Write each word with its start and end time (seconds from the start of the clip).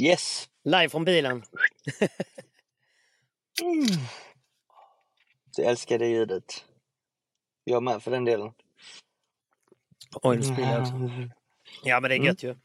Yes. 0.00 0.48
Live 0.64 0.88
från 0.88 1.04
bilen. 1.04 1.42
Så 5.50 5.62
jag 5.62 5.70
älskar 5.70 5.98
det 5.98 6.06
ljudet. 6.06 6.64
Jag 7.64 7.82
med 7.82 8.02
för 8.02 8.10
den 8.10 8.24
delen. 8.24 8.52
Oj, 10.22 10.36
nu 10.36 10.42
spiller 10.42 10.72
jag 10.72 10.82
också. 10.82 10.94
Ja, 11.84 12.00
men 12.00 12.10
det 12.10 12.16
är 12.16 12.18
gött 12.18 12.42
ju. 12.42 12.56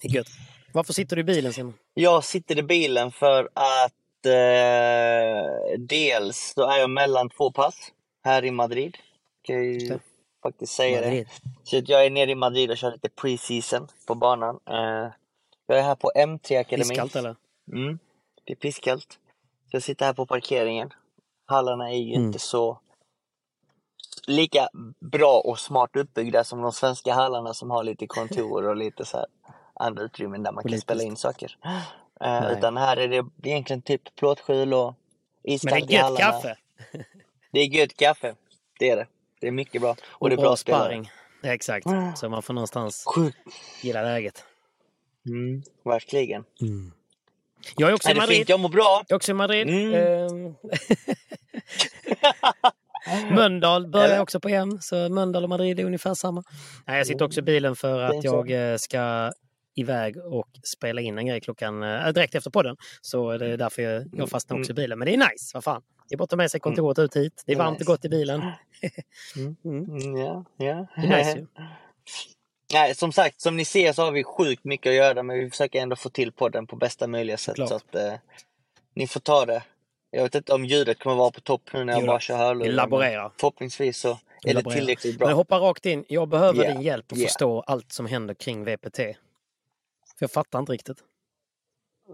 Det 0.00 0.08
är 0.08 0.12
gött. 0.12 0.28
Varför 0.72 0.92
sitter 0.92 1.16
du 1.16 1.20
i 1.20 1.24
bilen 1.24 1.52
Simon? 1.52 1.74
Jag 1.94 2.24
sitter 2.24 2.58
i 2.58 2.62
bilen 2.62 3.12
för 3.12 3.48
att 3.54 4.26
eh, 4.26 5.78
dels 5.78 6.52
så 6.56 6.70
är 6.70 6.78
jag 6.78 6.90
mellan 6.90 7.30
två 7.30 7.52
pass 7.52 7.92
här 8.24 8.44
i 8.44 8.50
Madrid. 8.50 8.96
Kan 9.42 9.56
jag 9.56 9.64
ju 9.64 9.98
faktiskt 10.42 10.72
säga 10.72 11.00
Madrid. 11.00 11.28
det. 11.42 11.70
Så 11.70 11.92
jag 11.92 12.06
är 12.06 12.10
nere 12.10 12.30
i 12.30 12.34
Madrid 12.34 12.70
och 12.70 12.76
kör 12.76 12.92
lite 12.92 13.08
pre-season 13.08 13.88
på 14.06 14.14
banan. 14.14 14.60
Eh, 14.66 15.12
jag 15.74 15.84
är 15.84 15.88
här 15.88 15.94
på 15.94 16.10
M3 16.16 16.60
Akademi. 16.60 16.92
Iskallt 16.92 17.16
eller? 17.16 17.36
Mm, 17.72 17.98
det 18.44 18.52
är 18.52 18.56
pisskallt. 18.56 19.18
Så 19.70 19.76
jag 19.76 19.82
sitter 19.82 20.06
här 20.06 20.12
på 20.12 20.26
parkeringen. 20.26 20.92
Hallarna 21.46 21.90
är 21.90 21.96
ju 21.96 22.14
Mm. 22.14 22.26
inte 22.26 22.38
så 22.38 22.78
lika 24.26 24.68
bra 25.00 25.40
och 25.44 25.58
smart 25.58 25.96
uppbyggda 25.96 26.44
som 26.44 26.62
de 26.62 26.72
svenska 26.72 27.12
hallarna 27.14 27.54
som 27.54 27.70
har 27.70 27.84
lite 27.84 28.06
kontor 28.06 28.68
och 28.68 28.76
lite 28.76 29.04
så 29.04 29.16
här 29.16 29.26
andra 29.74 30.02
utrymmen 30.02 30.42
där 30.42 30.52
man 30.52 30.62
kan 30.62 30.68
Politiskt. 30.68 30.82
spela 30.84 31.02
in 31.02 31.16
saker. 31.16 31.56
Nej. 32.20 32.56
utan 32.58 32.76
här 32.76 32.96
är 32.96 33.08
det 33.08 33.24
egentligen 33.42 33.82
typ 33.82 34.14
plåtskjul 34.16 34.74
och 34.74 34.94
Men 35.44 35.52
iskallt 35.52 35.88
det 35.88 35.92
i 35.92 35.96
är 35.96 35.98
gött 35.98 36.02
hallarna. 36.02 36.32
kaffe. 36.32 36.56
Det 37.52 37.60
är 37.60 37.66
gött 37.66 37.96
kaffe. 37.96 38.34
Det 38.78 38.90
är 38.90 38.96
det. 38.96 39.06
Det 39.40 39.46
är 39.46 39.50
mycket 39.52 39.80
bra. 39.80 39.90
Och, 39.90 39.98
Och 40.10 40.30
det 40.30 40.34
är 40.34 40.40
bra 40.40 40.56
sparring. 40.56 41.10
Exakt. 41.42 41.86
Så 42.16 42.28
man 42.28 42.42
får 42.42 42.54
någonstans 42.54 43.04
Sjukt. 43.14 43.38
gilla 43.82 44.02
läget. 44.02 44.44
Mm, 45.26 45.62
verkligen. 45.84 46.44
Jag 47.76 47.90
är 47.90 47.94
också 47.94 48.08
Är 48.08 48.14
i 48.14 48.18
Madrid. 48.18 48.36
fint? 48.36 48.48
Jag 48.48 48.60
mår 48.60 48.68
bra. 48.68 49.02
Jag 49.08 49.14
är 49.14 49.16
också 49.16 49.30
i 49.30 49.34
Madrid. 49.34 49.68
Mm. 49.68 49.94
Ehm. 49.94 50.54
Mölndal 53.34 53.88
börjar 53.88 54.20
också 54.20 54.40
på 54.40 54.48
M, 54.48 54.78
så 54.80 55.08
Mölndal 55.08 55.42
och 55.42 55.48
Madrid 55.48 55.80
är 55.80 55.84
ungefär 55.84 56.14
samma. 56.14 56.44
Nej, 56.86 56.98
jag 56.98 57.06
sitter 57.06 57.24
också 57.24 57.40
i 57.40 57.42
bilen 57.42 57.76
för 57.76 58.00
är 58.00 58.18
att 58.18 58.24
jag 58.24 58.72
eh, 58.72 58.76
ska 58.76 59.32
iväg 59.74 60.16
och 60.16 60.48
spela 60.62 61.00
in 61.00 61.18
en 61.18 61.26
grej 61.26 61.40
klockan 61.40 61.82
eh, 61.82 62.08
direkt 62.08 62.34
efter 62.34 62.50
podden. 62.50 62.76
Så 63.00 63.38
det 63.38 63.46
är 63.46 63.56
därför 63.56 63.82
jag, 63.82 64.04
jag 64.12 64.28
fastnar 64.28 64.58
också 64.58 64.72
i 64.72 64.74
bilen. 64.74 64.98
Men 64.98 65.06
det 65.06 65.14
är 65.14 65.18
nice, 65.18 65.50
vad 65.54 65.64
fan. 65.64 65.82
Det 66.08 66.14
är 66.14 66.16
bara 66.16 66.24
att 66.24 66.30
ta 66.30 66.36
med 66.36 66.50
sig 66.50 66.60
kontoret 66.60 66.98
ut 66.98 67.16
hit. 67.16 67.42
Det 67.46 67.52
är 67.52 67.56
varmt 67.56 67.80
och 67.80 67.86
gott 67.86 68.04
i 68.04 68.08
bilen. 68.08 68.42
Mm, 69.64 70.16
ja, 70.16 70.44
ja. 70.56 70.86
Det 70.96 71.02
är 71.06 71.18
nice 71.18 71.38
ju. 71.38 71.46
Nej, 72.72 72.94
som 72.94 73.12
sagt, 73.12 73.40
som 73.40 73.56
ni 73.56 73.64
ser 73.64 73.92
så 73.92 74.02
har 74.02 74.12
vi 74.12 74.24
sjukt 74.24 74.64
mycket 74.64 74.90
att 74.90 74.96
göra 74.96 75.22
men 75.22 75.38
vi 75.38 75.50
försöker 75.50 75.80
ändå 75.82 75.96
få 75.96 76.08
till 76.10 76.32
podden 76.32 76.66
på 76.66 76.76
bästa 76.76 77.06
möjliga 77.06 77.36
sätt. 77.36 77.54
Klart. 77.54 77.68
Så 77.68 77.74
att 77.74 77.94
eh, 77.94 78.14
ni 78.94 79.06
får 79.06 79.20
ta 79.20 79.46
det. 79.46 79.62
Jag 80.10 80.22
vet 80.22 80.34
inte 80.34 80.52
om 80.52 80.64
ljudet 80.64 80.98
kommer 80.98 81.16
vara 81.16 81.30
på 81.30 81.40
topp 81.40 81.62
nu 81.72 81.84
när 81.84 81.92
jag 81.92 82.00
Jo 82.02 82.06
bara 82.06 82.20
kör 82.20 82.36
hörlurar. 82.36 82.62
vi 82.64 82.68
men 82.68 82.76
laborerar. 82.76 83.32
Förhoppningsvis 83.36 83.98
så 83.98 84.18
är 84.44 84.54
det 84.54 84.62
tillräckligt 84.62 85.12
Men 85.14 85.18
bra. 85.18 85.28
jag 85.28 85.36
hoppar 85.36 85.58
rakt 85.60 85.86
in. 85.86 86.04
Jag 86.08 86.28
behöver 86.28 86.62
Yeah, 86.62 86.74
din 86.74 86.82
hjälp 86.82 87.12
att 87.12 87.18
yeah. 87.18 87.26
förstå 87.28 87.60
allt 87.66 87.92
som 87.92 88.06
händer 88.06 88.34
kring 88.34 88.64
VPT. 88.64 88.96
För 88.96 89.14
jag 90.18 90.30
fattar 90.30 90.58
inte 90.58 90.72
riktigt. 90.72 90.98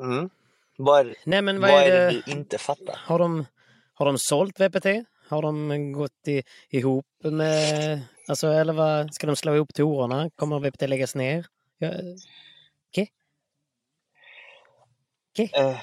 Mm. 0.01 0.31
Vad, 0.77 1.01
är, 1.07 1.15
Nej, 1.25 1.43
men 1.43 1.61
vad 1.61 1.71
vad 1.71 1.81
är 1.83 1.91
är 1.91 2.01
det 2.01 2.11
det? 2.17 2.23
du 2.27 2.33
inte 2.33 2.59
fattar? 2.59 3.01
Har 3.05 3.19
de, 3.19 3.47
har 3.95 4.07
de 4.07 4.19
sålt 4.19 4.61
VPT? 4.61 4.87
Har 5.29 5.43
de 5.43 5.93
gått 5.93 6.29
i, 6.29 6.43
ihop 6.71 7.07
med... 7.23 8.01
Alltså, 8.29 8.47
eller 8.47 8.73
vad, 8.73 9.15
ska 9.15 9.27
de 9.27 9.37
slå 9.37 9.55
ihop 9.55 9.75
torerna? 9.75 10.31
Kommer 10.37 10.59
VPT 10.61 10.83
läggas 10.83 11.15
ner? 11.15 11.47
Ja, 11.79 11.89
Okej. 12.91 13.13
Okej. 15.33 15.51
Eh, 15.55 15.77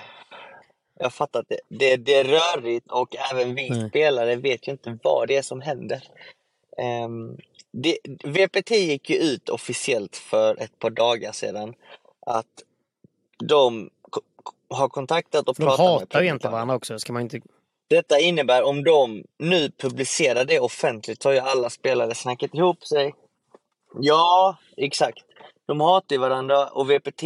jag 0.99 1.13
fattar 1.13 1.39
att 1.39 1.49
det, 1.49 1.59
det, 1.67 1.95
det 1.95 2.13
är 2.13 2.23
rörigt 2.23 2.91
och 2.91 3.15
även 3.31 3.55
vi 3.55 3.69
Nej. 3.69 3.89
spelare 3.89 4.35
vet 4.35 4.67
ju 4.67 4.71
inte 4.71 4.97
vad 5.03 5.27
det 5.27 5.37
är 5.37 5.41
som 5.41 5.61
händer. 5.61 6.03
Ehm, 6.77 7.37
det, 7.71 7.97
VPT 8.23 8.71
gick 8.71 9.09
ju 9.09 9.15
ut 9.15 9.49
officiellt 9.49 10.15
för 10.15 10.61
ett 10.61 10.79
par 10.79 10.89
dagar 10.89 11.31
sedan 11.31 11.73
att 12.19 12.63
de 13.37 13.89
har 14.69 14.89
kontaktat 14.89 15.49
och 15.49 15.55
de 15.55 15.63
pratat 15.63 15.79
med 15.79 15.87
hatar 15.87 16.01
ju 16.01 16.05
Premier 16.05 16.23
egentligen 16.23 16.51
varandra 16.51 16.75
också. 16.75 16.99
Ska 16.99 17.13
man 17.13 17.21
inte... 17.21 17.41
Detta 17.89 18.19
innebär 18.19 18.63
om 18.63 18.83
de 18.83 19.23
nu 19.39 19.71
publicerar 19.71 20.45
det 20.45 20.59
offentligt 20.59 21.23
så 21.23 21.29
har 21.29 21.33
ju 21.33 21.39
alla 21.39 21.69
spelare 21.69 22.15
snackat 22.15 22.53
ihop 22.53 22.85
sig. 22.85 23.13
Ja, 23.99 24.57
exakt. 24.77 25.17
De 25.67 25.81
hatar 25.81 26.17
varandra 26.17 26.67
och 26.67 26.89
VPT, 26.91 27.23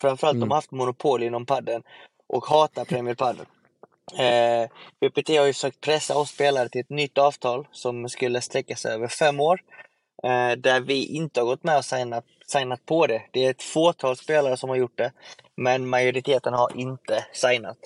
framförallt 0.00 0.34
Mm. 0.36 0.40
de 0.40 0.50
har 0.50 0.56
haft 0.56 0.70
monopol 0.70 1.22
inom 1.22 1.46
padden 1.46 1.82
och 2.28 2.46
hatar 2.46 2.84
Premier 2.84 3.14
Padel. 3.14 3.46
Eh, 4.18 4.68
VPT 5.00 5.36
har 5.36 5.46
ju 5.46 5.52
försökt 5.52 5.80
pressa 5.80 6.18
oss 6.18 6.30
spelare 6.30 6.68
till 6.68 6.80
ett 6.80 6.90
nytt 6.90 7.18
avtal 7.18 7.66
som 7.72 8.08
skulle 8.08 8.40
sträcka 8.40 8.76
sig 8.76 8.94
över 8.94 9.08
fem 9.08 9.40
år. 9.40 9.60
Eh, 10.22 10.52
där 10.56 10.80
vi 10.80 11.06
inte 11.06 11.40
har 11.40 11.46
gått 11.46 11.64
med 11.64 11.76
och 11.78 11.84
signat, 11.84 12.24
signat 12.46 12.86
på 12.86 13.06
det. 13.06 13.22
Det 13.32 13.44
är 13.44 13.50
ett 13.50 13.62
fåtal 13.62 14.16
spelare 14.16 14.56
som 14.56 14.68
har 14.68 14.76
gjort 14.76 14.98
det. 14.98 15.12
Men 15.56 15.88
majoriteten 15.88 16.54
har 16.54 16.76
inte 16.76 17.26
signat. 17.32 17.78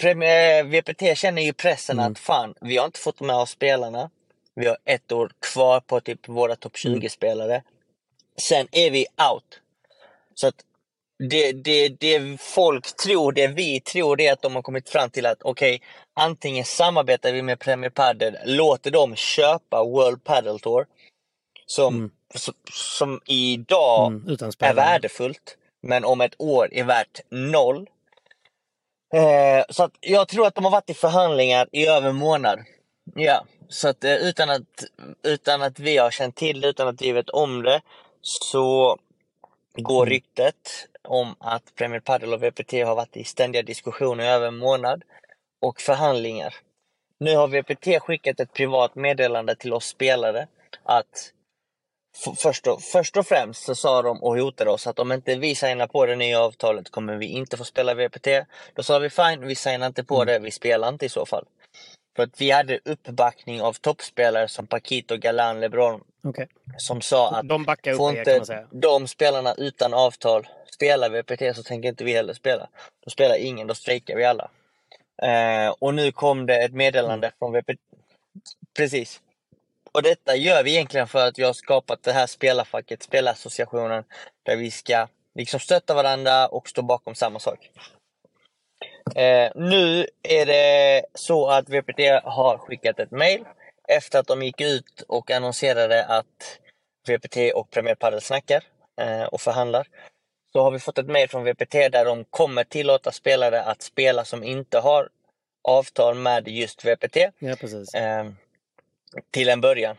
Premier, 0.00 0.64
VPT 0.64 1.18
känner 1.18 1.42
ju 1.42 1.52
pressen 1.52 1.98
Mm. 1.98 2.12
att 2.12 2.18
fan, 2.18 2.54
vi 2.60 2.76
har 2.76 2.86
inte 2.86 3.00
fått 3.00 3.20
med 3.20 3.36
oss 3.36 3.50
spelarna. 3.50 4.10
Vi 4.54 4.66
har 4.66 4.78
ett 4.84 5.12
år 5.12 5.30
kvar 5.40 5.80
på 5.80 6.00
typ 6.00 6.28
våra 6.28 6.56
topp 6.56 6.74
20-spelare. 6.76 7.62
Sen 8.38 8.68
är 8.72 8.90
vi 8.90 9.06
out. 9.32 9.60
Så 10.34 10.46
att 10.48 10.54
det, 11.30 11.52
det, 11.52 11.88
det 11.88 12.40
folk 12.40 12.96
tror, 12.96 13.32
det 13.32 13.46
vi 13.48 13.80
tror, 13.80 14.16
det 14.16 14.26
är 14.26 14.32
att 14.32 14.42
de 14.42 14.54
har 14.54 14.62
kommit 14.62 14.88
fram 14.88 15.10
till 15.10 15.26
att 15.26 15.42
okej, 15.42 15.82
antingen 16.14 16.64
samarbetar 16.64 17.32
vi 17.32 17.42
med 17.42 17.58
Premier 17.60 17.90
Padel, 17.90 18.36
låter 18.44 18.90
dem 18.90 19.16
köpa 19.16 19.84
World 19.84 20.24
Padel 20.24 20.60
Tour, 20.60 20.86
som, 21.66 22.10
som, 22.34 22.54
som 22.72 23.20
idag 23.26 24.06
Mm, 24.12 24.38
är 24.60 24.74
värdefullt, 24.74 25.56
men 25.82 26.04
om 26.04 26.20
ett 26.20 26.34
år 26.38 26.68
är 26.74 26.84
värt 26.84 27.20
noll. 27.30 27.88
Eh, 29.12 29.64
så 29.68 29.84
att 29.84 29.92
jag 30.00 30.28
tror 30.28 30.46
att 30.46 30.54
de 30.54 30.64
har 30.64 30.70
varit 30.70 30.90
i 30.90 30.94
förhandlingar 30.94 31.68
i 31.72 31.86
över 31.86 32.08
en 32.08 32.16
månad. 32.16 32.60
Ja, 33.14 33.44
så 33.68 33.88
att 33.88 34.04
eh, 34.04 34.14
utan 34.14 34.50
att, 34.50 34.84
utan 35.22 35.62
att 35.62 35.78
vi 35.78 35.96
har 35.96 36.10
känt 36.10 36.36
till 36.36 36.60
det, 36.60 36.68
utan 36.68 36.88
att 36.88 37.02
vi 37.02 37.12
vet 37.12 37.30
om 37.30 37.62
det, 37.62 37.80
så 38.20 38.98
går 39.74 40.06
ryktet 40.06 40.88
om 41.02 41.34
att 41.40 41.74
Premier 41.74 42.00
Padel 42.00 42.34
och 42.34 42.42
VPT 42.42 42.72
har 42.72 42.94
varit 42.94 43.16
i 43.16 43.24
ständiga 43.24 43.62
diskussioner 43.62 44.24
i 44.24 44.28
över 44.28 44.46
en 44.46 44.56
månad 44.56 45.02
och 45.60 45.80
förhandlingar. 45.80 46.54
Nu 47.18 47.36
har 47.36 47.48
VPT 47.48 48.02
skickat 48.02 48.40
ett 48.40 48.52
privat 48.52 48.94
meddelande 48.94 49.56
till 49.56 49.72
oss 49.72 49.86
spelare 49.86 50.46
att 50.82 51.32
först 52.36 52.66
och, 52.66 52.82
först 52.82 53.16
och 53.16 53.26
främst 53.26 53.64
så 53.64 53.74
sa 53.74 54.02
de 54.02 54.22
och 54.22 54.38
hotade 54.38 54.70
oss 54.70 54.86
att 54.86 54.98
om 54.98 55.12
inte 55.12 55.36
vi 55.36 55.54
signar 55.54 55.86
på 55.86 56.06
det 56.06 56.16
nya 56.16 56.40
avtalet 56.40 56.90
kommer 56.90 57.16
vi 57.16 57.26
inte 57.26 57.56
få 57.56 57.64
spela 57.64 57.94
VPT. 57.94 58.28
Då 58.74 58.82
sa 58.82 58.98
vi 58.98 59.10
fine, 59.10 59.46
vi 59.46 59.54
signar 59.54 59.86
inte 59.86 60.04
på 60.04 60.24
det, 60.24 60.38
vi 60.38 60.50
spelar 60.50 60.88
inte 60.88 61.06
i 61.06 61.08
så 61.08 61.26
fall. 61.26 61.44
För 62.16 62.22
att 62.22 62.40
vi 62.40 62.50
hade 62.50 62.80
uppbackning 62.84 63.62
av 63.62 63.72
toppspelare 63.72 64.48
som 64.48 64.66
Paquito, 64.66 65.16
Galan, 65.16 65.60
LeBron 65.60 66.00
Okej. 66.24 66.48
som 66.76 67.00
sa 67.00 67.30
att 67.30 67.48
De 67.48 67.64
backar 67.64 67.92
upp 67.92 67.96
får 67.96 68.10
kan 68.10 68.18
inte 68.18 68.44
säga. 68.46 68.66
de 68.70 69.08
spelarna 69.08 69.54
utan 69.54 69.94
avtal 69.94 70.46
spela 70.74 71.08
VPT 71.08 71.56
så 71.56 71.62
tänker 71.62 71.88
inte 71.88 72.04
vi 72.04 72.12
heller 72.12 72.34
spela. 72.34 72.68
Då 73.04 73.10
spelar 73.10 73.36
ingen, 73.36 73.66
då 73.66 73.74
strejkar 73.74 74.16
vi 74.16 74.24
alla. 74.24 74.50
Eh, 75.22 75.74
och 75.78 75.94
nu 75.94 76.12
kom 76.12 76.46
det 76.46 76.64
ett 76.64 76.72
meddelande 76.72 77.32
från 77.38 77.52
VPT. 77.52 77.80
Precis. 78.76 79.20
Och 79.96 80.02
detta 80.02 80.36
gör 80.36 80.62
vi 80.64 80.70
egentligen 80.70 81.06
för 81.08 81.26
att 81.28 81.38
vi 81.38 81.42
har 81.42 81.52
skapat 81.52 82.02
det 82.02 82.12
här 82.12 82.26
spelarfacket, 82.26 83.02
spelassociationen, 83.02 84.04
där 84.42 84.56
vi 84.56 84.70
ska 84.70 85.08
liksom 85.34 85.60
stötta 85.60 85.94
varandra 85.94 86.48
och 86.48 86.68
stå 86.68 86.82
bakom 86.82 87.14
samma 87.14 87.38
sak. 87.38 87.70
Eh, 89.16 89.52
nu 89.54 90.06
är 90.22 90.46
det 90.46 91.04
så 91.14 91.48
att 91.48 91.68
VPT 91.68 92.00
har 92.24 92.58
skickat 92.58 93.00
ett 93.00 93.10
mail 93.10 93.44
efter 93.88 94.18
att 94.18 94.26
de 94.26 94.42
gick 94.42 94.60
ut 94.60 95.00
och 95.08 95.30
annonserade 95.30 96.04
att 96.04 96.60
VPT 97.08 97.36
och 97.54 97.70
Premier 97.70 97.94
Padel 97.94 98.20
snackar 98.20 98.64
eh, 99.00 99.24
och 99.24 99.40
förhandlar. 99.40 99.86
Så 100.52 100.62
har 100.62 100.70
vi 100.70 100.78
fått 100.78 100.98
ett 100.98 101.08
mail 101.08 101.28
från 101.28 101.44
VPT 101.44 101.72
där 101.72 102.04
de 102.04 102.24
kommer 102.24 102.64
tillåta 102.64 103.12
spelare 103.12 103.62
att 103.62 103.82
spela 103.82 104.24
som 104.24 104.44
inte 104.44 104.78
har 104.78 105.08
avtal 105.68 106.14
med 106.14 106.48
just 106.48 106.84
VPT 106.84 107.16
Ja, 107.38 107.56
precis. 107.60 107.94
eh, 107.94 108.26
till 109.30 109.48
en 109.48 109.60
början. 109.60 109.96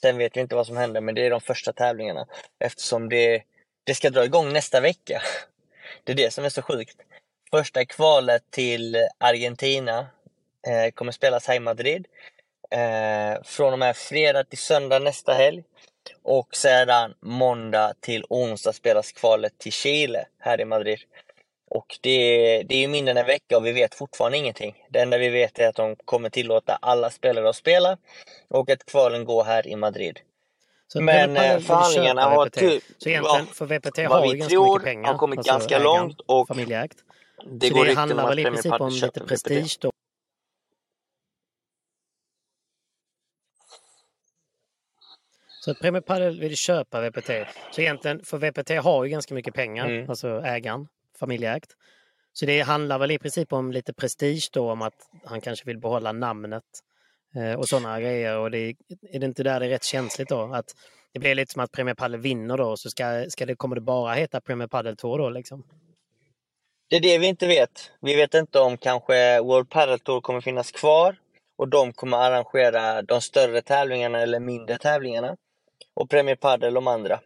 Sen 0.00 0.18
vet 0.18 0.36
vi 0.36 0.40
inte 0.40 0.54
vad 0.54 0.66
som 0.66 0.76
händer, 0.76 1.00
men 1.00 1.14
det 1.14 1.26
är 1.26 1.30
de 1.30 1.40
första 1.40 1.72
tävlingarna 1.72 2.26
eftersom 2.58 3.08
det, 3.08 3.42
det 3.84 3.94
ska 3.94 4.10
dra 4.10 4.24
igång 4.24 4.52
nästa 4.52 4.80
vecka. 4.80 5.22
Det 6.04 6.12
är 6.12 6.16
det 6.16 6.32
som 6.32 6.44
är 6.44 6.48
så 6.48 6.62
sjukt. 6.62 6.96
Första 7.50 7.84
kvalet 7.84 8.42
till 8.50 8.96
Argentina 9.18 10.06
eh, 10.66 10.90
kommer 10.94 11.12
spelas 11.12 11.46
här 11.46 11.54
i 11.54 11.60
Madrid. 11.60 12.06
Eh, 12.70 13.42
från 13.42 13.72
och 13.72 13.78
med 13.78 13.96
fredag 13.96 14.44
till 14.44 14.58
söndag 14.58 14.98
nästa 14.98 15.32
helg. 15.32 15.64
Och 16.22 16.56
sedan 16.56 17.14
måndag 17.20 17.94
till 18.00 18.24
onsdag 18.28 18.72
spelas 18.72 19.12
kvalet 19.12 19.58
till 19.58 19.72
Chile 19.72 20.24
här 20.38 20.60
i 20.60 20.64
Madrid. 20.64 20.98
Och 21.74 21.98
det, 22.00 22.18
det 22.62 22.74
är 22.74 22.78
ju 22.78 22.88
mindre 22.88 23.10
än 23.10 23.16
en 23.16 23.26
vecka 23.26 23.56
och 23.56 23.66
vi 23.66 23.72
vet 23.72 23.94
fortfarande 23.94 24.38
ingenting. 24.38 24.84
Det 24.90 24.98
enda 25.00 25.18
vi 25.18 25.28
vet 25.28 25.58
är 25.58 25.68
att 25.68 25.74
de 25.74 25.96
kommer 26.04 26.30
tillåta 26.30 26.78
alla 26.82 27.10
spelare 27.10 27.48
att 27.48 27.56
spela 27.56 27.98
och 28.48 28.70
att 28.70 28.84
kvalen 28.86 29.24
går 29.24 29.44
här 29.44 29.66
i 29.66 29.76
Madrid. 29.76 30.20
Så 30.88 31.00
Men 31.00 31.36
eh, 31.36 31.58
förhandlingarna 31.58 32.22
har 32.24 32.48
typ, 32.48 32.82
Så 32.98 33.08
egentligen, 33.08 33.46
för 33.46 33.66
VPT 33.66 33.98
har 33.98 34.26
ju 34.26 34.36
ganska 34.36 34.54
tror 34.54 34.74
mycket 34.74 34.84
pengar. 34.84 35.08
har 35.12 35.18
kommit 35.18 35.38
alltså 35.38 35.52
ganska 35.52 35.76
ägaren, 35.76 36.00
långt 36.00 36.20
och 36.26 36.48
familjeägt. 36.48 36.96
det 37.52 37.68
så 37.68 37.74
går 37.74 37.84
det 37.84 37.94
handlar 37.94 38.24
att 38.24 38.30
väl 38.30 38.38
i 38.38 38.44
princip 38.44 38.72
om 38.72 38.88
lite 38.92 39.20
prestige 39.20 39.78
då. 39.80 39.90
Så 45.64 45.70
att 45.70 45.80
Premier 45.80 46.00
Padel 46.02 46.40
vill 46.40 46.56
köpa 46.56 47.00
VPT. 47.00 47.30
Så 47.70 47.80
egentligen, 47.80 48.24
för 48.24 48.38
VPT 48.38 48.70
har 48.70 49.04
ju 49.04 49.10
ganska 49.10 49.34
mycket 49.34 49.54
pengar, 49.54 49.86
Mm. 49.86 50.10
alltså 50.10 50.28
ägaren, 50.44 50.88
familjeägt. 51.18 51.76
Så 52.32 52.46
det 52.46 52.60
handlar 52.60 52.98
väl 52.98 53.10
i 53.10 53.18
princip 53.18 53.52
om 53.52 53.72
lite 53.72 53.92
prestige 53.92 54.48
då, 54.52 54.70
om 54.70 54.82
att 54.82 54.94
han 55.24 55.40
kanske 55.40 55.66
vill 55.66 55.78
behålla 55.78 56.12
namnet 56.12 56.64
eh, 57.36 57.58
och 57.58 57.68
sådana 57.68 58.00
grejer. 58.00 58.38
Och 58.38 58.50
det, 58.50 58.74
är 59.12 59.18
det 59.18 59.26
inte 59.26 59.42
där 59.42 59.60
det 59.60 59.66
är 59.66 59.70
rätt 59.70 59.84
känsligt 59.84 60.28
då? 60.28 60.54
Att 60.54 60.74
det 61.12 61.18
blir 61.18 61.34
lite 61.34 61.52
som 61.52 61.62
att 61.62 61.72
Premier 61.72 61.94
Padel 61.94 62.20
vinner 62.20 62.56
då, 62.56 62.76
så 62.76 62.90
ska, 62.90 63.26
ska 63.28 63.46
det, 63.46 63.54
kommer 63.54 63.74
det 63.74 63.80
bara 63.80 64.14
heta 64.14 64.40
Premier 64.40 64.68
Padel 64.68 64.96
Tour 64.96 65.18
då 65.18 65.30
liksom? 65.30 65.64
Det 66.90 66.96
är 66.96 67.00
det 67.00 67.18
vi 67.18 67.26
inte 67.26 67.46
vet. 67.46 67.92
Vi 68.00 68.16
vet 68.16 68.34
inte 68.34 68.60
om 68.60 68.76
kanske 68.76 69.40
World 69.40 69.70
Padel 69.70 69.98
Tour 69.98 70.20
kommer 70.20 70.40
finnas 70.40 70.70
kvar 70.70 71.16
och 71.56 71.68
de 71.68 71.92
kommer 71.92 72.16
arrangera 72.16 73.02
de 73.02 73.20
större 73.20 73.62
tävlingarna 73.62 74.20
eller 74.20 74.40
mindre 74.40 74.78
tävlingarna. 74.78 75.36
Och 75.94 76.10
Premier 76.10 76.36
Padel 76.36 76.74
de 76.74 76.86
andra. 76.86 77.20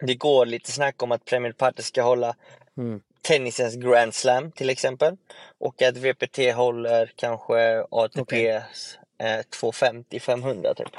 Det 0.00 0.14
går 0.14 0.46
lite 0.46 0.72
snack 0.72 1.02
om 1.02 1.12
att 1.12 1.24
Premier 1.24 1.52
Padel 1.52 1.84
ska 1.84 2.02
hålla 2.02 2.36
Mm. 2.78 3.00
tennisens 3.22 3.76
Grand 3.76 4.14
Slam 4.14 4.52
till 4.52 4.70
exempel. 4.70 5.16
Och 5.58 5.82
att 5.82 5.96
VPT 5.96 6.38
håller 6.54 7.12
kanske 7.16 7.84
ATP 7.90 8.20
Okej. 8.20 8.46
eh, 9.18 9.40
250-500 9.62 10.74
typ. 10.74 10.94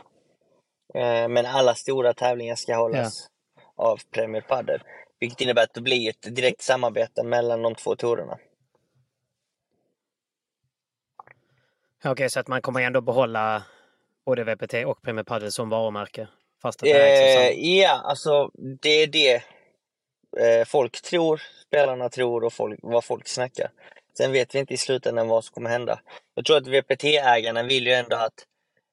Eh, 0.94 1.28
men 1.28 1.46
alla 1.46 1.76
stora 1.76 2.14
tävlingar 2.14 2.56
ska 2.56 2.76
hållas 2.76 3.28
av 3.76 4.00
Premier 4.12 4.42
Padel. 4.42 4.82
Vilket 5.20 5.42
innebär 5.42 5.64
att 5.64 5.74
det 5.74 5.82
blir 5.82 6.10
ett 6.10 6.36
direkt 6.36 6.62
samarbete 6.62 7.24
mellan 7.24 7.62
de 7.62 7.76
två 7.76 7.96
tourerna. 7.96 8.38
Okej, 12.06 12.30
så 12.30 12.40
att 12.40 12.48
man 12.48 12.62
kommer 12.62 12.82
ändå 12.82 13.02
behålla 13.02 13.64
både 14.26 14.44
VPT 14.44 14.74
och 14.86 15.02
Premier 15.02 15.24
Padel 15.24 15.52
som 15.52 15.70
varumärke? 15.70 16.28
Fast 16.62 16.80
att 16.84 16.90
det 16.90 17.22
Eh, 17.22 17.36
samma- 17.36 17.52
ja, 17.62 18.02
alltså 18.06 18.52
det 18.82 18.90
är 18.90 19.08
det 19.08 19.44
eh, 20.40 20.66
folk 20.66 21.02
tror, 21.02 21.42
spelarna 21.68 22.10
tror 22.10 22.44
och 22.44 22.54
folk, 22.54 22.80
vad 22.84 23.04
folk 23.04 23.28
snackar. 23.28 23.72
Sen 24.18 24.32
vet 24.32 24.56
vi 24.56 24.60
inte 24.60 24.74
i 24.74 24.78
slutändan 24.78 25.28
vad 25.28 25.46
som 25.46 25.54
kommer 25.54 25.70
hända. 25.70 26.00
Jag 26.36 26.46
tror 26.46 26.58
att 26.58 26.68
VPT-ägarna 26.68 27.64
vill 27.64 27.88
ju 27.88 27.94
ändå 27.94 28.16
att 28.16 28.46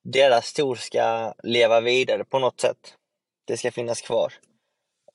deras 0.04 0.52
tour 0.52 0.74
ska 0.74 1.34
leva 1.42 1.80
vidare 1.80 2.24
på 2.24 2.38
något 2.38 2.60
sätt. 2.60 2.96
Det 3.44 3.56
ska 3.56 3.70
finnas 3.70 4.00
kvar. 4.00 4.32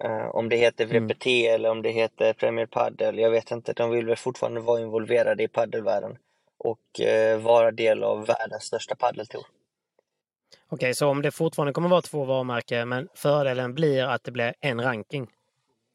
Eh, 0.04 0.28
om 0.28 0.50
det 0.50 0.58
heter 0.58 0.86
Mm. 0.86 1.08
VPT 1.08 1.28
eller 1.28 1.70
om 1.70 1.82
det 1.82 1.90
heter 1.90 2.34
Premier 2.34 2.66
Padel, 2.66 3.20
jag 3.20 3.32
vet 3.32 3.52
inte. 3.52 3.74
De 3.74 3.90
vill 3.92 4.06
väl 4.06 4.16
fortfarande 4.16 4.60
vara 4.62 4.82
involverade 4.82 5.44
i 5.44 5.48
paddelvärlden 5.48 6.18
och 6.58 7.02
eh, 7.02 7.40
vara 7.40 7.72
del 7.72 8.04
av 8.04 8.26
världens 8.26 8.64
största 8.64 8.96
paddeltour. 8.96 9.46
Okej, 10.70 10.94
så 10.94 11.08
om 11.08 11.22
det 11.22 11.32
fortfarande 11.32 11.74
kommer 11.74 11.90
vara 11.90 12.02
två 12.02 12.26
varumärken, 12.26 12.90
men 12.90 13.08
fördelen 13.16 13.74
blir 13.74 14.04
att 14.04 14.24
det 14.24 14.32
blir 14.32 14.54
en 14.60 14.82
ranking 14.82 15.28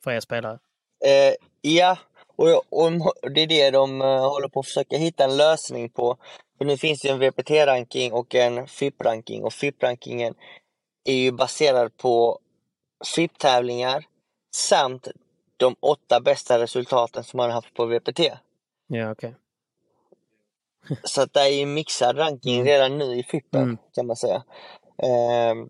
för 0.05 0.11
er 0.11 0.21
spelare? 0.21 0.59
Eh, 1.05 1.35
ja, 1.61 1.99
och, 2.37 2.63
och 2.71 3.33
det 3.35 3.41
är 3.41 3.47
det 3.47 3.71
de 3.71 4.03
eh, 4.03 4.29
håller 4.31 4.49
på 4.49 4.61
att 4.61 4.67
försöka 4.67 4.97
hitta 4.97 5.25
en 5.25 5.37
lösning 5.37 5.89
på. 5.89 6.17
För 6.59 6.65
nu 6.65 6.77
finns 6.77 7.01
det 7.01 7.09
en 7.09 7.19
VPT-ranking 7.19 8.13
och 8.13 8.35
en 8.35 8.67
FIP-ranking 8.67 9.45
och 9.45 9.53
FIP-rankingen 9.53 10.35
är 11.05 11.15
ju 11.15 11.33
baserad 11.33 11.97
på 11.97 12.39
FIP-tävlingar 13.17 14.05
samt 14.55 15.09
de 15.57 15.77
åtta 15.81 16.21
bästa 16.21 16.59
resultaten 16.59 17.25
som 17.25 17.37
man 17.37 17.47
har 17.47 17.55
haft 17.55 17.75
på 17.75 17.87
VPT. 17.87 18.21
Ja, 18.87 19.11
okej. 19.11 19.35
Så 21.05 21.23
att 21.23 21.33
det 21.33 21.41
är 21.41 21.49
ju 21.49 21.67
mixad 21.67 22.19
ranking 22.19 22.65
redan 22.65 22.99
nu 22.99 23.05
i 23.05 23.23
FIPen 23.23 23.63
Mm. 23.63 23.79
kan 23.95 24.07
man 24.07 24.17
säga. 24.17 24.43
Ehm, 25.03 25.69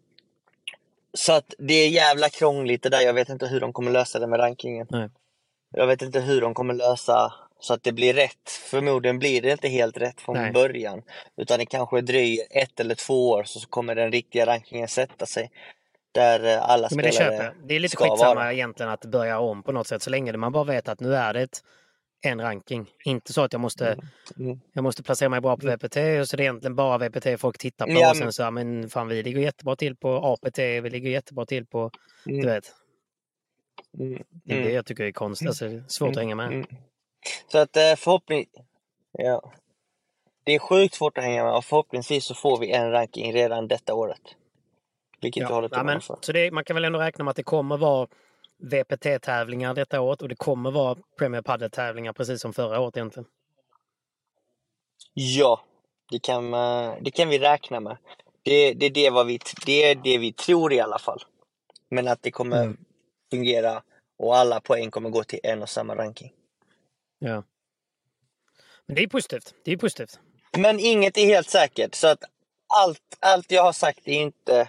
så 1.14 1.32
att 1.32 1.54
det 1.58 1.74
är 1.74 1.88
jävla 1.88 2.28
krångligt 2.28 2.82
det 2.82 2.88
där. 2.88 3.00
Jag 3.00 3.14
vet 3.14 3.28
inte 3.28 3.46
hur 3.46 3.60
de 3.60 3.72
kommer 3.72 3.90
lösa 3.90 4.18
det 4.18 4.26
med 4.26 4.40
rankingen. 4.40 4.86
Nej. 4.90 5.08
Jag 5.74 5.86
vet 5.86 6.02
inte 6.02 6.20
hur 6.20 6.40
de 6.40 6.54
kommer 6.54 6.74
lösa 6.74 7.32
så 7.60 7.74
att 7.74 7.82
det 7.82 7.92
blir 7.92 8.14
rätt. 8.14 8.50
Förmodligen 8.70 9.18
blir 9.18 9.42
det 9.42 9.52
inte 9.52 9.68
helt 9.68 9.96
rätt 9.96 10.20
från 10.20 10.36
Nej. 10.36 10.52
början. 10.52 11.02
Utan 11.36 11.58
det 11.58 11.66
kanske 11.66 12.00
dröjer 12.00 12.46
ett 12.50 12.80
eller 12.80 12.94
två 12.94 13.30
år 13.30 13.44
så 13.44 13.68
kommer 13.68 13.94
den 13.94 14.12
riktiga 14.12 14.46
rankingen 14.46 14.88
sätta 14.88 15.26
sig. 15.26 15.50
Där 16.12 16.44
eh, 16.44 16.70
alla 16.70 16.88
Ja, 16.90 16.96
men 16.96 17.04
det 17.04 17.12
spelare 17.12 17.32
köper 17.32 17.44
jag. 17.44 17.68
Det 17.68 17.74
är 17.74 17.80
lite 17.80 17.92
ska 17.92 18.04
skitsamma 18.04 18.34
vara. 18.34 18.52
egentligen 18.52 18.92
att 18.92 19.04
börja 19.04 19.38
om 19.38 19.62
på 19.62 19.72
något 19.72 19.86
sätt, 19.86 20.02
så 20.02 20.10
länge 20.10 20.36
man 20.36 20.52
bara 20.52 20.64
vet 20.64 20.88
att 20.88 21.00
nu 21.00 21.14
är 21.14 21.34
det 21.34 21.42
ett, 21.42 21.58
en 22.22 22.40
ranking. 22.40 22.90
Inte 23.04 23.32
så 23.32 23.42
att 23.42 23.52
jag 23.52 23.60
måste, 23.60 23.98
Mm. 24.38 24.60
jag 24.72 24.84
måste 24.84 25.02
placera 25.02 25.28
mig 25.28 25.40
bra 25.40 25.56
på 25.56 25.66
VPT 25.66 25.96
och 26.20 26.28
så 26.28 26.36
det 26.36 26.40
är 26.42 26.44
egentligen 26.44 26.74
bara 26.76 26.98
VPT 26.98 27.40
folk 27.40 27.58
tittar 27.58 27.86
på 27.86 27.92
Ja, 27.92 28.10
och 28.10 28.16
sen 28.16 28.32
så, 28.32 28.50
men 28.50 28.90
fan 28.90 29.08
vi 29.08 29.22
ligger 29.22 29.40
jättebra 29.40 29.76
till 29.76 29.96
på 29.96 30.08
APT, 30.16 30.58
vi 30.58 30.90
ligger 30.90 31.10
jättebra 31.10 31.46
till 31.46 31.66
på, 31.66 31.90
Mm. 32.26 32.40
du 32.40 32.46
vet. 32.46 32.72
Mm. 33.98 34.22
Det 34.30 34.52
är 34.52 34.56
Mm. 34.56 34.68
det 34.68 34.74
jag 34.74 34.86
tycker 34.86 35.04
är 35.04 35.12
konstigt, 35.12 35.48
alltså, 35.48 35.64
svårt 35.88 36.10
att 36.10 36.16
hänga 36.16 36.34
med. 36.34 36.46
Mm. 36.46 36.66
Så 37.52 37.58
att 37.58 37.76
eh, 37.76 37.94
förhoppning... 37.96 38.46
Ja. 39.18 39.52
Det 40.44 40.54
är 40.54 40.58
sjukt 40.58 40.94
svårt 40.94 41.18
att 41.18 41.24
hänga 41.24 41.44
med 41.44 41.54
och 41.54 41.64
förhoppningsvis 41.64 42.24
så 42.24 42.34
får 42.34 42.58
vi 42.60 42.70
en 42.72 42.90
ranking 42.90 43.32
redan 43.32 43.68
detta 43.68 43.94
året. 43.94 44.20
Vilket 45.20 45.40
jag 45.40 45.50
Ja, 45.50 45.54
håller 45.54 45.68
ja, 45.72 45.78
tummarna 45.78 46.00
för. 46.00 46.18
så 46.20 46.32
det, 46.32 46.50
man 46.50 46.64
kan 46.64 46.74
väl 46.74 46.84
ändå 46.84 46.98
räkna 46.98 47.24
med 47.24 47.30
att 47.30 47.36
det 47.36 47.42
kommer 47.42 47.76
vara 47.76 48.08
VPT-tävlingar 48.62 49.74
detta 49.74 50.00
året 50.00 50.22
och 50.22 50.28
det 50.28 50.34
kommer 50.36 50.70
vara 50.70 50.98
Premier 51.18 51.42
Padel-tävlingar 51.42 52.12
precis 52.12 52.40
som 52.40 52.52
förra 52.52 52.80
året 52.80 52.96
egentligen. 52.96 53.28
Ja, 55.14 55.60
det 56.10 56.18
kan, 56.18 56.48
man- 56.50 57.02
det 57.02 57.10
kan 57.10 57.28
vi 57.28 57.38
räkna 57.38 57.80
med. 57.80 57.96
Det, 58.42 58.74
det, 58.74 58.86
är 58.86 58.90
det, 58.90 59.10
vad 59.10 59.26
vi, 59.26 59.38
det 59.66 59.90
är 59.90 59.94
det 59.94 60.18
vi 60.18 60.32
tror 60.32 60.72
i 60.72 60.80
alla 60.80 60.98
fall. 60.98 61.22
Men 61.88 62.08
att 62.08 62.22
det 62.22 62.30
kommer 62.30 62.62
Mm. 62.62 62.76
fungera 63.30 63.82
och 64.18 64.36
alla 64.36 64.60
poäng 64.60 64.90
kommer 64.90 65.10
gå 65.10 65.24
till 65.24 65.40
en 65.42 65.62
och 65.62 65.68
samma 65.68 65.96
ranking. 65.96 66.32
Ja. 67.18 67.42
Men 68.86 68.96
det 68.96 69.02
är 69.02 69.06
positivt. 69.08 69.54
Det 69.64 69.72
är 69.72 69.76
positivt. 69.76 70.18
Men 70.58 70.80
inget 70.80 71.18
är 71.18 71.26
helt 71.26 71.50
säkert, 71.50 71.94
så 71.94 72.06
att 72.06 72.24
allt, 72.66 73.16
allt 73.20 73.50
jag 73.50 73.62
har 73.62 73.72
sagt 73.72 74.08
är 74.08 74.12
inte 74.12 74.68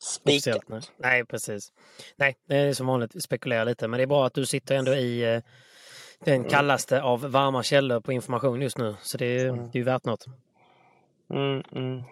spikat. 0.00 0.68
Nej. 0.68 0.80
nej, 0.96 1.24
precis. 1.24 1.72
Nej, 2.16 2.36
det 2.48 2.56
är 2.56 2.72
som 2.72 2.86
vanligt, 2.86 3.14
vi 3.14 3.20
spekulerar 3.20 3.64
lite. 3.64 3.88
Men 3.88 3.98
det 3.98 4.04
är 4.04 4.06
bra 4.06 4.26
att 4.26 4.34
du 4.34 4.46
sitter 4.46 4.74
ändå 4.74 4.94
i 4.94 5.34
eh, 5.34 5.42
den 6.24 6.44
kallaste 6.44 7.02
av 7.02 7.20
varma 7.20 7.62
källor 7.62 8.00
på 8.00 8.12
information 8.12 8.62
just 8.62 8.78
nu. 8.78 8.96
Så 9.02 9.18
det 9.18 9.26
är, 9.26 9.52
det 9.52 9.52
är 9.52 9.76
ju 9.78 9.82
värt 9.82 10.04
något. 10.04 10.26
Mm, 11.30 11.62
mm. 11.72 12.02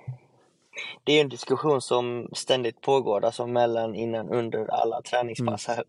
Det 1.05 1.13
är 1.13 1.17
ju 1.17 1.21
en 1.21 1.29
diskussion 1.29 1.81
som 1.83 2.29
ständigt 2.33 2.81
pågår, 2.81 3.25
alltså 3.25 3.47
mellan, 3.47 3.95
innan, 3.95 4.29
under 4.29 4.67
alla 4.71 5.03
träningspass 5.03 5.69
Mm. 5.69 5.77
här. 5.77 5.85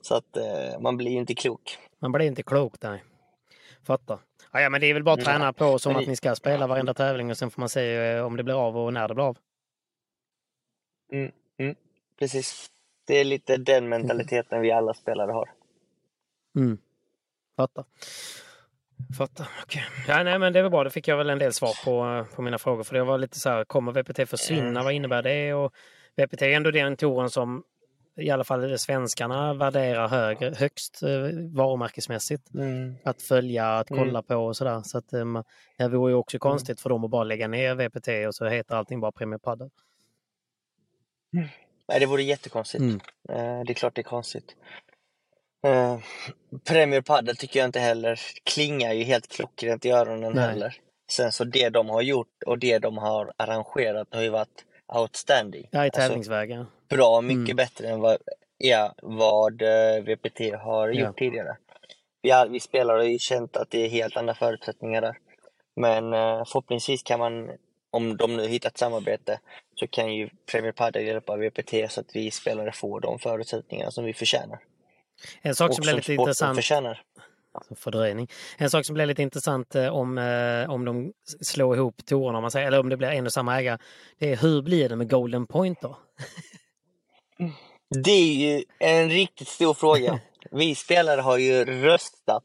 Så 0.00 0.14
att 0.14 0.36
eh, 0.36 0.80
man 0.80 0.96
blir 0.96 1.10
ju 1.10 1.18
inte 1.18 1.34
klok. 1.34 1.78
Man 1.98 2.12
blir 2.12 2.26
inte 2.26 2.42
klok 2.42 2.80
där. 2.80 3.02
Fattar. 3.86 4.18
Ja, 4.52 4.60
ja, 4.60 4.70
men 4.70 4.80
det 4.80 4.86
är 4.86 4.94
väl 4.94 5.04
bara 5.04 5.14
att 5.14 5.24
träna 5.24 5.52
på 5.52 5.78
som 5.78 5.96
att 5.96 6.06
ni 6.06 6.16
ska 6.16 6.34
spela 6.34 6.66
varenda 6.66 6.94
tävling 6.94 7.30
och 7.30 7.38
sen 7.38 7.50
får 7.50 7.60
man 7.60 7.68
se 7.68 7.96
eh, 7.96 8.26
om 8.26 8.36
det 8.36 8.42
blir 8.42 8.66
av 8.66 8.78
och 8.78 8.92
när 8.92 9.08
det 9.08 9.14
blir 9.14 9.24
av. 9.24 9.36
Mm, 11.12 11.32
mm, 11.58 11.74
precis. 12.18 12.70
Det 13.06 13.14
är 13.20 13.24
lite 13.24 13.56
den 13.56 13.88
mentaliteten 13.88 14.60
vi 14.60 14.70
alla 14.72 14.94
spelare 14.94 15.32
har. 15.32 15.48
Mm. 16.56 16.78
Fattar. 17.56 17.84
Fattar. 19.18 19.48
Okej. 19.62 19.82
Ja, 20.08 20.22
nej, 20.22 20.38
men 20.38 20.52
det 20.52 20.62
var 20.62 20.70
bra. 20.70 20.84
Då 20.84 20.90
fick 20.90 21.08
jag 21.08 21.16
väl 21.16 21.30
en 21.30 21.38
del 21.38 21.52
svar 21.52 21.84
på, 21.84 22.26
på 22.36 22.42
mina 22.42 22.58
frågor. 22.58 22.82
För 22.82 22.94
det 22.94 23.04
var 23.04 23.18
lite 23.18 23.38
så 23.40 23.50
här, 23.50 23.64
kommer 23.64 23.92
VPT 23.92 24.30
försvinna? 24.30 24.82
Vad 24.82 24.92
innebär 24.92 25.22
det? 25.22 25.54
Och 25.54 25.72
VPT 26.16 26.42
är 26.42 26.48
ändå 26.56 26.70
den 26.70 26.96
touren 26.96 27.30
som 27.30 27.64
i 28.16 28.30
alla 28.30 28.44
fall 28.44 28.78
svenskarna 28.78 29.54
värderar 29.54 30.08
högre, 30.08 30.54
högst 30.56 31.02
eh, 31.02 31.08
varumärkesmässigt. 31.54 32.54
Mm. 32.54 32.94
Att 33.04 33.22
följa, 33.22 33.78
att 33.78 33.88
kolla 33.88 34.02
Mm. 34.18 34.22
på 34.22 34.36
och 34.36 34.56
sådär. 34.56 34.82
Så 34.84 34.98
att, 34.98 35.12
um, 35.12 35.44
det 35.78 35.88
vore 35.88 36.12
ju 36.12 36.16
också 36.16 36.38
konstigt 36.38 36.80
för 36.80 36.90
dem 36.90 37.04
att 37.04 37.10
bara 37.10 37.24
lägga 37.24 37.48
ner 37.48 37.74
VPT 37.74 38.26
och 38.28 38.34
så 38.34 38.46
heter 38.46 38.74
allting 38.76 39.00
bara 39.00 39.12
Premier 39.12 39.38
Padel. 39.38 39.70
Nej, 41.88 42.00
det 42.00 42.06
vore 42.06 42.22
jättekonstigt. 42.22 42.80
Mm. 42.82 43.00
Eh, 43.28 43.64
det 43.64 43.72
är 43.72 43.74
klart 43.74 43.94
det 43.94 44.00
är 44.00 44.02
konstigt. 44.02 44.56
Eh, 45.66 45.98
Premier 46.68 47.00
Padel 47.00 47.36
tycker 47.36 47.60
jag 47.60 47.68
inte 47.68 47.80
heller 47.80 48.20
klingar 48.44 48.92
ju 48.92 49.04
helt 49.04 49.28
klockrent 49.28 49.84
i 49.84 49.90
öronen 49.90 50.32
Nej. 50.32 50.44
heller. 50.48 50.76
Sen 51.12 51.32
så 51.32 51.44
det 51.44 51.68
de 51.68 51.88
har 51.88 52.02
gjort 52.02 52.42
och 52.46 52.58
det 52.58 52.78
de 52.78 52.98
har 52.98 53.32
arrangerat 53.36 54.08
har 54.14 54.22
ju 54.22 54.28
varit 54.28 54.64
outstanding. 54.94 55.68
Ja, 55.70 55.78
i 55.82 55.84
Alltså, 55.86 56.00
tävlingsvägen. 56.00 56.66
bra 56.88 57.20
mycket 57.20 57.38
Mm. 57.44 57.56
bättre 57.56 57.88
än 57.88 58.00
vad, 58.00 58.16
ja, 58.58 58.94
vad 59.02 59.62
eh, 59.62 60.02
VPT 60.02 60.40
har 60.54 60.88
Ja. 60.88 61.06
gjort 61.06 61.18
tidigare. 61.18 61.56
Vi, 62.22 62.32
vi 62.50 62.60
spelare 62.60 62.96
har 62.98 63.04
ju 63.04 63.18
känt 63.18 63.56
att 63.56 63.70
det 63.70 63.84
är 63.84 63.88
helt 63.88 64.16
andra 64.16 64.34
förutsättningar 64.34 65.00
där. 65.00 65.16
Men 65.76 66.12
eh, 66.12 66.44
förhoppningsvis 66.44 67.02
kan 67.02 67.18
man, 67.18 67.50
om 67.92 68.16
de 68.16 68.36
nu 68.36 68.46
hittat 68.46 68.78
samarbete, 68.78 69.40
så 69.74 69.86
kan 69.86 70.14
ju 70.14 70.28
Premier 70.50 70.72
Padel 70.72 71.06
hjälpa 71.06 71.36
VPT 71.36 71.92
så 71.92 72.00
att 72.00 72.16
vi 72.16 72.30
spelare 72.30 72.72
får 72.72 73.00
de 73.00 73.18
förutsättningar 73.18 73.90
som 73.90 74.04
vi 74.04 74.14
förtjänar. 74.14 74.58
En 75.42 75.54
sak 75.54 75.68
och 75.68 75.74
som 75.74 75.82
blev 75.82 75.90
som 75.90 75.96
lite 75.96 76.14
intressant. 76.14 76.56
förtjänar. 76.56 77.02
Fördröjning. 77.76 78.28
En 78.58 78.70
sak 78.70 78.86
som 78.86 78.94
blir 78.94 79.06
lite 79.06 79.22
intressant 79.22 79.74
eh, 79.74 79.88
om, 79.88 80.18
eh, 80.18 80.70
om 80.70 80.84
de 80.84 81.12
slår 81.40 81.76
ihop 81.76 82.06
tourerna, 82.06 82.38
om 82.38 82.42
man 82.42 82.50
säger, 82.50 82.66
eller 82.66 82.80
om 82.80 82.88
det 82.88 82.96
blir 82.96 83.08
en 83.08 83.26
och 83.26 83.32
samma 83.32 83.58
ägare, 83.58 83.78
det 84.18 84.32
är 84.32 84.36
hur 84.36 84.62
blir 84.62 84.88
det 84.88 84.96
med 84.96 85.10
Golden 85.10 85.46
Point 85.46 85.80
då? 85.80 85.98
Det 88.04 88.10
är 88.10 88.34
ju 88.34 88.64
en 88.78 89.10
riktigt 89.10 89.48
stor 89.48 89.74
fråga. 89.74 90.20
Vi 90.50 90.74
spelare 90.74 91.20
har 91.20 91.38
ju 91.38 91.64
röstat 91.64 92.44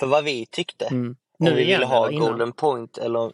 för 0.00 0.06
vad 0.06 0.24
vi 0.24 0.46
tyckte. 0.46 0.86
Mm. 0.86 1.08
Om 1.08 1.16
Nu 1.38 1.54
vi 1.54 1.62
igen, 1.62 1.80
ville 1.80 1.86
ha? 1.86 2.10
Golden 2.10 2.52
Point 2.52 2.98
eller 2.98 3.32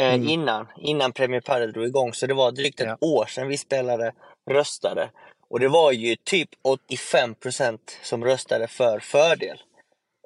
eh, 0.00 0.14
Mm. 0.14 0.28
innan, 0.28 0.66
innan 0.76 1.12
Premier 1.12 1.40
Padel 1.40 1.72
drog 1.72 1.86
igång. 1.86 2.12
Så 2.14 2.26
det 2.26 2.34
var 2.34 2.52
drygt 2.52 2.80
ett 2.80 2.86
Ja. 2.86 2.96
år 3.00 3.26
sedan 3.26 3.48
vi 3.48 3.56
spelare 3.58 4.12
röstade. 4.50 5.10
Och 5.50 5.60
det 5.60 5.68
var 5.68 5.92
ju 5.92 6.16
typ 6.16 6.48
85% 6.62 7.78
som 8.02 8.24
röstade 8.24 8.66
för 8.68 8.98
fördel. 8.98 9.58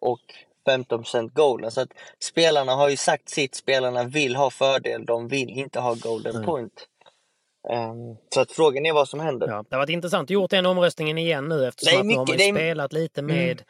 Och 0.03 0.21
15% 0.67 1.35
Golden. 1.35 1.71
Så 1.71 1.81
att 1.81 1.89
spelarna 2.23 2.73
har 2.75 2.89
ju 2.89 2.97
sagt 2.97 3.29
sitt. 3.29 3.55
Spelarna 3.55 4.05
vill 4.05 4.37
ha 4.37 4.51
fördel. 4.51 5.05
De 5.07 5.29
vill 5.29 5.51
inte 5.51 5.81
ha 5.81 5.95
Golden 5.95 6.35
Mm. 6.35 6.47
Point. 6.47 6.87
Ehm, 7.71 8.17
så 8.35 8.41
att 8.41 8.53
frågan 8.53 8.87
är 8.87 8.93
vad 8.93 9.09
som 9.09 9.21
händer. 9.21 9.49
Ja, 9.49 9.65
det 9.69 9.75
har 9.77 9.81
varit 9.81 9.91
intressant. 9.91 10.31
gjort 10.31 10.51
den 10.51 10.67
omröstningen 10.67 11.19
igen 11.19 11.49
nu 11.49 11.67
eftersom 11.67 11.93
Det 11.93 11.97
är 11.97 12.01
att 12.01 12.07
nu 12.07 12.15
har 12.17 12.27
mycket- 12.27 12.41
är- 12.49 12.53
spelat 12.55 12.93
lite 12.93 13.23
med 13.23 13.63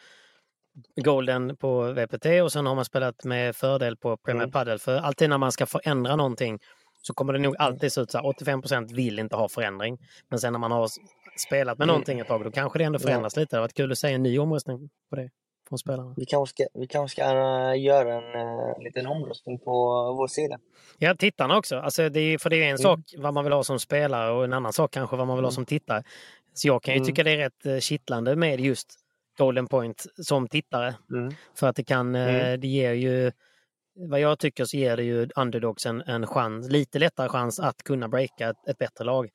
Golden 0.97 1.57
på 1.57 1.93
VPT 1.93 2.26
och 2.43 2.52
sen 2.52 2.66
har 2.66 2.75
man 2.75 2.85
spelat 2.85 3.25
med 3.25 3.57
fördel 3.57 3.97
på 3.97 4.16
Premier 4.16 4.43
Mm. 4.43 4.52
Padel. 4.52 4.78
För 4.78 4.97
alltid 4.97 5.31
när 5.31 5.38
man 5.38 5.52
ska 5.52 5.66
förändra 5.66 6.16
någonting 6.16 6.59
så 7.02 7.14
kommer 7.14 7.33
det 7.33 7.38
nog 7.38 7.57
alltid 7.59 7.93
se 7.93 8.00
ut 8.00 8.11
så 8.11 8.19
här 8.19 8.25
85% 8.25 8.95
vill 8.95 9.19
inte 9.19 9.37
ha 9.37 9.49
förändring. 9.49 9.99
Men 10.28 10.38
sen 10.38 10.52
när 10.52 10.61
man 10.61 10.71
har 10.73 10.88
spelat 11.47 11.78
med 11.78 11.85
Mm. 11.85 11.93
någonting 11.93 12.21
ett 12.21 12.28
tag 12.28 12.45
då 12.45 12.50
kanske 12.50 12.78
det 12.78 12.85
ändå 12.85 12.99
förändras 12.99 13.37
lite. 13.37 13.57
Det 13.57 13.59
har 13.59 13.62
varit 13.62 13.75
kul 13.75 13.93
att 13.93 13.99
se 13.99 14.12
en 14.12 14.23
ny 14.23 14.38
omröstning 14.38 14.90
på 15.11 15.16
det 15.16 15.31
från 15.69 15.78
spelarna. 15.78 16.14
Vi 16.16 16.26
kanske 16.26 16.50
ska, 16.54 16.81
vi 16.81 16.87
kanske 16.87 17.14
ska 17.14 17.23
eh, 17.31 17.83
göra 17.83 18.14
en 18.14 18.49
uh, 18.49 18.83
liten 18.85 19.07
omröstning 19.07 19.59
på 19.59 19.73
vår 20.19 20.28
sida. 20.28 20.59
Ja, 20.99 21.14
tittarna 21.14 21.57
också. 21.59 21.76
Alltså 21.76 22.09
det 22.09 22.21
är, 22.21 22.38
för 22.38 22.50
det 22.50 22.57
är 22.57 22.62
en 22.62 22.69
Mm. 22.69 22.78
sak 22.78 23.00
vad 23.19 23.35
man 23.35 23.45
vill 23.45 23.52
ha 23.52 23.64
som 23.64 23.78
spelare 23.81 24.31
och 24.33 24.45
en 24.45 24.52
annan 24.52 24.73
sak 24.73 24.90
kanske 24.90 25.16
vad 25.16 25.26
man 25.26 25.37
vill 25.37 25.45
ha 25.45 25.52
som 25.52 25.66
tittare. 25.66 26.02
Så 26.54 26.69
jag 26.69 26.83
kan 26.83 26.95
ju 26.95 26.99
Mm. 26.99 27.07
tycka 27.07 27.23
det 27.23 27.31
är 27.31 27.37
rätt 27.37 27.66
eh, 27.66 27.78
kittlande 27.78 28.37
med 28.37 28.61
just 28.61 29.00
Golden 29.38 29.67
Point 29.67 30.07
som 30.23 30.49
tittare. 30.49 30.95
Mm. 31.11 31.35
För 31.55 31.67
att 31.67 31.76
det 31.76 31.85
kan, 31.85 32.14
eh, 32.14 32.35
Mm. 32.35 32.61
det 32.61 32.67
ger 32.67 32.93
ju, 32.93 33.33
vad 33.95 34.21
jag 34.21 34.38
tycker 34.38 34.64
så 34.64 34.76
ger 34.76 34.97
det 34.97 35.03
ju 35.05 35.29
underdogs 35.37 35.87
en, 35.87 36.00
en 36.00 36.26
chans, 36.26 36.69
lite 36.71 36.99
lättare 36.99 37.29
chans 37.29 37.61
att 37.61 37.83
kunna 37.83 38.09
breaka 38.09 38.49
ett, 38.50 38.69
ett 38.69 38.79
bättre 38.79 39.05
lag. 39.05 39.31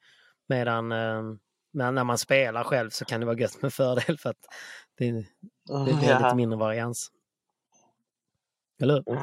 Medan 0.48 0.92
eh, 0.92 1.22
men 1.74 1.96
när 1.96 2.04
man 2.04 2.18
spelar 2.18 2.64
själv 2.64 2.90
så 2.90 3.06
kan 3.06 3.20
det 3.20 3.26
vara 3.26 3.38
gött 3.38 3.62
med 3.62 3.74
fördel 3.74 4.18
för 4.18 4.30
att 4.30 4.46
det, 4.98 5.06
det 5.06 5.94
blir 6.00 6.10
Ja. 6.10 6.20
lite 6.20 6.36
mindre 6.36 6.60
varians. 6.60 7.12
Eller 8.82 9.04
hur? 9.06 9.20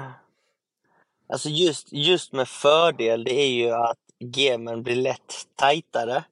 Alltså 1.28 1.48
just, 1.48 1.92
just 1.92 2.32
med 2.32 2.48
fördel, 2.48 3.24
det 3.24 3.34
är 3.34 3.48
ju 3.50 3.70
att 3.70 3.98
gamen 4.20 4.82
blir 4.82 4.96
lätt 4.96 5.34
tajtare. 5.56 6.24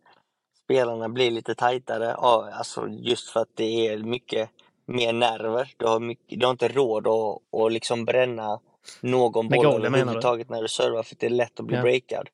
Spelarna 0.64 1.08
blir 1.08 1.30
lite 1.30 1.54
tajtare, 1.54 2.14
ja, 2.18 2.50
alltså 2.52 2.88
just 2.88 3.30
för 3.30 3.40
att 3.40 3.48
det 3.54 3.88
är 3.88 3.98
mycket 3.98 4.50
mer 4.86 5.12
nerver. 5.12 5.74
Du 5.76 5.86
har, 5.86 6.00
mycket, 6.00 6.40
du 6.40 6.46
har 6.46 6.50
inte 6.50 6.68
råd 6.68 7.06
att, 7.06 7.60
att 7.60 7.72
liksom 7.72 8.04
bränna 8.04 8.60
någon 9.00 9.46
Med 9.46 9.58
boll 9.58 9.84
överhuvudtaget 9.86 10.48
när 10.48 10.62
du 10.62 10.68
servar 10.68 11.02
för 11.02 11.16
det 11.18 11.26
är 11.26 11.30
lätt 11.30 11.60
att 11.60 11.66
bli 11.66 11.76
Ja. 11.76 11.82
breakad. 11.82 12.28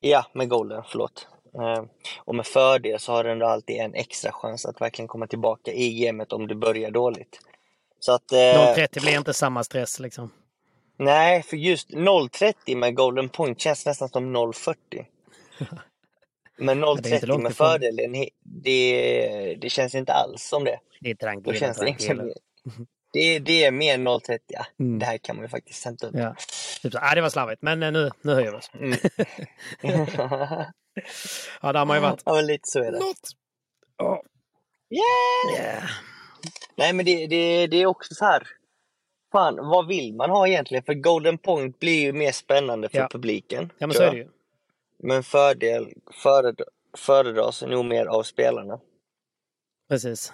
Ja, 0.00 0.26
med 0.32 0.48
golden, 0.48 0.82
förlåt. 0.88 1.28
Eh, 1.54 1.84
och 2.18 2.34
med 2.34 2.46
fördel 2.46 3.00
så 3.00 3.12
har 3.12 3.24
du 3.24 3.30
ändå 3.30 3.46
alltid 3.46 3.76
en 3.76 3.94
extra 3.94 4.32
chans 4.32 4.66
att 4.66 4.80
verkligen 4.80 5.08
komma 5.08 5.26
tillbaka 5.26 5.72
i 5.72 6.04
gamet 6.04 6.32
om 6.32 6.46
du 6.46 6.54
börjar 6.54 6.90
dåligt. 6.90 7.40
Så 8.00 8.12
att... 8.12 8.32
eh, 8.32 8.36
0,30 8.36 9.00
blir 9.00 9.16
inte 9.18 9.34
samma 9.34 9.64
stress 9.64 10.00
liksom. 10.00 10.30
Nej, 10.96 11.42
för 11.42 11.56
just 11.56 11.90
0,30 11.90 12.76
med 12.76 12.96
golden 12.96 13.28
point 13.28 13.60
känns 13.60 13.86
nästan 13.86 14.08
som 14.08 14.36
0,40. 14.36 15.04
Men 16.58 16.80
det 16.80 16.86
är 16.86 16.90
inte 16.96 17.08
0,30 17.08 17.26
långt 17.26 17.42
med 17.42 17.52
ifrån. 17.52 17.66
fördel, 17.68 17.96
det, 18.42 19.56
det, 19.60 19.70
känns 19.70 19.94
inte 19.94 20.12
alls 20.12 20.42
som 20.42 20.64
det. 20.64 20.78
Det 21.00 21.10
är 21.10 21.14
Då 21.14 21.18
tranquilo, 21.26 21.58
känns 21.58 21.78
det, 21.78 21.84
liksom, 21.84 22.16
det, 23.12 23.38
det 23.38 23.64
är 23.64 23.70
mer 23.70 23.98
0,30. 23.98 24.38
Ja. 24.46 24.66
Mm. 24.80 24.98
Det 24.98 25.06
här 25.06 25.18
kan 25.18 25.36
man 25.36 25.44
ju 25.44 25.48
faktiskt 25.48 25.84
hämta 25.84 26.06
upp. 26.06 26.14
Ja. 26.16 26.34
Typ 26.82 26.92
så, 26.92 26.98
ah, 27.02 27.14
det 27.14 27.20
var 27.20 27.30
slarvigt, 27.30 27.62
men 27.62 27.82
eh, 27.82 27.92
nu, 27.92 28.10
nu 28.22 28.34
höjer 28.34 28.50
vi 28.50 28.56
oss. 28.56 28.70
Mm. 28.74 28.98
Ja, 31.62 31.72
där 31.72 31.78
har 31.78 31.86
man 31.86 31.96
ju 31.96 32.00
varit. 32.02 32.22
ja, 32.24 32.34
men 32.34 32.46
lite 32.46 32.62
så 32.68 32.78
är 32.78 32.92
det. 32.92 32.98
Något. 32.98 33.30
Ja. 33.96 34.22
Yeah! 34.90 35.66
Yeah. 35.66 35.84
Nej, 36.76 36.92
men 36.92 37.04
det, 37.04 37.26
det, 37.26 37.66
det 37.66 37.76
är 37.76 37.86
också 37.86 38.14
så 38.14 38.24
här. 38.24 38.42
Fan, 39.32 39.56
vad 39.56 39.86
vill 39.86 40.14
man 40.14 40.30
ha 40.30 40.48
egentligen? 40.48 40.84
För 40.84 40.94
golden 40.94 41.38
point 41.38 41.78
blir 41.80 42.00
ju 42.02 42.12
mer 42.12 42.32
spännande 42.32 42.88
för 42.88 42.98
Ja. 42.98 43.08
publiken. 43.10 43.72
ja, 43.78 43.86
men 43.86 43.96
så 43.96 44.02
är 44.02 44.10
det 44.10 44.16
ju. 44.16 44.28
Men 45.02 45.22
fördel 45.22 45.92
föred, 46.10 46.60
föredras 46.96 47.62
nog 47.62 47.84
mer 47.84 48.06
av 48.06 48.22
spelarna. 48.22 48.80
Precis. 49.88 50.32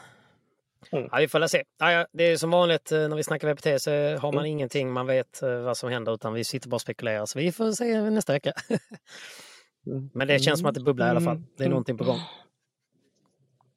Mm. 0.93 1.09
Ja, 1.13 1.19
vi 1.19 1.29
får 1.29 1.47
se. 1.47 1.65
Ja, 1.79 2.07
det 2.13 2.25
är 2.25 2.37
som 2.37 2.51
vanligt 2.51 2.93
eh, 2.93 3.09
när 3.09 3.17
vi 3.17 3.23
snackar 3.25 3.55
VPT 3.55 3.83
så 3.83 3.91
har 3.91 4.33
man 4.33 4.35
Mm. 4.35 4.47
ingenting, 4.47 4.93
man 4.93 5.07
vet 5.07 5.43
eh, 5.43 5.61
vad 5.61 5.77
som 5.77 5.91
händer 5.91 6.15
utan 6.15 6.33
vi 6.33 6.45
sitter 6.45 6.69
bara 6.69 6.75
och 6.75 6.81
spekulerar. 6.81 7.27
Så 7.27 7.39
vi 7.39 7.53
får 7.53 7.73
se 7.73 8.11
nästa 8.11 8.33
vecka. 8.33 8.53
Men 10.13 10.29
det 10.29 10.39
känns 10.39 10.61
som 10.61 10.69
att 10.69 10.75
det 10.75 10.81
bubblar 10.81 11.07
i 11.07 11.11
alla 11.11 11.21
fall. 11.21 11.43
Det 11.57 11.65
är 11.65 11.69
någonting 11.69 11.99
på 11.99 12.05
gång. 12.05 12.19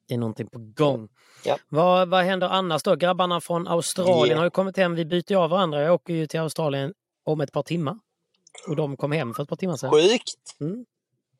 Det 0.08 0.14
är 0.14 0.18
någonting 0.18 0.46
på 0.46 0.58
gång. 0.58 1.08
Ja. 1.44 1.58
Vad, 1.68 2.08
vad 2.08 2.24
händer 2.24 2.48
annars 2.48 2.82
då? 2.82 2.94
Grabbarna 2.96 3.40
från 3.40 3.68
Australien 3.68 4.26
Yeah. 4.26 4.38
har 4.38 4.44
ju 4.44 4.50
kommit 4.50 4.76
hem. 4.76 4.94
Vi 4.94 5.04
byter 5.04 5.36
av 5.36 5.50
varandra. 5.50 5.82
Jag 5.82 5.94
åker 5.94 6.14
ju 6.14 6.26
till 6.26 6.40
Australien 6.40 6.94
om 7.24 7.40
ett 7.40 7.52
par 7.52 7.62
timmar. 7.62 7.98
Och 8.68 8.76
de 8.76 8.96
kom 8.96 9.12
hem 9.12 9.34
för 9.34 9.42
ett 9.42 9.48
par 9.48 9.56
timmar 9.56 9.76
sedan. 9.76 9.90
Sjukt! 9.90 10.60
Mm. 10.60 10.84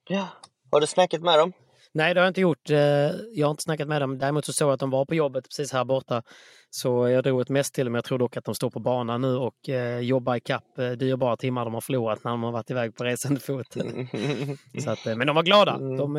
Ja. 0.09 0.29
Har 0.71 0.81
du 0.81 0.87
snackat 0.87 1.23
med 1.23 1.39
dem? 1.39 1.53
Nej, 1.95 2.15
det 2.15 2.21
har 2.21 2.25
jag 2.25 2.31
inte 2.31 2.41
gjort. 2.41 2.71
Eh, 2.71 2.79
jag 3.33 3.47
har 3.47 3.51
inte 3.51 3.63
snackat 3.63 3.89
med 3.89 4.03
dem. 4.03 4.19
Däremot 4.19 4.45
så 4.45 4.53
såg 4.53 4.69
jag 4.69 4.75
att 4.75 4.81
de 4.81 4.91
var 4.91 5.05
på 5.05 5.15
jobbet 5.15 5.45
precis 5.45 5.73
här 5.73 5.85
borta. 5.85 6.23
Så 6.71 7.09
jag 7.09 7.25
drog 7.25 7.41
ett 7.41 7.49
mess 7.49 7.71
till 7.71 7.85
dem. 7.85 7.95
Jag 7.95 8.05
tror 8.05 8.19
dock 8.19 8.37
att 8.37 8.45
de 8.45 8.55
står 8.55 8.71
på 8.71 8.81
banan 8.81 9.21
nu 9.21 9.37
och 9.37 9.69
eh, 9.69 9.99
jobbar 10.01 10.37
ikapp 10.37 10.79
eh, 10.79 10.91
dyrbara 10.91 11.37
timmar 11.37 11.65
de 11.65 11.75
har 11.75 11.81
förlorat 11.81 12.25
när 12.25 12.31
de 12.31 12.43
har 12.43 12.53
varit 12.53 12.71
iväg 12.71 12.97
på 12.97 13.05
resande 13.05 13.41
fot. 13.41 13.67
så 14.85 14.91
att, 14.91 15.05
men 15.05 15.27
de 15.27 15.37
var 15.37 15.43
glada. 15.43 15.75
Mm. 15.75 15.97
De, 15.97 16.15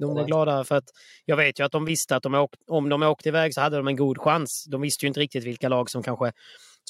de 0.00 0.14
var 0.14 0.24
glada 0.24 0.64
för 0.64 0.76
att 0.76 0.88
jag 1.24 1.36
vet 1.36 1.60
ju 1.60 1.64
att 1.64 1.72
de 1.72 1.84
visste 1.84 2.16
att 2.16 2.22
de 2.22 2.34
åkt, 2.34 2.60
om 2.66 2.88
de 2.88 3.02
åkte 3.02 3.28
iväg 3.28 3.54
så 3.54 3.60
hade 3.60 3.76
de 3.76 3.88
en 3.88 3.96
god 3.96 4.18
chans. 4.18 4.66
De 4.70 4.80
visste 4.80 5.04
ju 5.04 5.08
inte 5.08 5.20
riktigt 5.20 5.44
vilka 5.44 5.68
lag 5.68 5.90
som 5.90 6.02
kanske 6.02 6.32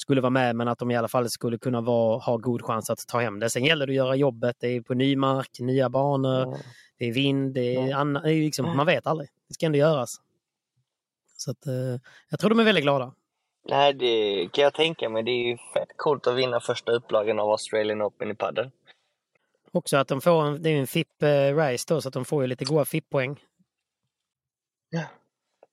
skulle 0.01 0.21
vara 0.21 0.29
med 0.29 0.55
men 0.55 0.67
att 0.67 0.79
de 0.79 0.91
i 0.91 0.95
alla 0.95 1.07
fall 1.07 1.29
skulle 1.29 1.57
kunna 1.57 1.81
vara, 1.81 2.17
ha 2.17 2.37
god 2.37 2.61
chans 2.61 2.89
att 2.89 3.07
ta 3.07 3.19
hem 3.19 3.39
det. 3.39 3.49
Sen 3.49 3.65
gäller 3.65 3.87
det 3.87 3.91
att 3.91 3.95
göra 3.95 4.15
jobbet. 4.15 4.55
Det 4.59 4.67
är 4.67 4.81
på 4.81 4.93
ny 4.93 5.15
mark, 5.15 5.59
nya 5.59 5.89
banor, 5.89 6.57
det 6.97 7.05
är 7.05 7.13
vind, 7.13 7.53
det 7.53 7.75
är 7.75 7.95
anna, 7.95 8.19
det 8.19 8.33
är 8.33 8.41
liksom, 8.41 8.77
man 8.77 8.85
vet 8.85 9.07
aldrig. 9.07 9.29
Det 9.47 9.53
ska 9.53 9.65
ändå 9.65 9.77
göras. 9.77 10.21
Så 11.37 11.51
att, 11.51 11.67
eh, 11.67 11.73
jag 12.29 12.39
tror 12.39 12.49
de 12.49 12.59
är 12.59 12.63
väldigt 12.63 12.83
glada. 12.83 13.13
Nej, 13.69 13.93
det 13.93 14.47
kan 14.51 14.63
jag 14.63 14.73
tänka 14.73 15.09
mig. 15.09 15.23
Det 15.23 15.31
är 15.31 15.47
ju 15.47 15.57
fett 15.57 15.89
coolt 15.95 16.27
att 16.27 16.35
vinna 16.35 16.59
första 16.59 16.91
upplagan 16.91 17.39
av 17.39 17.49
Australian 17.49 18.01
Open 18.01 18.31
i 18.31 18.35
padel. 18.35 18.71
Också 19.71 19.97
att 19.97 20.07
de 20.07 20.21
får 20.21 20.43
en, 20.45 20.63
det 20.63 20.69
är 20.69 20.77
en 20.77 20.85
FIP-race 20.85 21.87
då 21.87 22.01
så 22.01 22.07
att 22.07 22.13
de 22.13 22.25
får 22.25 22.43
ju 22.43 22.47
lite 22.47 22.65
goda 22.65 22.85
FIP-poäng. 22.85 23.39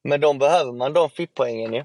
Men 0.05 0.21
de 0.21 0.39
behöver 0.39 0.73
man 0.73 0.93
de 0.93 1.11
FIP-poängen 1.11 1.73
ju. 1.75 1.85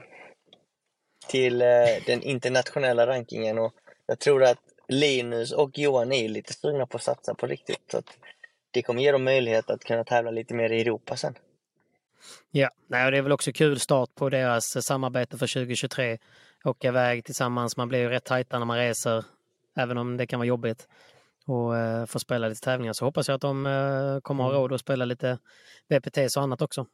Till 1.27 1.61
eh, 1.61 1.67
den 2.05 2.21
internationella 2.21 3.07
rankingen 3.07 3.59
och 3.59 3.73
jag 4.05 4.19
tror 4.19 4.43
att 4.43 4.59
Linus 4.87 5.51
och 5.51 5.77
Johan 5.77 6.11
är 6.11 6.29
lite 6.29 6.53
sugna 6.53 6.85
på 6.85 6.97
att 6.97 7.03
satsa 7.03 7.35
på 7.35 7.47
riktigt. 7.47 7.91
Så 7.91 8.01
det 8.71 8.81
kommer 8.81 9.01
ge 9.01 9.11
dem 9.11 9.23
möjlighet 9.23 9.69
att 9.69 9.83
kunna 9.83 10.03
tävla 10.03 10.31
lite 10.31 10.53
mer 10.53 10.69
i 10.69 10.81
Europa 10.81 11.17
sen. 11.17 11.35
Ja, 12.51 12.69
Nej, 12.87 13.11
det 13.11 13.17
är 13.17 13.21
väl 13.21 13.31
också 13.31 13.51
kul 13.51 13.79
start 13.79 14.15
på 14.15 14.29
deras 14.29 14.85
samarbete 14.85 15.37
för 15.37 15.47
2023. 15.53 16.17
Åka 16.63 16.87
iväg 16.87 17.25
tillsammans, 17.25 17.77
man 17.77 17.87
blir 17.87 17.99
ju 17.99 18.09
rätt 18.09 18.23
tajta 18.23 18.59
när 18.59 18.65
man 18.65 18.77
reser, 18.77 19.25
även 19.75 19.97
om 19.97 20.17
det 20.17 20.27
kan 20.27 20.39
vara 20.39 20.47
jobbigt. 20.47 20.87
Och 21.45 21.77
eh, 21.77 22.05
få 22.05 22.19
spela 22.19 22.47
lite 22.47 22.61
tävlingar. 22.61 22.93
Så 22.93 23.05
hoppas 23.05 23.27
jag 23.27 23.35
att 23.35 23.41
de 23.41 23.65
eh, 23.65 24.19
kommer 24.19 24.43
ha 24.43 24.51
råd 24.51 24.73
att 24.73 24.81
spela 24.81 25.05
lite 25.05 25.37
VPTs 25.89 26.37
och 26.37 26.43
annat 26.43 26.61
också. 26.61 26.85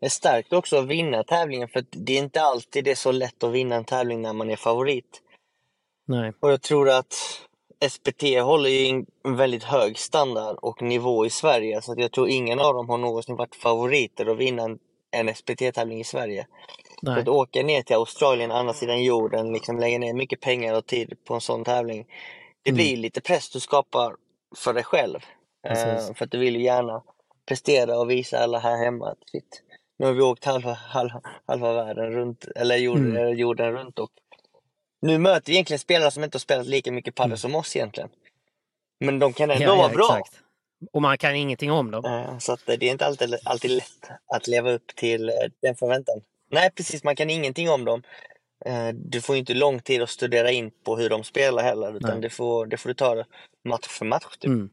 Är 0.00 0.08
starkt 0.08 0.52
också 0.52 0.76
att 0.76 0.86
vinna 0.86 1.24
tävlingen 1.24 1.68
för 1.68 1.84
det 1.90 2.12
är 2.12 2.18
inte 2.18 2.42
alltid 2.42 2.84
det 2.84 2.90
är 2.90 2.94
så 2.94 3.12
lätt 3.12 3.44
att 3.44 3.52
vinna 3.52 3.76
en 3.76 3.84
tävling 3.84 4.22
när 4.22 4.32
man 4.32 4.50
är 4.50 4.56
favorit. 4.56 5.22
Nej. 6.06 6.32
Och 6.40 6.52
jag 6.52 6.62
tror 6.62 6.90
att 6.90 7.14
SPT 7.90 8.22
håller 8.42 8.70
ju 8.70 9.04
en 9.24 9.36
väldigt 9.36 9.64
hög 9.64 9.98
standard 9.98 10.56
och 10.62 10.82
nivå 10.82 11.26
i 11.26 11.30
Sverige 11.30 11.82
så 11.82 11.92
att 11.92 11.98
jag 11.98 12.12
tror 12.12 12.28
ingen 12.28 12.60
av 12.60 12.74
dem 12.74 12.88
har 12.88 12.98
någonsin 12.98 13.36
varit 13.36 13.54
favoriter 13.54 14.26
att 14.26 14.38
vinna 14.38 14.62
en, 14.62 14.78
en 15.10 15.34
SPT-tävling 15.34 16.00
i 16.00 16.04
Sverige. 16.04 16.46
Nej. 17.02 17.20
att 17.20 17.28
åka 17.28 17.62
ner 17.62 17.82
till 17.82 17.96
Australien, 17.96 18.50
andra 18.52 18.74
sidan 18.74 19.02
jorden, 19.04 19.52
liksom 19.52 19.78
lägga 19.78 19.98
ner 19.98 20.14
mycket 20.14 20.40
pengar 20.40 20.74
och 20.74 20.86
tid 20.86 21.14
på 21.24 21.34
en 21.34 21.40
sån 21.40 21.64
tävling. 21.64 22.06
Det 22.62 22.70
Mm. 22.70 22.76
blir 22.76 22.96
lite 22.96 23.20
press 23.20 23.50
du 23.50 23.60
skapar 23.60 24.16
för 24.56 24.74
dig 24.74 24.84
själv. 24.84 25.18
Eh, 25.66 26.14
för 26.14 26.24
att 26.24 26.30
du 26.30 26.38
vill 26.38 26.56
ju 26.56 26.62
gärna 26.62 27.02
prestera 27.46 27.98
och 27.98 28.10
visa 28.10 28.38
alla 28.38 28.58
här 28.58 28.84
hemma 28.84 29.08
att 29.08 29.18
shit, 29.32 29.62
nu 30.02 30.06
har 30.08 30.14
vi 30.14 30.22
åkt 30.22 30.44
halva, 30.44 30.72
halva, 30.72 31.20
halva 31.46 31.72
världen 31.72 32.10
runt, 32.12 32.44
eller 32.56 32.76
jorden, 32.76 33.16
Mm. 33.16 33.36
jorden 33.38 33.72
runt 33.72 33.98
och 33.98 34.10
nu 35.02 35.18
möter 35.18 35.46
vi 35.46 35.52
egentligen 35.52 35.78
spelare 35.78 36.10
som 36.10 36.24
inte 36.24 36.34
har 36.36 36.40
spelat 36.40 36.66
lika 36.66 36.92
mycket 36.92 37.14
padel 37.14 37.38
som 37.38 37.54
oss 37.54 37.76
egentligen. 37.76 38.10
Men 39.00 39.18
de 39.18 39.32
kan 39.32 39.50
ändå 39.50 39.76
vara 39.76 39.88
bra. 39.88 40.18
exakt. 40.18 40.40
Och 40.92 41.02
man 41.02 41.18
kan 41.18 41.34
ingenting 41.36 41.70
om 41.72 41.90
dem. 41.90 42.04
Eh, 42.04 42.38
Så 42.38 42.52
att 42.52 42.60
det 42.66 42.72
är 42.86 42.90
inte 42.90 43.06
alltid, 43.06 43.34
alltid 43.44 43.70
lätt 43.70 44.10
att 44.26 44.48
leva 44.48 44.70
upp 44.72 44.86
till 44.96 45.28
eh, 45.28 45.34
den 45.62 45.74
förväntan. 45.74 46.20
Nej, 46.50 46.70
precis. 46.70 47.04
Man 47.04 47.16
kan 47.16 47.30
ingenting 47.30 47.70
om 47.70 47.84
dem. 47.84 48.02
Eh, 48.66 48.88
Du 48.94 49.20
får 49.20 49.36
inte 49.36 49.54
lång 49.54 49.80
tid 49.80 50.02
att 50.02 50.10
studera 50.10 50.50
in 50.50 50.70
på 50.84 50.96
hur 50.96 51.08
de 51.10 51.24
spelar 51.24 51.62
heller, 51.62 51.96
utan 51.96 52.10
Nej. 52.10 52.20
det 52.20 52.30
får, 52.30 52.66
det 52.66 52.76
får 52.76 52.88
du 52.88 52.94
ta 52.94 53.24
match 53.68 53.86
för 53.88 54.04
match. 54.04 54.36
Typ. 54.38 54.44
Mm. 54.48 54.70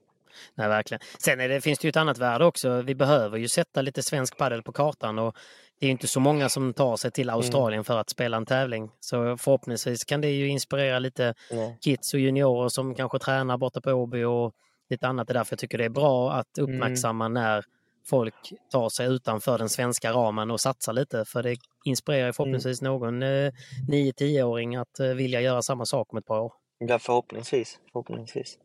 Nej, 0.55 0.67
verkligen. 0.67 1.01
Sen 1.17 1.39
är 1.39 1.49
det, 1.49 1.61
finns 1.61 1.79
det 1.79 1.85
ju 1.85 1.89
ett 1.89 1.97
annat 1.97 2.17
värde 2.17 2.45
också. 2.45 2.81
Vi 2.81 2.95
behöver 2.95 3.37
ju 3.37 3.47
sätta 3.47 3.81
lite 3.81 4.03
svensk 4.03 4.37
padel 4.37 4.63
på 4.63 4.71
kartan 4.71 5.19
och 5.19 5.35
det 5.79 5.87
är 5.87 5.91
inte 5.91 6.07
så 6.07 6.19
många 6.19 6.49
som 6.49 6.73
tar 6.73 6.95
sig 6.95 7.11
till 7.11 7.29
Australien 7.29 7.83
för 7.83 7.97
att 7.97 8.09
spela 8.09 8.37
en 8.37 8.45
tävling. 8.45 8.91
Så 8.99 9.37
förhoppningsvis 9.37 10.03
kan 10.03 10.21
det 10.21 10.29
ju 10.29 10.47
inspirera 10.47 10.99
lite 10.99 11.33
Nej. 11.51 11.77
kids 11.81 12.13
och 12.13 12.19
juniorer 12.19 12.69
som 12.69 12.95
kanske 12.95 13.19
tränar 13.19 13.57
borta 13.57 13.81
på 13.81 13.91
Åby 13.91 14.23
och 14.23 14.53
lite 14.89 15.07
annat. 15.07 15.27
Det 15.27 15.31
är 15.31 15.35
därför 15.35 15.53
jag 15.53 15.59
tycker 15.59 15.77
det 15.77 15.85
är 15.85 15.89
bra 15.89 16.31
att 16.31 16.57
uppmärksamma 16.57 17.27
när 17.27 17.65
folk 18.09 18.53
tar 18.71 18.89
sig 18.89 19.07
utanför 19.07 19.57
den 19.57 19.69
svenska 19.69 20.11
ramen 20.11 20.51
och 20.51 20.61
satsar 20.61 20.93
lite. 20.93 21.25
För 21.25 21.43
det 21.43 21.57
inspirerar 21.85 22.31
förhoppningsvis 22.31 22.81
någon 22.81 23.23
eh, 23.23 23.51
9-10-åring 23.89 24.75
att 24.75 24.99
eh, 24.99 25.07
vilja 25.07 25.41
göra 25.41 25.61
samma 25.61 25.85
sak 25.85 26.13
om 26.13 26.17
ett 26.17 26.25
par 26.25 26.39
år. 26.39 26.53
Ja, 26.77 26.99
förhoppningsvis. 26.99 27.79
förhoppningsvis. 27.91 28.57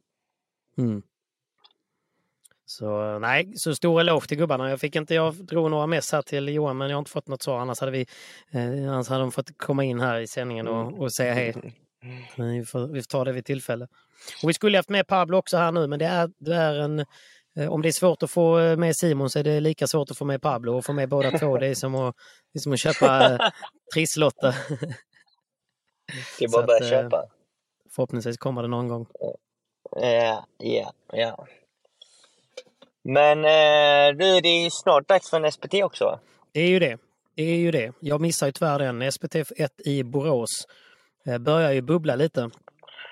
Mm. 0.79 1.03
Så 2.67 3.19
nej, 3.19 3.53
så 3.57 3.75
stor 3.75 4.01
eloge 4.01 4.27
till 4.27 4.39
gubbarna. 4.39 4.71
Jag 4.71 4.81
fick 4.81 4.97
inte, 4.97 5.15
jag 5.15 5.35
drog 5.35 5.71
några 5.71 5.87
mess 5.87 6.13
här 6.13 6.23
till 6.23 6.49
Johan 6.49 6.77
men 6.77 6.89
jag 6.89 6.97
har 6.97 6.99
inte 6.99 7.11
fått 7.11 7.29
något 7.29 7.43
svar. 7.43 7.59
Annars 7.59 7.81
hade, 7.81 7.93
vi, 7.93 8.07
eh, 8.51 8.93
annars 8.93 9.09
hade 9.09 9.21
de 9.21 9.33
fått 9.33 9.59
komma 9.59 9.85
in 9.85 10.01
här 10.01 10.21
i 10.21 10.27
sändningen 10.27 10.69
och, 10.69 11.01
och 11.01 11.13
säga 11.13 11.35
hej. 11.35 11.55
Men 12.37 12.59
vi 12.59 12.65
får, 12.65 12.87
vi 12.87 13.03
får 13.03 13.09
ta 13.09 13.25
det 13.25 13.33
vid 13.33 13.45
tillfälle. 13.45 13.89
Och 14.43 14.49
vi 14.49 14.55
skulle 14.55 14.79
haft 14.79 14.89
med 14.89 15.07
Pablo 15.07 15.39
också 15.39 15.57
här 15.57 15.73
nu 15.73 15.87
men 15.87 15.99
det 15.99 16.07
är, 16.07 16.31
det 16.39 16.55
är 16.55 16.75
en 16.75 17.05
eh, 17.59 17.73
om 17.73 17.83
det 17.83 17.89
är 17.89 17.93
svårt 17.93 18.23
att 18.23 18.31
få 18.31 18.59
eh, 18.59 18.77
med 18.77 18.97
Simon 18.97 19.31
så 19.31 19.39
är 19.39 19.45
det 19.45 19.61
lika 19.61 19.87
svårt 19.87 20.11
att 20.11 20.19
få 20.19 20.25
med 20.25 20.43
Pablo 20.43 20.77
och 20.77 20.85
få 20.85 20.93
med 20.93 21.09
båda 21.09 21.39
två. 21.39 21.59
Det 21.59 21.67
är 21.67 21.75
som 21.75 21.95
att, 21.95 22.17
det 22.53 22.59
är 22.59 22.61
som 22.61 22.73
att 22.73 22.81
köpa 22.81 23.35
eh, 23.35 23.39
trisslotter. 23.95 24.55
Det 26.39 26.45
är 26.45 26.49
bara 26.49 26.61
att 26.61 26.67
börja 26.67 26.91
köpa. 26.91 27.25
Förhoppningsvis 27.91 28.37
kommer 28.37 28.63
det 28.63 28.69
någon 28.69 28.89
gång. 28.89 29.07
Ja, 30.01 30.47
ja, 30.59 30.93
ja. 31.13 31.47
Men 33.05 33.39
eh, 33.45 34.17
du, 34.19 34.41
det 34.41 34.49
är 34.49 34.71
snart 34.71 35.09
dags 35.09 35.31
för 35.31 35.41
en 35.41 35.53
SPT 35.53 35.75
också? 35.75 36.19
Det 36.53 36.61
är 36.61 36.69
ju 36.69 36.79
det. 36.79 36.99
Det 37.35 37.43
är 37.43 37.57
ju 37.57 37.71
det. 37.71 37.93
Jag 38.01 38.21
missar 38.21 38.47
ju 38.47 38.53
tyvärr 38.53 38.79
den. 38.79 39.13
SPT 39.13 39.35
1 39.57 39.73
i 39.79 40.03
Borås 40.05 40.67
eh, 41.27 41.39
börjar 41.39 41.73
ju 41.73 41.81
bubbla 41.83 42.15
lite. 42.17 42.51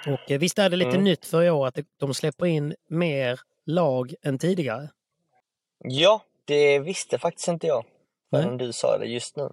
Och 0.07 0.31
eh, 0.31 0.39
visst 0.39 0.59
är 0.59 0.71
det 0.71 0.77
lite 0.77 0.91
Mm. 0.91 1.05
nytt 1.05 1.27
för 1.27 1.43
i 1.43 1.51
år 1.51 1.67
att 1.67 1.79
de 2.01 2.15
släpper 2.15 2.47
in 2.47 2.75
mer 2.89 3.41
lag 3.67 4.15
än 4.23 4.39
tidigare? 4.39 4.89
Ja, 5.85 6.23
det 6.45 6.79
visste 6.79 7.19
faktiskt 7.19 7.49
inte 7.49 7.67
jag 7.67 7.85
förrän 8.31 8.49
Nej. 8.57 8.67
du 8.67 8.73
sa 8.73 8.99
det 8.99 9.07
just 9.07 9.37
nu. 9.37 9.49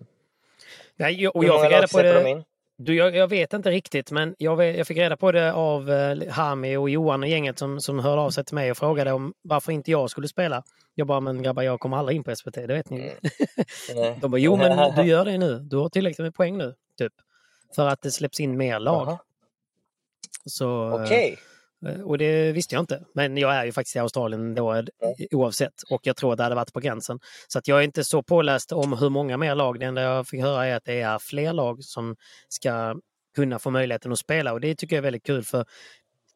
Nej, 0.95 1.23
jag- 1.23 1.36
och 1.36 1.43
jag 1.45 1.62
fick 1.62 1.71
reda 1.71 1.88
på 1.88 2.02
det. 2.02 2.43
Du, 2.82 2.96
jag, 2.96 3.15
jag 3.15 3.28
vet 3.28 3.54
inte 3.54 3.72
riktigt, 3.72 4.12
men 4.12 4.36
jag, 4.38 4.56
vet, 4.56 4.78
jag 4.78 4.88
fick 4.88 4.98
reda 4.98 5.18
på 5.18 5.32
det 5.32 5.54
av 5.54 5.92
eh, 5.92 6.30
Hami 6.30 6.78
och 6.78 6.89
Johan 6.89 7.24
och 7.24 7.30
gänget 7.30 7.60
som, 7.60 7.82
som 7.82 8.00
hörde 8.00 8.22
av 8.22 8.30
sig 8.30 8.46
till 8.46 8.56
mig 8.56 8.72
och 8.72 8.78
frågade 8.78 9.12
om 9.12 9.34
varför 9.42 9.72
inte 9.72 9.92
jag 9.92 10.10
skulle 10.10 10.28
spela. 10.28 10.63
Jag 10.96 11.08
bara, 11.08 11.20
men 11.20 11.44
grabbar, 11.44 11.63
jag 11.63 11.80
kommer 11.80 11.98
aldrig 11.98 12.15
in 12.15 12.24
på 12.24 12.36
SVT, 12.36 12.54
det 12.54 12.68
vet 12.68 12.89
ni. 12.89 13.12
Nej. 13.96 14.18
De 14.22 14.32
bara, 14.32 14.38
jo 14.38 14.56
men 14.58 14.96
du 14.96 15.04
gör 15.04 15.26
det 15.26 15.38
nu. 15.38 15.60
Du 15.60 15.78
har 15.78 15.89
tillräckligt 15.89 16.24
med 16.26 16.36
poäng 16.36 16.58
nu, 16.58 16.74
typ. 16.98 17.13
För 17.76 17.88
att 17.88 18.02
det 18.02 18.12
släpps 18.12 18.39
in 18.39 18.58
mer 18.58 18.80
lag. 18.80 19.18
Så, 20.46 20.88
eh, 20.88 21.04
Okej. 21.04 21.32
Eh, 21.32 21.49
Och 22.06 22.18
det 22.18 22.52
visste 22.52 22.76
jag 22.76 22.82
inte. 22.82 23.04
Men 23.13 23.38
jag 23.38 23.56
är 23.56 23.65
ju 23.65 23.72
faktiskt 23.72 23.96
i 23.96 24.00
Australien 24.00 24.56
då 24.56 24.74
eh, 24.74 24.84
oavsett. 25.32 25.74
Och 25.89 26.02
jag 26.04 26.15
tror 26.15 26.32
att 26.32 26.38
det 26.38 26.44
hade 26.44 26.56
varit 26.56 26.74
på 26.74 26.80
gränsen. 26.80 27.20
Så 27.48 27.60
att 27.60 27.68
jag 27.68 27.80
är 27.80 27.84
inte 27.84 28.04
så 28.04 28.24
påläst 28.24 28.72
om 28.72 28.94
hur 28.94 29.10
många 29.10 29.38
mer 29.38 29.56
lag. 29.56 29.80
Det 29.80 29.86
enda 29.86 30.02
jag 30.02 30.28
fick 30.28 30.42
höra 30.42 30.65
är 30.65 30.76
att 30.76 30.86
det 30.86 31.02
är 31.02 31.20
fler 31.20 31.54
lag 31.54 31.84
som 31.84 32.15
ska 32.50 32.96
kunna 33.36 33.60
få 33.60 33.70
möjligheten 33.70 34.12
att 34.12 34.20
spela. 34.20 34.54
Och 34.54 34.62
det 34.62 34.76
tycker 34.76 34.96
jag 34.96 35.02
är 35.02 35.04
väldigt 35.04 35.26
kul 35.26 35.44
för 35.44 35.65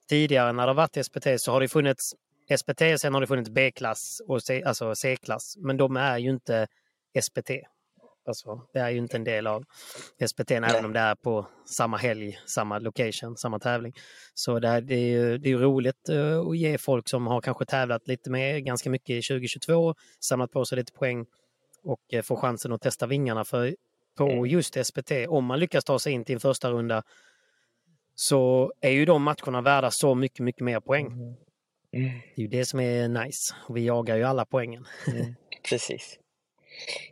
tidigare 0.10 0.52
när 0.52 0.64
det 0.64 0.70
har 0.70 0.76
varit 0.76 1.06
SPT 1.06 1.28
så 1.38 1.52
har 1.52 1.62
det 1.62 1.68
funnits 1.68 2.14
SPT, 2.58 2.82
sen 3.02 3.14
har 3.14 3.22
det 3.22 3.28
funnits 3.28 3.50
B-klass 3.50 4.22
och 4.28 4.44
C, 4.44 4.64
alltså 4.66 4.96
C-klass. 4.96 5.56
Men 5.58 5.78
de 5.78 5.98
är 5.98 6.18
ju 6.18 6.30
inte 6.30 6.68
SPT. 7.22 7.52
Alltså, 8.26 8.62
det 8.74 8.80
är 8.80 8.90
ju 8.90 8.98
inte 8.98 9.18
en 9.18 9.24
del 9.24 9.48
av 9.48 9.64
SPT 10.28 10.52
även 10.52 10.86
om 10.86 10.94
det 10.94 11.00
är 11.00 11.16
på 11.16 11.48
samma 11.66 11.98
helg, 11.98 12.40
samma 12.46 12.80
location, 12.80 13.38
samma 13.38 13.60
tävling. 13.60 13.94
Så 14.34 14.60
det, 14.60 14.68
är, 14.68 14.82
det, 14.82 14.96
är, 14.96 15.08
ju, 15.08 15.38
det 15.38 15.52
är 15.52 15.58
roligt 15.58 16.10
eh, 16.10 16.40
att 16.40 16.58
ge 16.58 16.78
folk 16.78 17.10
som 17.10 17.28
har 17.28 17.42
kanske 17.42 17.66
tävlat 17.66 18.08
lite 18.08 18.30
mer, 18.30 18.60
ganska 18.60 18.90
mycket 18.90 19.10
i 19.10 19.22
2022, 19.22 19.96
samlat 20.20 20.52
på 20.52 20.66
sig 20.66 20.76
lite 20.76 20.94
poäng 20.94 21.26
och 21.84 22.14
eh, 22.14 22.22
få 22.22 22.36
chansen 22.36 22.74
att 22.74 22.82
testa 22.82 23.08
vingarna. 23.08 23.46
För 23.46 23.76
på 24.18 24.48
just 24.48 24.86
SPT, 24.86 25.12
om 25.28 25.46
man 25.46 25.60
lyckas 25.60 25.84
ta 25.84 26.00
sig 26.00 26.14
in 26.14 26.26
till 26.26 26.36
en 26.36 26.40
första 26.40 26.72
runda 26.72 27.04
så 28.16 28.74
är 28.82 28.90
ju 28.92 29.06
de 29.06 29.24
matcherna 29.24 29.62
värda 29.62 29.92
så 29.92 30.16
mycket, 30.16 30.40
mycket 30.40 30.62
mer 30.62 30.80
poäng. 30.80 31.36
Det 31.92 31.98
är 31.98 32.42
ju 32.42 32.48
det 32.48 32.66
som 32.66 32.80
är 32.80 33.08
nice. 33.08 33.56
Vi 33.70 33.86
jagar 33.86 34.16
ju 34.16 34.24
alla 34.24 34.46
poängen. 34.46 34.86
Precis. 35.70 36.20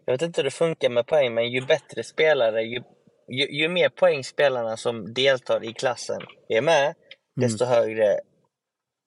Jag 0.06 0.14
vet 0.14 0.22
inte 0.22 0.42
hur 0.42 0.44
det 0.44 0.52
funkar 0.52 0.90
med 0.90 1.08
poäng, 1.08 1.34
men 1.34 1.52
ju 1.52 1.62
bättre 1.62 2.04
spelare, 2.04 2.62
ju, 2.62 2.84
ju, 3.28 3.62
ju 3.62 3.68
mer 3.68 3.90
poäng 3.90 4.24
spelarna 4.24 4.78
som 4.78 5.14
deltar 5.14 5.64
i 5.64 5.74
klassen 5.74 6.22
är 6.50 6.62
med, 6.62 6.96
desto 7.36 7.66
högre, 7.66 8.20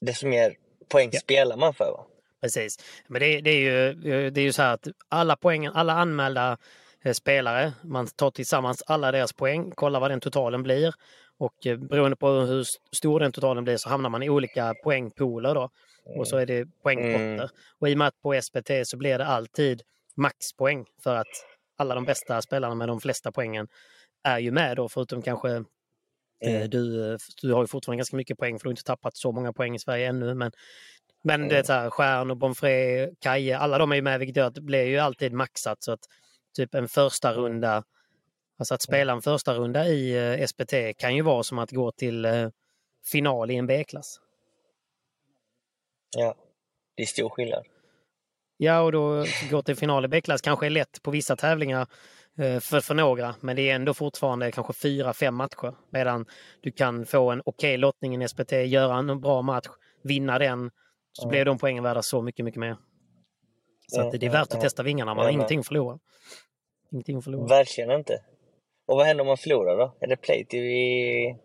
desto 0.00 0.26
mer 0.26 0.56
poäng 0.88 1.04
Mm. 1.04 1.10
Ja. 1.14 1.20
spelar 1.20 1.56
man 1.56 1.74
för. 1.74 1.84
Va? 1.84 2.06
Precis. 2.40 2.78
Men 3.08 3.20
det, 3.20 3.40
det, 3.40 3.50
är 3.50 3.60
ju, 3.60 4.30
det 4.30 4.40
är 4.40 4.44
ju 4.44 4.52
så 4.52 4.62
här 4.62 4.74
att 4.74 4.88
alla 5.08 5.36
poängen, 5.36 5.72
alla 5.72 5.92
anmälda 5.92 6.58
eh, 7.04 7.12
spelare, 7.12 7.72
man 7.82 8.06
tar 8.06 8.30
tillsammans 8.30 8.82
alla 8.86 9.12
deras 9.12 9.32
poäng, 9.32 9.70
kollar 9.70 10.00
vad 10.00 10.10
den 10.10 10.20
totalen 10.20 10.62
blir 10.62 10.94
och 11.38 11.66
eh, 11.66 11.76
beroende 11.76 12.16
på 12.16 12.28
hur 12.28 12.64
stor 12.92 13.20
den 13.20 13.32
totalen 13.32 13.64
blir 13.64 13.76
så 13.76 13.88
hamnar 13.88 14.10
man 14.10 14.22
i 14.22 14.30
olika 14.30 14.74
poängpooler 14.84 15.54
då. 15.54 15.70
Och 16.16 16.28
så 16.28 16.36
är 16.36 16.46
det 16.46 16.66
poängpotter. 16.82 17.34
Mm. 17.34 17.48
Och 17.78 17.88
i 17.88 17.94
och 17.94 17.98
med 17.98 18.08
att 18.08 18.22
på 18.22 18.40
SPT 18.42 18.70
så 18.84 18.96
blir 18.96 19.18
det 19.18 19.26
alltid 19.26 19.82
maxpoäng 20.16 20.86
för 21.02 21.14
att 21.16 21.46
alla 21.76 21.94
de 21.94 22.04
bästa 22.04 22.42
spelarna 22.42 22.74
med 22.74 22.88
de 22.88 23.00
flesta 23.00 23.32
poängen 23.32 23.68
är 24.24 24.38
ju 24.38 24.50
med 24.50 24.76
då, 24.76 24.88
förutom 24.88 25.22
kanske 25.22 25.50
eh, 25.50 25.62
Mm. 26.40 26.70
du, 26.70 27.18
du 27.42 27.52
har 27.52 27.62
ju 27.62 27.66
fortfarande 27.66 27.98
ganska 27.98 28.16
mycket 28.16 28.38
poäng 28.38 28.58
för 28.58 28.64
du 28.64 28.68
har 28.68 28.72
inte 28.72 28.82
tappat 28.82 29.16
så 29.16 29.32
många 29.32 29.52
poäng 29.52 29.74
i 29.74 29.78
Sverige 29.78 30.08
ännu. 30.08 30.34
Men, 30.34 30.52
men 31.22 31.48
det 31.48 31.58
är 31.58 31.62
så 31.62 31.72
här, 31.72 31.90
Stjärn 31.90 32.30
och 32.30 32.36
Bonfré, 32.36 33.10
Kaje, 33.20 33.58
alla 33.58 33.78
de 33.78 33.92
är 33.92 33.96
ju 33.96 34.02
med 34.02 34.18
vilket 34.18 34.36
gör 34.36 34.46
att 34.46 34.54
det 34.54 34.60
blir 34.60 34.84
ju 34.84 34.98
alltid 34.98 35.32
maxat. 35.32 35.82
Så 35.82 35.92
att 35.92 36.00
typ 36.56 36.74
en 36.74 36.88
första 36.88 37.32
runda, 37.32 37.84
alltså 38.58 38.74
att 38.74 38.82
spela 38.82 39.12
en 39.12 39.22
första 39.22 39.54
runda 39.54 39.86
i 39.86 40.16
eh, 40.40 40.46
SPT 40.46 40.74
kan 40.98 41.16
ju 41.16 41.22
vara 41.22 41.42
som 41.42 41.58
att 41.58 41.70
gå 41.70 41.92
till 41.92 42.24
eh, 42.24 42.48
final 43.12 43.50
i 43.50 43.56
en 43.56 43.66
B-klass. 43.66 44.20
Ja, 46.16 46.34
det 46.94 47.02
är 47.02 47.06
stor 47.06 47.28
skillnad. 47.28 47.64
Ja, 48.56 48.80
och 48.80 48.92
då 48.92 49.24
gå 49.50 49.62
till 49.62 49.76
final 49.76 50.04
i 50.04 50.08
B-klass 50.08 50.40
kanske 50.40 50.66
är 50.66 50.70
lätt 50.70 51.02
på 51.02 51.10
vissa 51.10 51.36
tävlingar 51.36 51.86
eh, 52.38 52.60
för, 52.60 52.80
för 52.80 52.94
några, 52.94 53.34
men 53.40 53.56
det 53.56 53.70
är 53.70 53.74
ändå 53.74 53.94
fortfarande 53.94 54.52
kanske 54.52 54.72
fyra, 54.72 55.12
fem 55.12 55.34
matcher. 55.34 55.74
Medan 55.90 56.26
du 56.60 56.72
kan 56.72 57.06
få 57.06 57.30
en 57.30 57.42
okej 57.44 57.76
lottning 57.76 58.22
i 58.22 58.28
SPT, 58.28 58.52
göra 58.52 58.98
en 58.98 59.20
bra 59.20 59.42
match, 59.42 59.68
vinna 60.02 60.38
den, 60.38 60.70
så 61.12 61.28
blir 61.28 61.44
de 61.44 61.58
poängen 61.58 61.84
värda 61.84 62.02
så 62.02 62.22
mycket, 62.22 62.44
mycket 62.44 62.60
mer. 62.60 62.76
Så 63.86 64.00
att 64.00 64.20
det 64.20 64.26
är 64.26 64.30
värt 64.30 64.42
att 64.42 64.54
ja. 64.54 64.60
testa 64.60 64.82
vingarna, 64.82 65.14
man 65.14 65.24
har 65.24 65.32
ingenting 65.32 65.60
att 65.60 65.66
förlora. 65.66 65.98
Ingenting 66.92 67.16
att 67.16 67.24
förlora. 67.24 67.46
Verkligen 67.46 67.90
inte. 67.90 68.20
Och 68.86 68.96
vad 68.96 69.06
händer 69.06 69.22
om 69.22 69.26
man 69.26 69.36
förlorar 69.36 69.76
då? 69.76 69.96
Är 70.00 70.06
det 70.06 70.16
plate 70.16 70.56
i 70.56 71.36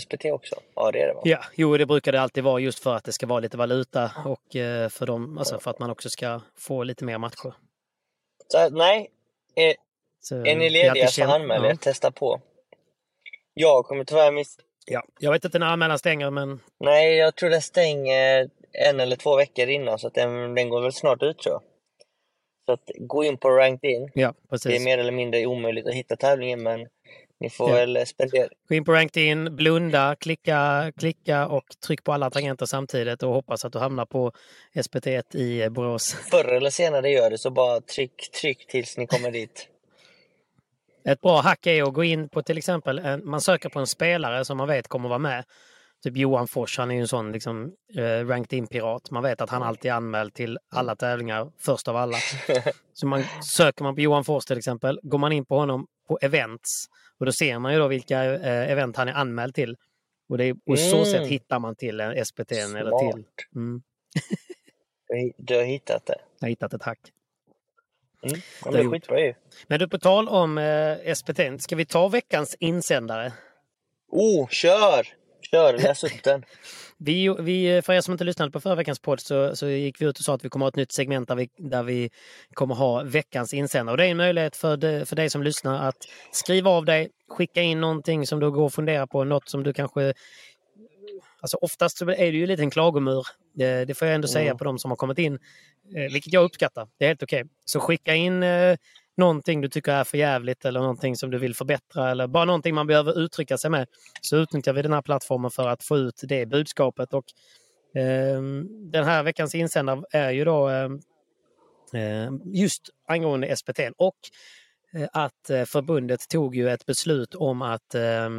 SPT 0.00 0.24
också? 0.24 0.54
Ja, 0.74 0.90
det 0.90 1.00
är 1.02 1.08
det 1.08 1.14
va? 1.14 1.20
Ja, 1.24 1.38
jo, 1.54 1.76
det 1.76 1.86
brukar 1.86 2.12
det 2.12 2.20
alltid 2.20 2.44
vara 2.44 2.60
just 2.60 2.78
för 2.78 2.94
att 2.94 3.04
det 3.04 3.12
ska 3.12 3.26
vara 3.26 3.40
lite 3.40 3.56
valuta 3.56 4.10
och 4.24 4.56
eh, 4.56 4.88
för, 4.88 5.06
dem, 5.06 5.38
alltså 5.38 5.58
för 5.58 5.70
att 5.70 5.78
man 5.78 5.90
också 5.90 6.10
ska 6.10 6.40
få 6.56 6.82
lite 6.82 7.04
mer 7.04 7.18
matcher. 7.18 7.54
Så, 8.48 8.68
nej, 8.68 9.10
är, 9.54 9.74
Så, 10.20 10.36
är 10.36 10.44
det 10.44 10.54
ni 10.54 10.70
lediga 10.70 11.08
så 11.08 11.24
anmäl 11.24 11.64
er, 11.64 11.68
ja. 11.68 11.76
testa 11.76 12.10
på. 12.10 12.40
Jag 13.54 13.84
kommer 13.84 14.04
tyvärr 14.04 14.32
miss... 14.32 14.58
Ja, 14.86 15.02
jag 15.18 15.32
vet 15.32 15.44
inte 15.44 15.58
när 15.58 15.66
anmälan 15.66 15.98
stänger, 15.98 16.30
men 16.30 16.60
Nej, 16.80 17.16
jag 17.16 17.34
tror 17.36 17.50
den 17.50 17.62
stänger 17.62 18.50
en 18.72 19.00
eller 19.00 19.16
två 19.16 19.36
veckor 19.36 19.68
innan 19.68 19.98
så 19.98 20.06
att 20.06 20.14
den, 20.14 20.54
den 20.54 20.68
går 20.68 20.80
väl 20.80 20.92
snart 20.92 21.22
ut 21.22 21.38
tror 21.38 21.52
jag. 21.52 21.62
Så 22.66 22.72
att 22.72 22.90
gå 22.98 23.24
in 23.24 23.36
på 23.36 23.50
Ranked 23.50 23.90
In. 23.90 24.10
ja, 24.14 24.34
Det 24.42 24.48
precis. 24.48 24.80
är 24.80 24.84
mer 24.84 24.98
eller 24.98 25.12
mindre 25.12 25.46
omöjligt 25.46 25.86
att 25.86 25.94
hitta 25.94 26.16
tävlingen 26.16 26.62
men 26.62 26.88
ni 27.40 27.50
får 27.50 27.70
Ja. 27.70 27.74
väl 27.76 28.06
spendera. 28.06 28.48
Gå 28.68 28.74
in 28.74 28.84
på 28.84 28.92
Ranked 28.92 29.22
In, 29.22 29.56
blunda, 29.56 30.16
klicka, 30.20 30.92
klicka 30.98 31.46
och 31.46 31.64
tryck 31.86 32.04
på 32.04 32.12
alla 32.12 32.30
tangenter 32.30 32.66
samtidigt 32.66 33.22
och 33.22 33.32
hoppas 33.32 33.64
att 33.64 33.72
du 33.72 33.78
hamnar 33.78 34.06
på 34.06 34.32
SPT1 34.74 35.36
i 35.36 35.62
eh, 35.62 35.68
Borås. 35.70 36.12
Förr 36.30 36.48
eller 36.52 36.70
senare 36.70 37.10
gör 37.10 37.30
det 37.30 37.38
så 37.38 37.50
bara 37.50 37.80
tryck, 37.80 38.30
tryck 38.40 38.66
tills 38.66 38.96
ni 38.96 39.06
kommer 39.06 39.30
dit. 39.30 39.68
Ett 41.08 41.20
bra 41.20 41.40
hack 41.40 41.66
är 41.66 41.82
att 41.82 41.94
gå 41.94 42.04
in 42.04 42.28
på 42.28 42.42
till 42.42 42.58
exempel, 42.58 42.98
en, 42.98 43.28
man 43.28 43.40
söker 43.40 43.68
på 43.68 43.78
en 43.78 43.86
spelare 43.86 44.44
som 44.44 44.56
man 44.56 44.68
vet 44.68 44.88
kommer 44.88 45.08
vara 45.08 45.18
med. 45.18 45.44
Typ 46.04 46.16
Johan 46.16 46.48
Fors, 46.48 46.78
han 46.78 46.90
är 46.90 46.94
ju 46.94 47.00
en 47.00 47.08
sån 47.08 47.32
liksom, 47.32 47.72
eh, 47.96 48.26
ranked 48.26 48.58
in-pirat. 48.58 49.10
Man 49.10 49.22
vet 49.22 49.40
att 49.40 49.50
han 49.50 49.62
alltid 49.62 49.90
är 49.90 49.94
anmäld 49.94 50.34
till 50.34 50.58
alla 50.74 50.96
tävlingar 50.96 51.50
först 51.58 51.88
av 51.88 51.96
alla. 51.96 52.16
Så 52.92 53.06
man, 53.06 53.24
söker 53.42 53.84
man 53.84 53.94
på 53.94 54.00
Johan 54.00 54.24
Fors 54.24 54.44
till 54.44 54.58
exempel, 54.58 55.00
går 55.02 55.18
man 55.18 55.32
in 55.32 55.44
på 55.44 55.56
honom 55.58 55.86
på 56.08 56.18
events 56.22 56.86
och 57.18 57.26
då 57.26 57.32
ser 57.32 57.58
man 57.58 57.72
ju 57.72 57.78
då 57.78 57.88
vilka 57.88 58.24
eh, 58.24 58.70
event 58.70 58.96
han 58.96 59.08
är 59.08 59.12
anmäld 59.12 59.54
till. 59.54 59.76
Och 60.28 60.38
det 60.38 60.54
på 60.54 60.76
så 60.76 60.96
Mm. 60.96 61.04
sätt 61.06 61.26
hittar 61.26 61.58
man 61.58 61.76
till 61.76 62.00
en 62.00 62.24
SPT 62.24 62.52
eller 62.52 63.12
till. 63.12 63.24
Mm, 63.56 63.82
Du 65.38 65.54
har- 65.56 65.62
hittat 65.64 66.06
det. 66.06 66.16
jag 66.38 66.46
har 66.46 66.50
hittat 66.50 66.74
ett 66.74 66.82
hack. 66.82 66.98
Mm. 68.22 68.40
Ja, 68.64 68.70
Det 68.70 68.78
är 68.78 68.90
skitbra 68.90 69.20
ju. 69.20 69.34
Men 69.66 69.78
du, 69.78 69.88
på 69.88 69.98
tal 69.98 70.28
om 70.28 70.58
eh, 70.58 71.14
SPT, 71.14 71.40
ska 71.62 71.76
vi 71.76 71.84
ta 71.86 72.08
veckans 72.08 72.56
insändare? 72.60 73.32
Oh, 74.08 74.48
kör! 74.48 75.06
Kör, 75.50 75.78
läs 75.78 76.04
upp 76.04 76.22
den. 76.24 76.44
Vi, 76.98 77.36
vi, 77.38 77.82
för 77.82 77.92
er 77.92 78.00
som 78.00 78.12
inte 78.12 78.24
lyssnade 78.24 78.50
på 78.50 78.60
förra 78.60 78.74
veckans 78.74 78.98
podd 78.98 79.20
så, 79.20 79.56
så 79.56 79.68
gick 79.68 80.00
vi 80.00 80.06
ut 80.06 80.18
och 80.18 80.24
sa 80.24 80.34
att 80.34 80.44
vi 80.44 80.48
kommer 80.48 80.64
ha 80.64 80.68
ett 80.68 80.76
nytt 80.76 80.92
segment 80.92 81.28
där 81.28 81.34
vi, 81.34 81.48
där 81.56 81.82
vi 81.82 82.10
kommer 82.54 82.74
ha 82.74 83.02
veckans 83.02 83.54
insändare. 83.54 83.92
Och 83.92 83.96
det 83.96 84.06
är 84.06 84.10
en 84.10 84.16
möjlighet 84.16 84.56
för, 84.56 84.76
de, 84.76 85.06
för 85.06 85.16
dig 85.16 85.30
som 85.30 85.42
lyssnar 85.42 85.88
att 85.88 85.96
skriva 86.32 86.70
av 86.70 86.84
dig, 86.84 87.10
skicka 87.28 87.62
in 87.62 87.80
någonting 87.80 88.26
som 88.26 88.40
du 88.40 88.50
går 88.50 88.64
och 88.64 88.72
funderar 88.72 89.06
på, 89.06 89.24
något 89.24 89.48
som 89.48 89.62
du 89.62 89.72
kanske... 89.72 90.14
Alltså 91.40 91.56
oftast 91.56 92.02
är 92.02 92.06
det 92.06 92.26
ju 92.26 92.46
lite 92.46 92.62
en 92.62 92.70
klagomur. 92.70 93.26
Det, 93.54 93.84
det 93.84 93.94
får 93.94 94.08
jag 94.08 94.14
ändå 94.14 94.28
säga 94.28 94.54
på 94.54 94.64
de 94.64 94.78
som 94.78 94.90
har 94.90 94.96
kommit 94.96 95.18
in, 95.18 95.34
eh, 95.96 96.12
vilket 96.12 96.32
jag 96.32 96.44
uppskattar. 96.44 96.88
Det 96.98 97.04
är 97.04 97.08
helt 97.08 97.22
okej. 97.22 97.44
Så 97.64 97.80
skicka 97.80 98.14
in 98.14 98.42
eh, 98.42 98.76
någonting 99.16 99.60
du 99.60 99.68
tycker 99.68 99.92
är 99.92 100.04
för 100.04 100.18
jävligt 100.18 100.64
eller 100.64 100.80
någonting 100.80 101.16
som 101.16 101.30
du 101.30 101.38
vill 101.38 101.54
förbättra 101.54 102.10
eller 102.10 102.26
bara 102.26 102.44
någonting 102.44 102.74
man 102.74 102.86
behöver 102.86 103.18
uttrycka 103.18 103.58
sig 103.58 103.70
med. 103.70 103.86
Så 104.20 104.36
utnyttjar 104.36 104.72
vi 104.72 104.82
den 104.82 104.92
här 104.92 105.02
plattformen 105.02 105.50
för 105.50 105.68
att 105.68 105.84
få 105.84 105.96
ut 105.96 106.20
det 106.22 106.46
budskapet. 106.46 107.14
Och, 107.14 107.24
eh, 108.00 108.42
den 108.92 109.04
här 109.04 109.22
veckans 109.22 109.54
insändare 109.54 110.02
är 110.10 110.30
ju 110.30 110.44
då 110.44 110.68
eh, 111.94 112.30
just 112.44 112.90
angående 113.08 113.56
SPT 113.56 113.80
och 113.96 114.16
eh, 114.94 115.08
att 115.12 115.50
eh, 115.50 115.64
förbundet 115.64 116.28
tog 116.28 116.56
ju 116.56 116.70
ett 116.70 116.86
beslut 116.86 117.34
om 117.34 117.62
att 117.62 117.94
eh, 117.94 118.30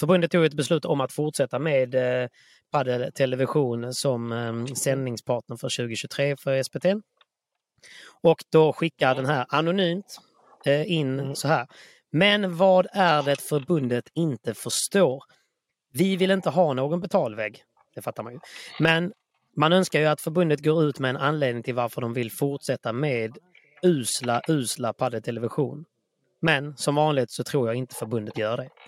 förbundet 0.00 0.30
tog 0.30 0.44
ett 0.44 0.54
beslut 0.54 0.84
om 0.84 1.00
att 1.00 1.12
fortsätta 1.12 1.58
med 1.58 1.94
eh, 1.94 2.28
Padel 2.70 3.12
Television 3.12 3.94
som 3.94 4.32
eh, 4.32 4.74
sändningspartner 4.74 5.56
för 5.56 5.76
2023 5.76 6.36
för 6.36 6.62
SPT. 6.62 6.86
Och 8.22 8.44
då 8.50 8.72
skickar 8.72 9.14
den 9.14 9.26
här 9.26 9.46
anonymt 9.48 10.18
eh, 10.66 10.92
in 10.92 11.36
så 11.36 11.48
här. 11.48 11.66
Men 12.10 12.56
vad 12.56 12.86
är 12.92 13.22
det 13.22 13.40
förbundet 13.40 14.04
inte 14.14 14.54
förstår? 14.54 15.24
Vi 15.92 16.16
vill 16.16 16.30
inte 16.30 16.50
ha 16.50 16.72
någon 16.72 17.00
betalvägg. 17.00 17.64
Det 17.94 18.02
fattar 18.02 18.22
man 18.22 18.32
ju. 18.32 18.38
Men 18.78 19.12
man 19.56 19.72
önskar 19.72 20.00
ju 20.00 20.06
att 20.06 20.20
förbundet 20.20 20.64
går 20.64 20.84
ut 20.84 20.98
med 20.98 21.10
en 21.10 21.16
anledning 21.16 21.62
till 21.62 21.74
varför 21.74 22.00
de 22.00 22.12
vill 22.12 22.32
fortsätta 22.32 22.92
med 22.92 23.38
usla, 23.82 24.42
usla 24.48 24.92
padeltelevision. 24.92 25.84
Men 26.40 26.76
som 26.76 26.94
vanligt 26.94 27.30
så 27.30 27.44
tror 27.44 27.68
jag 27.68 27.76
inte 27.76 27.94
förbundet 27.94 28.38
gör 28.38 28.56
det. 28.56 28.68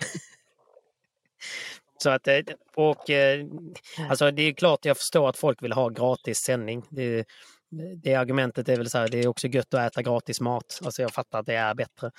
Så 1.97 2.09
att, 2.09 2.27
eh, 2.27 2.39
och, 2.75 3.09
eh, 3.09 3.45
alltså 4.09 4.31
det 4.31 4.41
är 4.41 4.53
klart 4.53 4.85
jag 4.85 4.97
förstår 4.97 5.29
att 5.29 5.37
folk 5.37 5.63
vill 5.63 5.71
ha 5.71 5.89
gratis 5.89 6.37
sändning. 6.37 6.85
Det, 6.89 7.25
det 8.03 8.15
argumentet 8.15 8.69
är 8.69 8.77
väl 8.77 8.89
så 8.89 8.97
här, 8.97 9.07
det 9.07 9.19
är 9.19 9.27
också 9.27 9.47
gött 9.47 9.73
att 9.73 9.91
äta 9.91 10.01
gratis 10.01 10.41
mat. 10.41 10.79
Alltså 10.85 11.01
jag 11.01 11.13
fattar 11.13 11.39
att 11.39 11.45
det 11.45 11.55
är 11.55 11.73
bättre. 11.73 12.11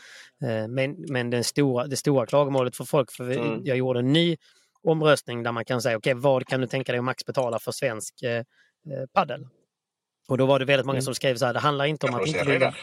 Eh, 0.43 0.69
Men, 0.69 0.97
men 1.09 1.31
den 1.31 1.45
stora, 1.45 1.87
det 1.87 1.97
stora 1.97 2.27
klagomålet 2.27 2.77
för 2.77 2.85
folk, 2.85 3.13
för 3.13 3.31
Mm. 3.31 3.61
jag 3.65 3.77
gjorde 3.77 3.99
en 3.99 4.13
ny 4.13 4.37
omröstning 4.83 5.43
där 5.43 5.53
man 5.53 5.65
kan 5.65 5.83
säga, 5.83 5.97
okej 5.97 6.15
vad 6.15 6.47
kan 6.47 6.61
du 6.61 6.67
tänka 6.67 6.93
dig 6.93 6.99
att 6.99 7.05
max 7.05 7.25
betala 7.27 7.59
för 7.59 7.73
svensk 7.73 8.23
eh, 8.23 8.37
eh, 8.37 8.45
paddel? 9.15 9.47
Och 10.29 10.39
då 10.39 10.47
var 10.47 10.59
det 10.59 10.65
väldigt 10.65 10.87
många 10.87 11.01
som 11.01 11.15
skrev 11.15 11.37
så 11.37 11.47
här, 11.47 11.53
det 11.55 11.61
handlar 11.61 11.85
inte 11.85 12.07
om 12.07 12.15
att 12.15 12.27
inte 12.27 12.45
vilja... 12.45 12.75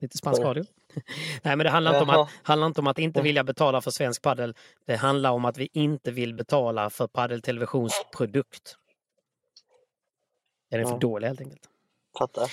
Lite 0.00 0.18
spansk 0.18 0.42
radio. 0.42 0.64
Nej, 1.42 1.56
men 1.56 1.58
det 1.58 1.70
handlar 1.70 1.92
inte, 1.92 2.02
om 2.02 2.10
att, 2.22 2.30
handlar 2.42 2.66
inte 2.66 2.80
om 2.80 2.86
att 2.86 2.98
inte 2.98 3.22
vilja 3.22 3.44
betala 3.44 3.80
för 3.80 3.90
svensk 3.90 4.22
paddel. 4.22 4.54
Det 4.86 4.96
handlar 4.96 5.30
om 5.30 5.44
att 5.44 5.58
vi 5.58 5.68
inte 5.72 6.10
vill 6.10 6.34
betala 6.34 6.90
för 6.90 7.06
paddeltelevisionsprodukt. 7.06 8.76
Den 10.70 10.80
är 10.80 10.84
för 10.84 10.92
Ja. 10.92 10.98
dålig 10.98 11.26
helt 11.26 11.40
enkelt. 11.40 11.62
Fattar. 12.18 12.50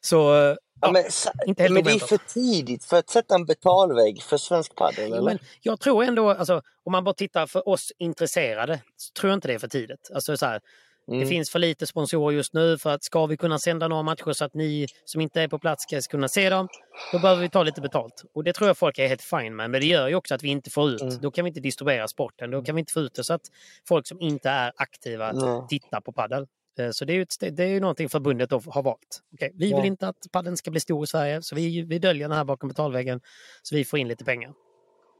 Så 0.00 0.34
eh, 0.34 0.56
Ja, 0.80 0.88
ja, 0.88 0.92
men, 0.92 1.10
sa- 1.12 1.30
inte 1.46 1.62
helt 1.62 1.74
men 1.74 1.84
det 1.84 1.90
är 1.92 1.98
för 1.98 2.18
tidigt 2.18 2.84
för 2.84 2.96
att 2.98 3.10
sätta 3.10 3.34
en 3.34 3.46
betalvägg 3.46 4.22
för 4.22 4.36
svensk 4.36 4.74
padel, 4.74 5.08
Jo, 5.10 5.14
eller? 5.16 5.38
jag 5.62 5.80
tror 5.80 6.04
ändå, 6.04 6.30
alltså, 6.30 6.62
om 6.84 6.92
man 6.92 7.04
bara 7.04 7.14
tittar 7.14 7.46
för 7.46 7.68
oss 7.68 7.92
intresserade, 7.98 8.80
så 8.96 9.12
tror 9.20 9.30
jag 9.30 9.36
inte 9.36 9.48
det 9.48 9.54
är 9.54 9.58
för 9.58 9.68
tidigt. 9.68 10.10
Alltså, 10.14 10.36
så 10.36 10.46
här, 10.46 10.60
Det 11.06 11.14
Mm. 11.16 11.28
finns 11.28 11.50
för 11.50 11.58
lite 11.58 11.86
sponsorer 11.86 12.36
just 12.36 12.54
nu 12.54 12.78
för 12.78 12.90
att 12.90 13.04
ska 13.04 13.26
vi 13.26 13.36
kunna 13.36 13.58
sända 13.58 13.88
några 13.88 14.02
matcher 14.02 14.32
så 14.32 14.44
att 14.44 14.54
ni 14.54 14.86
som 15.04 15.20
inte 15.20 15.42
är 15.42 15.48
på 15.48 15.58
plats 15.58 15.84
ska 15.88 16.00
kunna 16.00 16.28
se 16.28 16.50
dem, 16.50 16.68
då 17.12 17.18
behöver 17.18 17.42
vi 17.42 17.48
ta 17.50 17.62
lite 17.62 17.80
betalt. 17.80 18.22
Och 18.34 18.44
det 18.44 18.52
tror 18.52 18.66
jag 18.68 18.78
folk 18.78 18.98
är 18.98 19.08
helt 19.08 19.22
fine 19.22 19.56
med. 19.56 19.70
Men 19.70 19.80
det 19.80 19.86
gör 19.86 20.08
ju 20.08 20.14
också 20.14 20.34
att 20.34 20.42
vi 20.42 20.48
inte 20.48 20.70
får 20.70 20.90
ut, 20.90 21.00
Mm. 21.02 21.18
då 21.20 21.30
kan 21.30 21.44
vi 21.44 21.48
inte 21.48 21.60
distribuera 21.60 22.08
sporten, 22.08 22.50
då 22.50 22.62
kan 22.62 22.74
vi 22.74 22.78
inte 22.80 22.92
få 22.92 23.00
ut 23.00 23.14
det 23.14 23.24
så 23.24 23.34
att 23.34 23.42
folk 23.88 24.06
som 24.06 24.20
inte 24.20 24.50
är 24.50 24.72
aktiva 24.76 25.32
Nej. 25.32 25.62
tittar 25.68 26.00
på 26.00 26.12
padel. 26.12 26.46
Eh, 26.78 26.90
Så 26.90 27.04
det 27.04 27.12
är 27.12 27.14
ju, 27.14 27.22
ett, 27.22 27.56
det 27.56 27.64
är 27.64 27.68
ju 27.68 27.80
någonting 27.80 28.08
förbundet 28.08 28.50
har 28.50 28.82
valt. 28.82 29.20
Okej, 29.34 29.50
vi 29.54 29.66
vill 29.66 29.72
Ja. 29.72 29.84
inte 29.86 30.08
att 30.08 30.26
padden 30.32 30.56
ska 30.56 30.70
bli 30.70 30.80
stor 30.80 31.04
i 31.04 31.06
Sverige, 31.06 31.42
så 31.42 31.54
vi, 31.54 31.82
vi 31.82 31.98
döljer 31.98 32.28
den 32.28 32.36
här 32.36 32.44
bakom 32.44 32.68
betalväggen 32.68 33.20
så 33.62 33.74
vi 33.76 33.84
får 33.84 33.98
in 33.98 34.08
lite 34.08 34.24
pengar. 34.24 34.52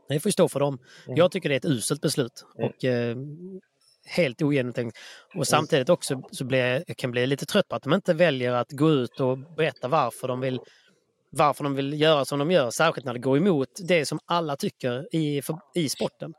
Det 0.08 0.20
får 0.20 0.28
ju 0.28 0.32
stå 0.32 0.48
för 0.48 0.60
dem. 0.60 0.78
Mm. 1.06 1.16
Jag 1.16 1.32
tycker 1.32 1.48
det 1.48 1.54
är 1.54 1.56
ett 1.56 1.64
uselt 1.64 2.00
beslut. 2.00 2.44
Och, 2.54 2.84
eh, 2.84 3.16
helt 4.06 4.42
ogenomtänkt. 4.42 4.98
Och 5.34 5.46
samtidigt 5.46 5.88
också 5.88 6.22
så 6.30 6.44
blir 6.44 6.84
jag, 6.86 6.96
kan 6.96 7.10
bli 7.10 7.26
lite 7.26 7.46
trött 7.46 7.68
på 7.68 7.76
att 7.76 7.82
de 7.82 7.92
inte 7.94 8.14
väljer 8.14 8.52
att 8.52 8.72
gå 8.72 8.90
ut 8.90 9.20
och 9.20 9.38
berätta 9.38 9.88
varför 9.88 10.28
de 10.28 10.40
vill 10.40 10.60
varför 11.30 11.64
de 11.64 11.74
vill 11.74 12.00
göra 12.00 12.24
som 12.24 12.38
de 12.38 12.50
gör, 12.50 12.70
särskilt 12.70 13.04
när 13.06 13.12
det 13.12 13.18
går 13.18 13.36
emot 13.36 13.68
det 13.88 14.06
som 14.06 14.18
alla 14.24 14.56
tycker 14.56 15.08
i, 15.16 15.42
i 15.74 15.88
sporten. 15.88 16.32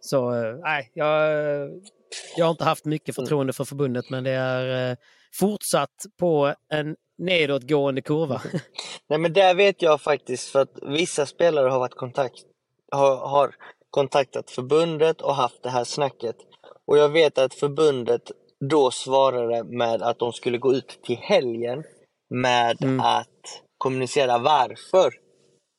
Så 0.00 0.34
eh, 0.34 0.56
nej, 0.62 0.90
jag, 0.94 1.30
jag 2.36 2.44
har 2.44 2.50
inte 2.50 2.64
haft 2.64 2.84
mycket 2.84 3.14
förtroende 3.14 3.52
för 3.52 3.64
förbundet 3.64 4.10
men 4.10 4.24
det 4.24 4.30
är 4.30 4.90
eh, 4.90 4.96
fortsatt 5.34 6.06
på 6.18 6.54
en 6.72 6.96
nedåtgående 7.18 8.02
kurva. 8.02 8.42
Nej 9.08 9.18
men 9.18 9.32
där 9.32 9.54
vet 9.54 9.82
jag 9.82 10.00
faktiskt 10.00 10.48
för 10.48 10.60
att 10.60 10.78
vissa 10.82 11.26
spelare 11.26 11.68
har 11.68 11.78
varit 11.78 11.94
kontakt, 11.94 12.42
har, 12.92 13.16
har 13.16 13.54
kontaktat 13.90 14.50
förbundet 14.50 15.20
och 15.20 15.34
haft 15.34 15.62
det 15.62 15.70
här 15.70 15.84
snacket. 15.84 16.36
Och 16.86 16.98
jag 16.98 17.08
vet 17.08 17.38
att 17.38 17.54
förbundet 17.54 18.30
då 18.70 18.90
svarade 18.90 19.64
med 19.64 20.02
att 20.02 20.18
de 20.18 20.32
skulle 20.32 20.58
gå 20.58 20.74
ut 20.74 20.98
till 21.02 21.16
helgen 21.16 21.84
med 22.30 22.82
Mm. 22.82 23.00
att 23.00 23.62
kommunicera 23.78 24.38
varför 24.38 25.12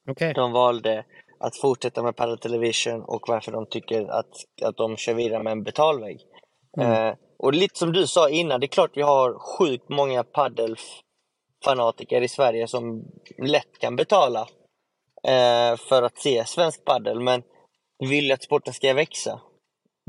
Okej. 0.10 0.34
de 0.34 0.52
valde 0.52 1.06
att 1.40 1.58
fortsätta 1.58 2.04
med 2.04 2.16
Padel 2.16 2.38
Television 2.38 3.02
och 3.02 3.22
varför 3.28 3.52
de 3.52 3.66
tycker 3.66 4.08
att, 4.08 4.34
att 4.62 4.78
de 4.78 4.98
kör 4.98 5.14
vidare 5.14 5.44
med 5.44 5.52
en 5.52 5.64
betalvägg. 5.64 6.20
Eh, 6.82 7.14
och 7.40 7.54
lite 7.54 7.80
som 7.80 7.94
du 7.94 8.08
sa 8.08 8.30
innan, 8.30 8.60
det 8.60 8.66
är 8.66 8.68
klart 8.68 8.92
vi 8.94 9.02
har 9.02 9.40
sjukt 9.40 9.90
många 9.90 10.24
paddelfanatiker 10.24 12.22
i 12.22 12.28
Sverige 12.28 12.68
som 12.68 13.06
lätt 13.38 13.80
kan 13.80 13.96
betala 13.96 14.42
eh, 15.24 15.78
för 15.90 16.04
att 16.04 16.18
se 16.18 16.46
svensk 16.46 16.86
paddel, 16.86 17.20
men 17.20 17.44
vi 18.00 18.08
vill 18.08 18.32
att 18.32 18.44
sporten 18.44 18.74
ska 18.74 18.94
växa. 18.94 19.42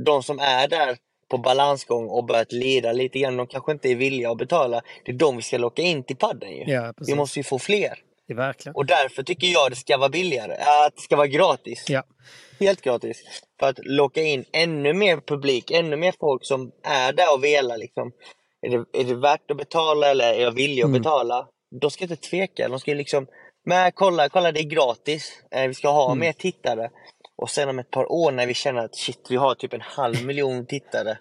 De 0.07 0.23
som 0.23 0.39
är 0.39 0.69
där 0.69 0.97
på 1.31 1.39
balansgång 1.39 2.09
och 2.09 2.25
börjat 2.25 2.53
lida 2.53 2.93
lite 2.93 3.19
grann, 3.19 3.37
de 3.37 3.47
kanske 3.47 3.73
inte 3.73 3.89
är 3.89 3.97
villiga 3.97 4.31
att 4.31 4.39
betala. 4.39 4.83
Det 5.05 5.13
är 5.13 5.17
de 5.17 5.37
vi 5.37 5.43
ska 5.43 5.59
locka 5.59 5.83
in 5.83 6.05
till 6.05 6.17
paddeln 6.17 6.53
ju. 6.53 6.65
Ja, 6.67 6.93
Vi 7.07 7.15
måste 7.15 7.39
ju 7.39 7.43
få 7.43 7.59
fler. 7.59 7.99
Det 8.31 8.35
verkligen. 8.35 8.75
Och 8.77 8.87
därför 8.87 9.23
tycker 9.23 9.47
jag 9.47 9.71
det 9.71 9.77
ska 9.77 9.97
vara 9.97 10.09
billigare, 10.09 10.53
äh, 10.53 10.83
att 10.87 10.97
det 10.97 11.03
ska 11.03 11.17
vara 11.17 11.27
gratis. 11.27 11.85
Ja. 11.89 12.03
Helt 12.61 12.81
gratis. 12.83 13.23
För 13.61 13.67
att 13.67 13.79
locka 13.85 14.23
in 14.23 14.45
ännu 14.53 14.93
mer 14.93 15.17
publik, 15.17 15.71
ännu 15.71 15.97
mer 15.97 16.15
folk 16.21 16.45
som 16.45 16.73
är 16.85 17.13
där 17.13 17.35
och 17.35 17.45
velar. 17.45 17.79
Liksom. 17.79 18.13
Är, 18.63 18.71
det, 18.71 19.01
är 19.01 19.05
det 19.05 19.15
värt 19.15 19.51
att 19.51 19.57
betala 19.57 20.11
eller 20.11 20.33
är 20.35 20.41
jag 20.41 20.53
villig 20.53 20.83
att 20.83 20.89
Mm. 20.89 21.03
betala? 21.03 21.49
De 21.81 21.91
ska 21.91 22.05
inte 22.05 22.17
tveka. 22.17 22.69
De 22.69 22.81
ska 22.81 22.95
liksom, 22.95 23.27
men 23.65 23.93
kolla, 23.93 24.29
kolla 24.29 24.53
det 24.53 24.61
är 24.61 24.65
gratis. 24.65 25.33
Eh, 25.51 25.69
vi 25.69 25.75
ska 25.75 25.89
ha 25.91 26.07
Mm. 26.07 26.19
mer 26.19 26.33
tittare. 26.33 26.91
Och 27.37 27.51
sen 27.51 27.69
om 27.69 27.79
ett 27.79 27.91
par 27.91 28.13
år 28.13 28.33
när 28.33 28.47
vi 28.47 28.55
känner 28.55 28.85
att 28.85 28.97
shit, 28.97 29.27
vi 29.31 29.37
har 29.37 29.55
typ 29.55 29.73
en 29.73 29.81
halv 29.81 30.25
miljon 30.27 30.67
tittare 30.67 31.19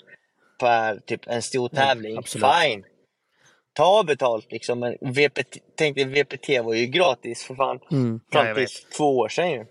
per 0.59 0.99
typ 1.05 1.21
en 1.27 1.41
stor 1.41 1.69
tävling. 1.69 2.17
absolut. 2.17 2.47
Fine! 2.63 2.83
Ta 3.79 4.03
betalt 4.03 4.51
liksom. 4.51 4.79
Men 4.79 4.91
VPT, 5.01 5.57
tänk 5.77 5.95
dig, 5.95 6.05
VPT 6.05 6.49
var 6.65 6.73
ju 6.73 6.85
gratis 6.85 7.43
för 7.43 7.55
fan. 7.55 7.79
Mm. 7.91 8.19
Ja, 8.31 8.39
Fram 8.39 8.47
jag 8.47 8.55
till 8.55 8.61
vet. 8.63 8.91
två 8.97 9.17
år 9.17 9.29
sedan 9.29 9.51
ju. 9.51 9.65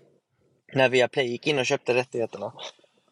När 0.73 0.89
Viaplay 0.89 1.25
gick 1.27 1.47
in 1.47 1.59
och 1.59 1.65
köpte 1.65 1.93
rättigheterna. 1.93 2.53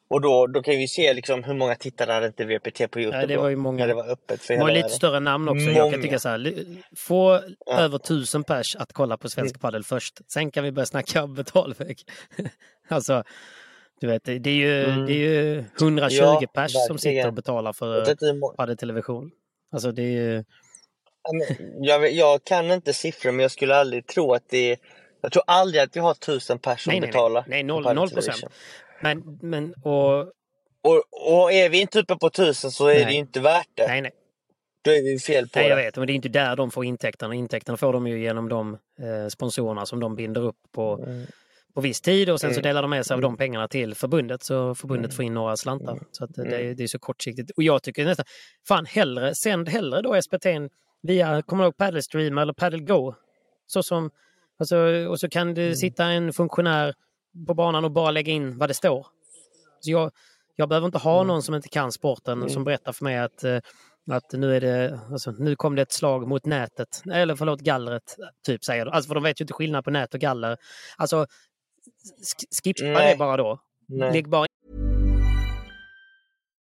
Och 0.10 0.22
då, 0.22 0.48
då 0.48 0.62
kan 0.64 0.76
vi 0.76 0.88
se 0.88 1.14
liksom 1.14 1.44
hur 1.44 1.54
många 1.54 1.76
tittare 1.76 2.12
hade 2.12 2.28
inte 2.28 2.46
VPT 2.46 2.92
på 2.92 3.00
Youtube 3.00 3.22
Ja, 3.22 3.28
det 3.28 3.38
var 3.38 3.50
ju 3.50 3.56
många. 3.56 3.78
När 3.78 3.88
det 3.88 3.94
var 3.94 4.10
öppet 4.12 4.42
för 4.42 4.54
De 4.54 4.60
har 4.60 4.68
hela 4.70 4.76
lite 4.76 4.84
världen. 4.84 4.98
större 4.98 5.20
namn 5.20 5.50
också. 5.50 5.66
Jag 5.66 5.74
Många. 5.80 5.92
kan 5.92 6.02
tycka 6.02 6.20
så 6.20 6.30
här, 6.30 6.54
få 6.98 7.42
över 7.72 7.98
tusen 7.98 8.44
pers 8.44 8.76
att 8.76 8.94
kolla 8.94 9.18
på 9.18 9.30
svensk 9.30 9.62
padel 9.62 9.84
först. 9.84 10.14
Sen 10.34 10.52
kan 10.52 10.64
vi 10.64 10.72
börja 10.72 10.86
snacka 10.86 11.28
betalväg. 11.28 11.98
alltså, 12.90 13.24
du 14.02 14.08
vet, 14.08 14.24
det 14.26 14.32
är 14.48 14.48
ju, 14.48 14.86
det 15.06 15.14
är 15.14 15.18
ju 15.18 15.64
120 15.82 16.16
Mm. 16.24 16.38
Ja, 16.42 16.48
pers 16.54 16.72
som 16.72 16.80
verkligen. 16.82 16.98
sitter 17.00 17.28
och 17.28 17.34
betalar 17.34 17.70
Jag 17.70 17.76
för 17.76 18.16
hur 18.26 18.40
må- 18.40 18.54
padeltelevision. 18.58 19.32
Alltså 19.72 19.92
det 19.92 20.02
är 20.04 20.12
ju... 20.12 20.44
Jag, 21.82 22.12
jag 22.12 22.44
kan 22.44 22.72
inte 22.72 22.94
siffror 22.94 23.32
men 23.32 23.40
jag 23.40 23.52
skulle 23.52 23.76
aldrig 23.76 24.08
tro 24.08 24.34
att 24.34 24.50
det 24.50 24.72
är... 24.72 24.78
Jag 25.22 25.32
tror 25.32 25.44
aldrig 25.48 25.84
att 25.84 25.96
vi 25.96 26.00
har 26.00 26.14
tusen 26.14 26.60
pers 26.60 26.84
som 26.84 27.00
betalar. 27.00 27.46
nej. 27.48 27.64
Noll, 27.64 27.96
noll 27.96 28.10
procent. 28.10 28.44
Men, 29.02 29.40
men 29.42 29.74
och... 29.74 30.34
Och, 30.82 31.04
och 31.12 31.52
är 31.52 31.70
vi 31.70 31.82
inte 31.82 32.00
uppe 32.00 32.16
på 32.16 32.30
tusen 32.30 32.72
så 32.72 32.88
är 32.88 32.94
Nej. 32.94 33.06
det 33.06 33.14
inte 33.14 33.40
värt 33.40 33.68
det. 33.76 33.88
Nej, 33.88 34.02
nej. 34.02 34.12
Då 34.82 34.92
är 34.92 35.04
vi 35.04 35.20
fel 35.20 35.50
på 35.50 35.60
Nej, 35.60 35.70
jag 35.70 35.78
det. 35.78 35.84
vet, 35.84 35.98
men 35.98 36.08
det 36.08 36.14
är 36.14 36.16
inte 36.16 36.30
där 36.30 36.56
de 36.56 36.72
får 36.72 36.86
intäkterna. 36.86 37.36
Intäkterna 37.36 37.78
får 37.78 37.94
de 37.94 38.08
ju 38.08 38.20
genom 38.22 38.50
de 38.50 38.74
eh, 38.74 39.28
sponsorerna 39.30 39.86
som 39.86 40.00
de 40.00 40.16
binder 40.16 40.42
upp 40.42 40.56
på, 40.76 41.06
på 41.74 41.82
viss 41.82 42.02
tid 42.02 42.30
och 42.30 42.40
sen 42.40 42.54
så 42.54 42.62
delar 42.62 42.82
de 42.82 42.90
med 42.92 43.06
sig 43.06 43.14
av 43.14 43.22
de 43.22 43.38
pengarna 43.38 43.68
till 43.68 43.96
förbundet 43.96 44.44
så 44.44 44.76
förbundet 44.76 45.14
får 45.14 45.26
in 45.26 45.34
några 45.34 45.58
slantar. 45.58 46.00
Så 46.12 46.24
att, 46.24 46.34
det, 46.34 46.56
är, 46.56 46.74
det 46.74 46.84
är 46.84 46.88
så 46.88 47.00
kortsiktigt. 47.00 47.52
Och 47.52 47.64
jag 47.64 47.84
tycker 47.84 48.06
nästan, 48.06 48.26
fan 48.68 48.86
hellre, 48.86 49.36
sänd 49.36 49.70
hellre 49.70 50.02
då 50.02 50.22
SPT 50.22 50.46
via, 51.08 51.42
kommer 51.42 51.64
du 51.64 51.68
ihåg 51.68 51.78
Paddle 51.78 52.02
Stream 52.02 52.38
eller 52.38 52.54
Paddle 52.54 52.80
Go? 52.80 53.14
Så 53.68 53.84
som, 53.84 54.10
alltså, 54.60 54.78
och 55.10 55.20
så 55.20 55.30
kan 55.30 55.54
det 55.54 55.76
sitta 55.76 56.06
en 56.06 56.34
funktionär 56.34 56.94
på 57.48 57.54
banan 57.54 57.86
och 57.86 57.92
bara 57.92 58.12
lägga 58.12 58.34
in 58.34 58.58
vad 58.58 58.70
det 58.70 58.74
står. 58.74 59.08
Så 59.80 59.92
jag, 59.92 60.12
jag 60.56 60.70
behöver 60.70 60.86
inte 60.86 60.98
ha 60.98 61.24
någon 61.24 61.44
som 61.44 61.56
inte 61.56 61.70
kan 61.70 61.92
sporten 61.92 62.50
som 62.50 62.64
berättar 62.64 62.92
för 62.92 63.04
mig 63.04 63.18
att, 63.18 63.44
eh, 63.44 63.58
att 64.12 64.32
nu, 64.34 64.56
är 64.56 64.62
det, 64.62 65.00
alltså, 65.12 65.32
nu 65.32 65.56
kom 65.56 65.76
det 65.76 65.82
ett 65.82 65.92
slag 65.92 66.28
mot 66.28 66.46
nätet, 66.46 67.04
eller 67.14 67.36
förlåt 67.36 67.62
gallret, 67.62 68.16
typ 68.46 68.64
säger 68.64 68.86
de. 68.86 68.92
Alltså, 68.92 69.08
för 69.08 69.16
de 69.16 69.24
vet 69.24 69.42
ju 69.42 69.44
inte 69.44 69.54
skillnad 69.54 69.84
på 69.84 69.92
nät 69.92 70.14
och 70.14 70.20
galler. 70.20 70.58
Alltså, 70.98 71.26
sk- 72.24 72.64
skippa 72.64 72.84
Nej. 73.00 73.12
det 73.12 73.18
bara 73.18 73.38
då. 73.38 73.60
Nej. 73.88 74.14
Lägg 74.14 74.30
bara 74.30 74.47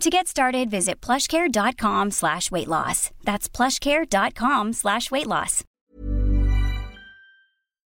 To 0.00 0.10
get 0.10 0.26
started, 0.28 0.70
visit 0.70 1.00
plushcare.com 1.06 2.10
slash 2.10 2.50
weight 2.50 2.68
loss. 2.68 3.10
That's 3.24 3.48
plushcare.com 3.56 4.72
slash 4.72 5.10
weight 5.10 5.26
loss. 5.26 5.64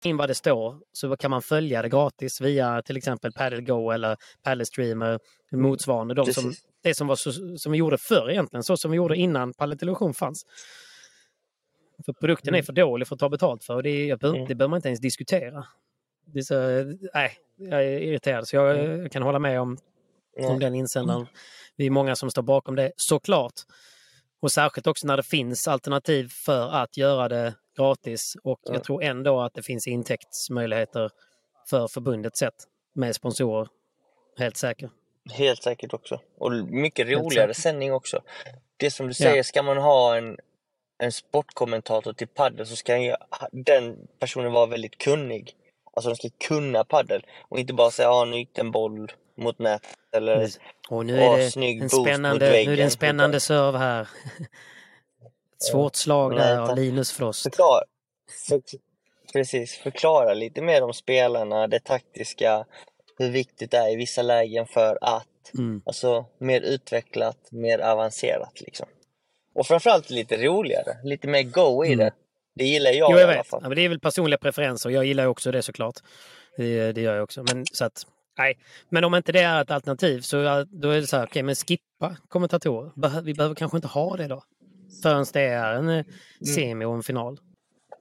in 0.06 0.18
vad 0.18 0.30
det 0.30 0.36
står 0.36 0.80
så 0.92 1.18
kan 1.18 1.32
man 1.32 1.42
följa 1.42 1.82
det 1.82 1.90
gratis 1.90 2.42
via 2.42 2.82
till 2.82 2.98
exempel 2.98 3.32
Paddle 3.32 3.62
Go 3.62 3.92
eller 3.92 4.18
Paddle 4.44 4.66
Streamer 4.66 5.20
motsvarande. 5.52 6.14
De 6.14 6.34
som, 6.34 6.54
det 6.84 6.96
som, 6.96 7.08
var 7.08 7.16
så, 7.16 7.58
som 7.58 7.72
vi 7.72 7.78
gjorde 7.78 7.98
förr 7.98 8.30
egentligen, 8.32 8.64
så 8.64 8.78
som 8.78 8.92
vi 8.92 8.98
gjorde 8.98 9.16
innan 9.16 9.54
Paddle 9.54 10.14
fanns. 10.14 10.46
För 12.06 12.14
produkten 12.14 12.56
är 12.56 12.62
för 12.62 12.74
dålig 12.74 13.08
för 13.08 13.16
att 13.16 13.20
ta 13.20 13.30
betalt 13.30 13.64
för 13.64 13.76
och 13.76 13.84
det, 13.84 13.90
är, 13.90 14.08
jag 14.08 14.20
behöver- 14.20 14.40
det 14.48 14.56
behöver 14.56 14.70
man 14.70 14.78
inte 14.78 14.88
ens 14.88 15.00
diskutera. 15.00 15.66
Det 16.26 16.40
är 16.40 16.44
så, 16.44 16.56
nej, 17.14 17.32
jag 17.56 17.84
är 17.84 18.00
irriterad 18.00 18.48
så 18.48 18.56
jag, 18.56 18.78
jag 18.78 19.12
kan 19.12 19.24
hålla 19.24 19.40
med 19.40 19.62
om, 19.62 19.78
om 20.40 20.60
den 20.60 20.76
insändaren. 20.76 21.28
Vi 21.78 21.86
är 21.86 21.90
många 21.90 22.16
som 22.16 22.32
står 22.32 22.42
bakom 22.42 22.76
det, 22.76 22.92
såklart. 22.96 23.54
Och 24.42 24.52
särskilt 24.52 24.88
också 24.88 25.08
när 25.08 25.18
det 25.18 25.24
finns 25.24 25.68
alternativ 25.68 26.30
för 26.46 26.70
att 26.72 26.98
göra 26.98 27.30
det 27.30 27.54
gratis 27.78 28.36
och 28.44 28.60
jag 28.64 28.84
tror 28.84 29.04
ändå 29.04 29.42
att 29.42 29.54
det 29.54 29.64
finns 29.64 29.88
intäktsmöjligheter 29.88 31.10
för 31.70 31.88
förbundet 31.88 32.38
sett 32.38 32.54
med 32.96 33.16
sponsorer. 33.16 33.68
Helt 34.38 34.58
säker. 34.58 34.90
Helt 35.32 35.64
säkert 35.64 35.94
också. 35.94 36.20
Och 36.38 36.52
mycket 36.54 37.08
roligare 37.08 37.48
säkert. 37.54 37.64
sändning 37.64 37.94
också. 37.94 38.22
Det 38.78 38.92
som 38.92 39.06
du 39.08 39.10
Ja. 39.20 39.30
säger, 39.30 39.44
ska 39.44 39.64
man 39.64 39.78
ha 39.78 40.18
en, 40.18 40.38
en 40.98 41.12
sportkommentator 41.12 42.14
till 42.14 42.28
padel 42.28 42.66
så 42.68 42.76
ska 42.76 42.98
ju 42.98 43.16
den 43.52 44.08
personen 44.20 44.52
vara 44.52 44.66
väldigt 44.66 44.98
kunnig. 44.98 45.56
Alltså 45.94 46.10
de 46.10 46.16
ska 46.16 46.30
kunna 46.48 46.84
padel 46.84 47.26
och 47.50 47.60
inte 47.60 47.74
bara 47.74 47.92
säga 47.92 48.10
ah, 48.10 48.26
nu 48.26 48.38
gick 48.38 48.54
det 48.54 48.62
en 48.62 48.72
boll 48.72 49.12
mot 49.38 49.60
nät 49.60 49.82
eller 50.16 50.50
Och 50.90 51.06
nu 51.06 51.20
är 51.22 51.38
det 51.38 51.52
snygg 51.52 51.82
en 51.82 51.90
spännande, 51.90 52.50
nu 52.52 52.74
är 52.74 52.78
det 52.78 52.84
en 52.84 52.92
spännande 52.92 53.40
serve 53.40 53.78
här. 53.78 54.02
Ett 54.02 55.64
svårt 55.72 55.96
slag 55.96 56.36
Nej, 56.36 56.40
där 56.48 56.58
av. 56.60 56.76
Linus 56.76 57.12
Frost. 57.12 57.44
förklara. 57.44 57.84
För, 58.48 58.62
precis, 59.34 59.76
förklara 59.78 60.34
lite 60.34 60.62
mer 60.62 60.84
om 60.84 60.94
spelarna, 60.94 61.68
det 61.68 61.80
taktiska, 61.84 62.66
hur 63.18 63.30
viktigt 63.30 63.72
det 63.72 63.78
är 63.78 63.94
i 63.94 63.96
vissa 63.96 64.22
lägen 64.22 64.66
för 64.66 64.98
att. 65.02 65.28
Mm. 65.58 65.82
Alltså 65.86 66.26
mer 66.40 66.62
utvecklat, 66.62 67.38
mer 67.52 67.80
avancerat 67.80 68.62
liksom. 68.62 68.88
Och 69.56 69.68
framförallt 69.68 70.10
lite 70.10 70.38
roligare, 70.38 70.98
lite 71.04 71.28
mer 71.28 71.44
go 71.44 71.86
i 71.86 71.94
Mm. 71.94 72.06
det. 72.06 72.12
Det 72.56 72.64
gillar 72.64 72.92
jag, 72.92 73.12
Jo, 73.12 73.18
i 73.18 73.22
jag 73.22 73.30
alla 73.30 73.38
vet. 73.38 73.48
fall. 73.48 73.60
Ja, 73.64 73.70
men 73.70 73.76
det 73.76 73.82
är 73.86 73.90
väl 73.90 74.00
personliga 74.00 74.38
preferenser. 74.38 74.90
Jag 74.90 75.06
gillar 75.06 75.26
också 75.26 75.52
det 75.52 75.62
såklart. 75.62 75.96
Det, 76.58 76.92
det 76.92 77.02
gör 77.02 77.16
jag 77.16 77.24
också. 77.24 77.44
Men, 77.54 77.66
så 77.74 77.86
att, 77.86 78.08
nej. 78.38 78.58
men 78.90 79.04
om 79.04 79.16
inte 79.16 79.32
det 79.32 79.42
är 79.42 79.62
ett 79.62 79.72
alternativ 79.72 80.22
så 80.22 80.38
ja, 80.38 80.66
då 80.70 80.90
är 80.90 81.02
det 81.02 81.08
så 81.08 81.18
här, 81.18 81.26
okej, 81.26 81.44
men 81.44 81.56
skippa 81.56 82.16
kommentatorer. 82.30 83.22
Vi 83.22 83.34
behöver 83.34 83.56
kanske 83.56 83.78
inte 83.78 83.88
ha 83.88 84.18
det 84.18 84.28
då. 84.28 84.44
Förrän 85.04 85.26
det 85.34 85.42
är 85.42 85.74
en 85.74 85.90
Mm. 85.90 86.00
eh, 86.00 86.46
semi 86.56 86.86
och 86.86 86.94
en 86.96 87.04
final. 87.04 87.40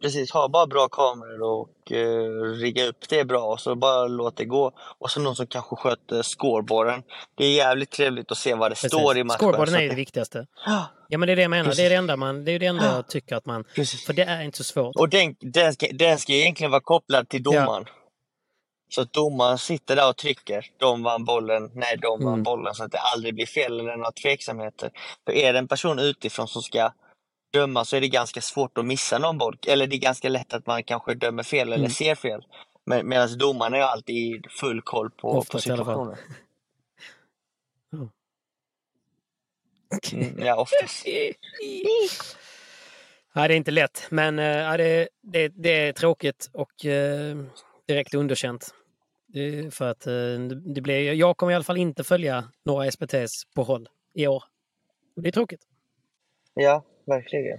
Precis, 0.02 0.30
ha 0.30 0.48
bara 0.48 0.66
bra 0.66 0.88
kameror 0.88 1.42
och 1.42 1.92
uh, 1.92 2.52
rigga 2.60 2.86
upp 2.86 3.08
det 3.08 3.24
bra 3.24 3.44
och 3.44 3.60
så 3.60 3.74
bara 3.74 4.06
låt 4.06 4.36
det 4.36 4.44
gå. 4.44 4.72
Och 4.98 5.10
så 5.10 5.20
någon 5.20 5.36
som 5.36 5.46
kanske 5.46 5.76
sköter 5.76 6.22
scoreboarden. 6.22 7.02
Det 7.34 7.44
är 7.44 7.52
jävligt 7.52 7.90
trevligt 7.90 8.30
att 8.32 8.38
se 8.38 8.54
vad 8.54 8.70
det 8.70 8.76
står 8.76 9.16
i 9.16 9.24
matchen. 9.24 9.38
Scoreboarden 9.38 9.74
är 9.74 9.80
ju 9.80 9.88
det 9.88 9.94
viktigaste. 9.94 10.46
Ja, 10.66 10.86
Ja, 11.08 11.18
men 11.18 11.26
det 11.26 11.32
är 11.32 11.36
det 11.36 11.42
jag 11.42 11.50
menar. 11.50 11.64
Precis. 11.64 11.78
Det 11.78 11.86
är 11.86 11.90
det 11.90 11.96
enda, 11.96 12.16
man, 12.16 12.44
det 12.44 12.52
är 12.52 12.58
det 12.58 12.66
enda 12.66 12.84
jag 12.96 13.08
tycker 13.08 13.36
att 13.36 13.46
man... 13.46 13.64
precis. 13.74 14.04
För 14.06 14.12
det 14.12 14.22
är 14.22 14.42
inte 14.42 14.58
så 14.58 14.64
svårt. 14.64 14.96
Och 14.96 15.08
den, 15.08 15.36
den, 15.40 15.72
ska, 15.72 15.86
den 15.92 16.18
ska 16.18 16.32
egentligen 16.32 16.70
vara 16.70 16.80
kopplad 16.80 17.28
till 17.28 17.42
domaren. 17.42 17.84
Så 18.94 19.00
att 19.00 19.12
domaren 19.12 19.58
sitter 19.58 19.96
där 19.96 20.08
och 20.08 20.16
trycker. 20.16 20.66
De 20.76 21.02
vann 21.02 21.24
bollen, 21.24 21.70
nej 21.74 21.96
de 22.02 22.24
vann 22.24 22.32
Mm. 22.32 22.42
bollen. 22.42 22.74
Så 22.74 22.84
att 22.84 22.92
det 22.92 22.98
aldrig 22.98 23.34
blir 23.34 23.46
fel 23.46 23.80
eller 23.80 23.96
några 23.96 24.12
tveksamheter. 24.12 24.90
För 25.24 25.32
är 25.32 25.52
det 25.52 25.58
en 25.58 25.68
person 25.68 25.98
utifrån 25.98 26.48
som 26.48 26.62
ska 26.62 26.92
döma 27.52 27.84
så 27.84 27.96
är 27.96 28.00
det 28.00 28.08
ganska 28.08 28.40
svårt 28.40 28.78
att 28.78 28.84
missa 28.84 29.18
någon 29.18 29.38
boll. 29.38 29.58
Eller 29.66 29.86
det 29.86 29.96
är 29.96 30.00
ganska 30.00 30.28
lätt 30.28 30.52
att 30.54 30.66
man 30.66 30.82
kanske 30.84 31.14
dömer 31.14 31.42
fel 31.42 31.68
eller 31.68 31.76
Mm. 31.76 31.90
ser 31.90 32.14
fel. 32.14 32.46
Men, 32.86 33.08
Medan 33.08 33.38
domaren 33.38 33.74
är 33.74 33.80
alltid 33.80 34.46
full 34.50 34.82
koll 34.82 35.10
på, 35.10 35.16
på 35.32 35.38
Oftast 35.38 35.66
fall. 35.66 35.76
situationen. 35.78 36.16
Mm, 40.12 40.38
ja, 40.46 40.56
oftast. 40.56 41.06
Ja, 43.34 43.48
det 43.48 43.54
är 43.54 43.56
inte 43.56 43.70
lätt, 43.70 44.06
men 44.10 44.38
ja, 44.38 44.76
det, 44.76 45.08
det, 45.22 45.48
det 45.48 45.88
är 45.88 45.92
tråkigt 45.92 46.50
och 46.52 46.84
eh, 46.84 47.36
direkt 47.88 48.14
underkänt. 48.14 48.74
För 49.70 49.90
att 49.90 50.06
eh, 50.06 50.12
det 50.74 50.80
blir, 50.80 51.12
jag 51.12 51.36
kommer 51.36 51.52
i 51.52 51.54
alla 51.54 51.64
fall 51.64 51.76
inte 51.76 52.04
följa 52.04 52.44
några 52.64 52.90
SPTs 52.90 53.44
på 53.54 53.62
håll 53.62 53.88
i 54.14 54.26
år. 54.26 54.44
Och 55.16 55.22
det 55.22 55.28
är 55.28 55.32
tråkigt. 55.32 55.60
Ja, 56.54 56.82
verkligen. 57.04 57.58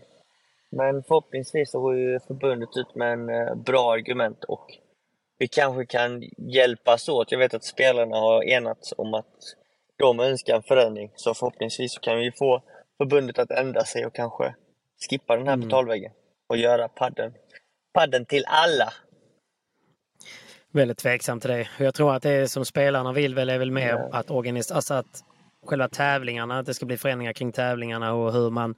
Men 0.69 1.03
förhoppningsvis 1.03 1.71
så 1.71 1.79
går 1.81 1.97
ju 1.97 2.19
förbundet 2.19 2.69
ut 2.77 2.95
med 2.95 3.13
en 3.13 3.29
eh, 3.29 3.55
bra 3.55 3.93
argument 3.93 4.43
och 4.43 4.77
vi 5.37 5.47
kanske 5.47 5.85
kan 5.85 6.23
hjälpas 6.37 7.09
åt. 7.09 7.31
Jag 7.31 7.39
vet 7.39 7.53
att 7.53 7.63
spelarna 7.63 8.15
har 8.15 8.43
enats 8.43 8.93
om 8.97 9.13
att 9.13 9.55
de 9.97 10.19
önskar 10.19 10.55
en 10.55 10.63
förändring. 10.63 11.11
Så 11.15 11.33
förhoppningsvis 11.33 11.93
så 11.93 11.99
kan 11.99 12.17
vi 12.17 12.31
få 12.31 12.61
förbundet 12.97 13.39
att 13.39 13.51
ändra 13.51 13.83
sig 13.83 14.05
och 14.05 14.15
kanske 14.15 14.55
skippa 15.09 15.35
den 15.37 15.47
här 15.47 15.53
Mm. 15.53 15.67
betalväggen 15.67 16.11
och 16.47 16.57
göra 16.57 16.87
padden, 16.87 17.33
padden 17.93 18.25
till 18.25 18.43
alla. 18.47 18.93
Väldigt 20.75 20.97
tveksam 20.97 21.39
till 21.39 21.49
det. 21.49 21.67
Jag 21.79 21.93
tror 21.93 22.15
att 22.15 22.23
det 22.23 22.51
som 22.51 22.65
spelarna 22.65 23.13
vill 23.13 23.35
väl 23.35 23.49
är 23.49 23.59
väl 23.59 23.71
mer 23.71 23.89
Ja. 23.89 24.09
att 24.11 24.31
organisera, 24.31 24.75
alltså 24.75 24.93
att 24.93 25.23
själva 25.65 25.89
tävlingarna, 25.89 26.59
att 26.59 26.65
det 26.65 26.73
ska 26.73 26.85
bli 26.85 26.97
förändringar 26.97 27.33
kring 27.33 27.51
tävlingarna 27.51 28.13
och 28.13 28.33
hur 28.33 28.49
man 28.49 28.75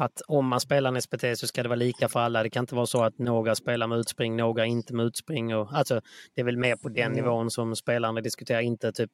att 0.00 0.22
om 0.28 0.46
man 0.46 0.60
spelar 0.60 0.92
en 0.94 1.02
SPT 1.02 1.24
så 1.34 1.46
ska 1.46 1.62
det 1.62 1.68
vara 1.68 1.76
lika 1.76 2.08
för 2.08 2.20
alla. 2.20 2.42
Det 2.42 2.50
kan 2.50 2.62
inte 2.62 2.74
vara 2.74 2.86
så 2.86 3.04
att 3.04 3.18
några 3.18 3.54
spelar 3.54 3.86
med 3.86 3.98
utspring, 3.98 4.36
några 4.36 4.66
inte 4.66 4.94
med 4.94 5.06
utspring. 5.06 5.54
Och, 5.56 5.68
alltså, 5.72 6.00
det 6.34 6.40
är 6.40 6.44
väl 6.44 6.56
mer 6.56 6.76
på 6.76 6.88
den 6.88 7.12
nivån 7.12 7.50
som 7.50 7.76
spelarna 7.76 8.20
diskuterar. 8.20 8.60
Inte 8.60 8.92
typ, 8.92 9.10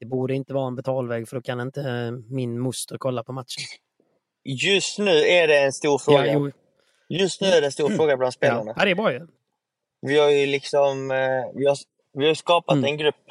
det 0.00 0.06
borde 0.06 0.34
inte 0.34 0.54
vara 0.54 0.66
en 0.66 0.74
betalväg 0.74 1.28
för 1.28 1.36
då 1.36 1.42
kan 1.42 1.60
inte 1.60 1.80
eh, 1.80 2.12
min 2.34 2.58
moster 2.58 2.96
kolla 2.98 3.22
på 3.24 3.32
matchen. 3.32 3.64
Just 4.44 4.98
nu 4.98 5.10
är 5.10 5.48
det 5.48 5.58
en 5.58 5.72
stor 5.72 5.98
fråga. 5.98 6.26
Ja, 6.26 6.50
Just 7.08 7.40
nu 7.40 7.46
är 7.46 7.60
det 7.60 7.66
en 7.66 7.72
stor 7.72 7.88
fråga 7.88 8.16
bland 8.16 8.32
spelarna. 8.32 8.74
ja, 8.76 8.84
det 8.84 8.90
är 8.90 8.94
bra 8.94 9.12
ju. 9.12 9.26
Vi 10.00 10.18
har 10.18 10.30
ju 10.30 10.46
liksom 10.46 11.10
eh, 11.10 11.44
vi 11.54 11.66
har, 11.66 11.76
vi 12.12 12.26
har 12.26 12.34
skapat 12.34 12.72
Mm. 12.76 12.84
en 12.90 12.96
grupp 12.96 13.24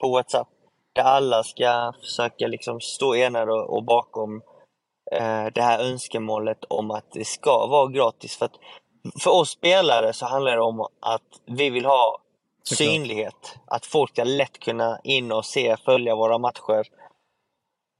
på 0.00 0.08
Whatsapp 0.10 0.48
där 0.92 1.02
alla 1.02 1.42
ska 1.42 1.92
försöka 2.00 2.46
liksom 2.46 2.80
stå 2.80 3.14
enade 3.14 3.52
och, 3.52 3.76
och 3.76 3.84
bakom 3.84 4.42
eh, 5.12 5.46
det 5.54 5.62
här 5.62 5.78
önskemålet 5.84 6.64
om 6.64 6.90
att 6.90 7.12
det 7.12 7.24
ska 7.24 7.66
vara 7.66 7.86
gratis. 7.90 8.36
För, 8.36 8.46
att, 8.46 8.56
för 9.22 9.30
oss 9.30 9.50
spelare 9.50 10.12
så 10.12 10.26
handlar 10.26 10.56
det 10.56 10.62
om 10.62 10.80
att 11.00 11.22
vi 11.46 11.70
vill 11.70 11.84
ha 11.84 12.18
Såklart. 12.62 12.78
synlighet. 12.78 13.56
Att 13.66 13.86
folk 13.86 14.10
ska 14.10 14.24
lätt 14.24 14.58
kunna 14.58 15.00
in 15.04 15.32
och 15.32 15.44
se, 15.44 15.76
följa 15.76 16.14
våra 16.14 16.38
matcher. 16.38 16.86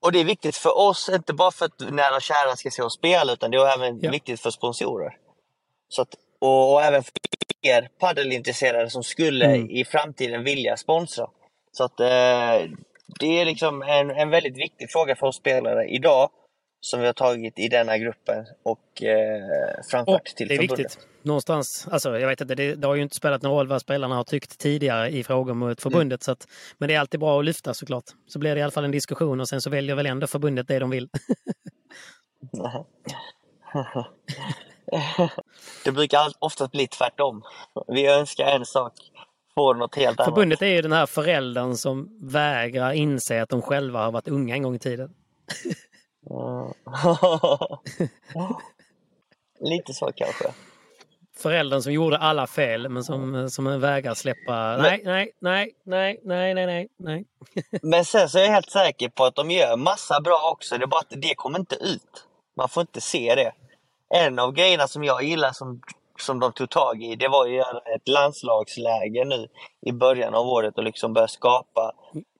Och 0.05 0.13
det 0.13 0.21
är 0.21 0.25
viktigt 0.25 0.57
för 0.57 0.79
oss, 0.79 1.09
inte 1.09 1.33
bara 1.35 1.51
för 1.51 1.65
att 1.67 1.81
nära 1.91 2.17
och 2.17 2.23
kära 2.23 2.57
ska 2.57 2.71
se 2.71 2.83
oss 2.83 2.95
spela, 2.95 3.33
utan 3.33 3.51
det 3.51 3.57
är 3.59 3.75
även 3.75 4.01
Ja. 4.01 4.11
viktigt 4.11 4.41
för 4.41 4.51
sponsorer. 4.51 5.17
Så 5.89 6.03
att, 6.03 6.15
och, 6.40 6.72
och 6.72 6.83
även 6.83 7.03
för 7.03 7.12
er 7.62 7.88
paddelintresserade 8.01 8.90
som 8.90 9.03
skulle 9.05 9.44
Mm. 9.46 9.70
i 9.70 9.85
framtiden 9.85 10.44
vilja 10.44 10.77
sponsra. 10.77 11.27
Så 11.72 11.85
att 11.85 12.01
eh, 12.01 12.70
det 13.20 13.40
är 13.40 13.44
liksom 13.44 13.83
en, 13.83 14.11
en 14.11 14.31
väldigt 14.31 14.57
viktig 14.57 14.90
fråga 14.90 15.16
för 15.16 15.27
oss 15.27 15.37
spelare 15.37 15.85
idag 15.88 16.31
som 16.81 17.01
vi 17.01 17.07
har 17.07 17.12
tagit 17.12 17.59
i 17.59 17.68
denna 17.68 17.98
gruppen 17.98 18.46
och 18.62 19.03
eh, 19.03 19.40
framfört 19.90 20.20
Och 20.20 20.27
till 20.37 20.48
det 20.48 20.55
är 20.55 20.59
förbundet. 20.59 20.79
viktigt. 20.79 20.98
Någonstans, 21.22 21.88
alltså 21.90 22.18
jag 22.18 22.29
vet 22.29 22.40
inte, 22.40 22.55
det, 22.55 22.74
det 22.74 22.87
har 22.87 22.94
ju 22.94 23.03
inte 23.03 23.16
spelat 23.16 23.42
någon 23.42 23.53
roll 23.53 23.68
vad 23.68 23.81
spelarna 23.81 24.14
har 24.16 24.24
tyckt 24.24 24.59
tidigare 24.59 25.09
i 25.09 25.24
frågor 25.24 25.55
mot 25.55 25.83
förbundet. 25.83 26.22
Så 26.22 26.33
att, 26.33 26.48
men 26.79 26.88
det 26.88 26.94
är 26.94 27.01
alltid 27.01 27.20
bra 27.20 27.38
att 27.38 27.44
lyfta 27.44 27.74
såklart. 27.74 28.05
Så 28.29 28.38
blir 28.38 28.55
det 28.55 28.59
i 28.59 28.62
alla 28.62 28.70
fall 28.72 28.85
en 28.85 28.90
diskussion 28.90 29.40
och 29.40 29.48
sen 29.48 29.61
så 29.61 29.70
väljer 29.70 29.94
väl 29.96 30.07
ändå 30.07 30.27
förbundet 30.27 30.68
det 30.68 30.79
de 30.79 30.90
vill. 30.90 31.09
det 35.85 35.92
brukar 35.92 36.33
oftast 36.38 36.72
bli 36.72 36.87
tvärtom. 36.87 37.42
Vi 37.88 38.07
önskar 38.07 38.46
en 38.46 38.66
sak, 38.66 38.92
får 39.55 39.74
något 39.74 39.94
helt 39.94 40.20
annat. 40.20 40.35
Förbundet 40.35 40.62
är 40.62 40.66
ju 40.66 40.83
den 40.83 40.92
här 40.92 41.07
föräldern 41.07 41.74
som 41.74 42.18
vägrar 42.22 42.92
inse 42.92 43.42
att 43.42 43.48
de 43.48 43.62
själva 43.62 44.05
har 44.05 44.12
varit 44.12 44.29
unga 44.29 44.55
en 44.55 44.62
gång 44.62 44.74
i 44.74 44.79
tiden. 44.79 45.14
Lite 49.61 49.94
så 49.94 50.12
kanske. 50.16 50.44
Föräldern 51.37 51.83
som 51.83 51.92
gjorde 51.92 52.18
alla 52.18 52.46
fel 52.46 52.88
men 52.88 53.05
som, 53.05 53.51
som 53.51 53.81
vägrar 53.81 54.14
släppa. 54.14 54.77
Nej, 54.77 55.03
nej, 55.05 55.33
nej, 55.40 55.74
nej, 55.85 56.20
nej, 56.24 56.55
nej, 56.55 56.66
nej, 56.66 56.88
nej. 56.96 57.24
Men 57.83 58.05
sen 58.05 58.29
så 58.29 58.38
är 58.38 58.42
jag 58.42 58.51
helt 58.51 58.70
säker 58.70 59.09
på 59.09 59.24
att 59.24 59.35
de 59.35 59.51
gör 59.51 59.77
massa 59.77 60.20
bra 60.20 60.51
också. 60.53 60.79
Det 60.79 60.85
är 60.85 60.87
bara 60.87 61.01
att 61.01 61.22
det 61.22 61.35
kommer 61.35 61.59
inte 61.59 61.74
ut. 61.74 62.27
Man 62.57 62.68
får 62.68 62.81
inte 62.81 63.01
se 63.01 63.35
det. 63.35 63.53
En 64.14 64.38
av 64.38 64.53
grejerna 64.53 64.88
som 64.88 65.05
jag 65.05 65.23
gillar 65.23 65.53
som, 65.53 65.81
som 66.21 66.40
de 66.40 66.53
tog 66.53 66.71
tag 66.71 67.03
i, 67.03 67.16
det 67.16 67.29
var 67.29 67.47
ju 67.47 67.61
ett 67.94 68.09
landslagsläge 68.09 69.25
nu 69.25 69.49
i 69.87 69.92
början 69.92 70.35
av 70.35 70.47
året 70.47 70.79
och 70.79 70.85
liksom 70.85 71.12
börja 71.12 71.29
skapa 71.29 71.92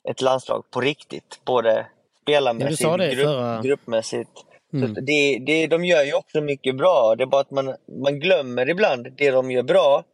ett 0.09 0.21
landslag 0.21 0.65
på 0.71 0.81
riktigt. 0.81 1.41
Både 1.45 1.87
spelarmässigt, 2.23 2.81
Ja, 2.81 2.97
grupp, 2.97 3.25
förra- 3.27 3.61
gruppmässigt. 3.63 4.31
Mm. 4.73 4.95
Så 4.95 5.01
det, 5.01 5.39
det, 5.39 5.67
de 5.67 5.85
gör 5.85 6.05
ju 6.05 6.15
också 6.15 6.41
mycket 6.41 6.77
bra. 6.77 7.15
Det 7.17 7.25
är 7.25 7.27
bara 7.27 7.41
att 7.41 7.51
man, 7.51 7.75
man 8.03 8.21
glömmer 8.21 8.69
ibland 8.71 9.13
det 9.17 9.31
de 9.31 9.51
gör 9.51 9.63
bra 9.63 10.05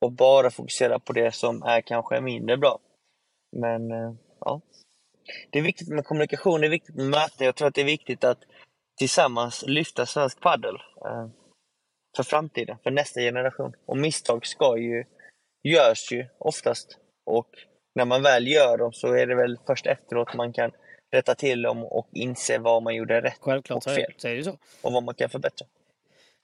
och 0.00 0.12
bara 0.12 0.50
fokuserar 0.50 0.98
på 0.98 1.12
det 1.12 1.34
som 1.34 1.62
är 1.62 1.80
kanske 1.80 2.20
mindre 2.20 2.56
bra. 2.56 2.78
Men 3.56 3.90
eh, 3.90 4.12
ja, 4.40 4.60
det 5.50 5.58
är 5.58 5.62
viktigt 5.62 5.88
med 5.88 6.04
kommunikation, 6.04 6.60
det 6.60 6.66
är 6.66 6.70
viktigt 6.70 6.94
med 6.96 7.06
möten. 7.06 7.46
Jag 7.46 7.54
tror 7.54 7.68
att 7.68 7.74
det 7.74 7.80
är 7.80 7.84
viktigt 7.84 8.24
att 8.24 8.38
tillsammans 8.98 9.64
lyfta 9.66 10.06
svensk 10.06 10.40
paddel 10.40 10.74
eh, 11.04 11.26
för 12.16 12.22
framtiden, 12.22 12.76
för 12.82 12.90
nästa 12.90 13.20
generation. 13.20 13.72
Och 13.86 13.98
misstag 13.98 14.46
ska 14.46 14.76
ju, 14.78 15.04
görs 15.62 16.12
ju 16.12 16.26
oftast. 16.38 16.98
Och 17.26 17.48
när 17.94 18.04
man 18.04 18.22
väl 18.22 18.46
gör 18.46 18.78
dem 18.78 18.92
så 18.92 19.12
är 19.12 19.26
det 19.26 19.34
väl 19.34 19.58
först 19.66 19.86
efteråt 19.86 20.34
man 20.34 20.52
kan 20.52 20.70
rätta 21.14 21.34
till 21.34 21.62
dem 21.62 21.84
och 21.84 22.08
inse 22.12 22.58
vad 22.58 22.82
man 22.82 22.94
gjorde 22.94 23.20
rätt 23.20 23.38
Självklart 23.40 23.86
och 23.86 23.92
fel. 23.92 24.14
det 24.22 24.34
ju 24.34 24.44
så. 24.44 24.58
Och 24.82 24.92
vad 24.92 25.02
man 25.02 25.14
kan 25.14 25.28
förbättra. 25.28 25.66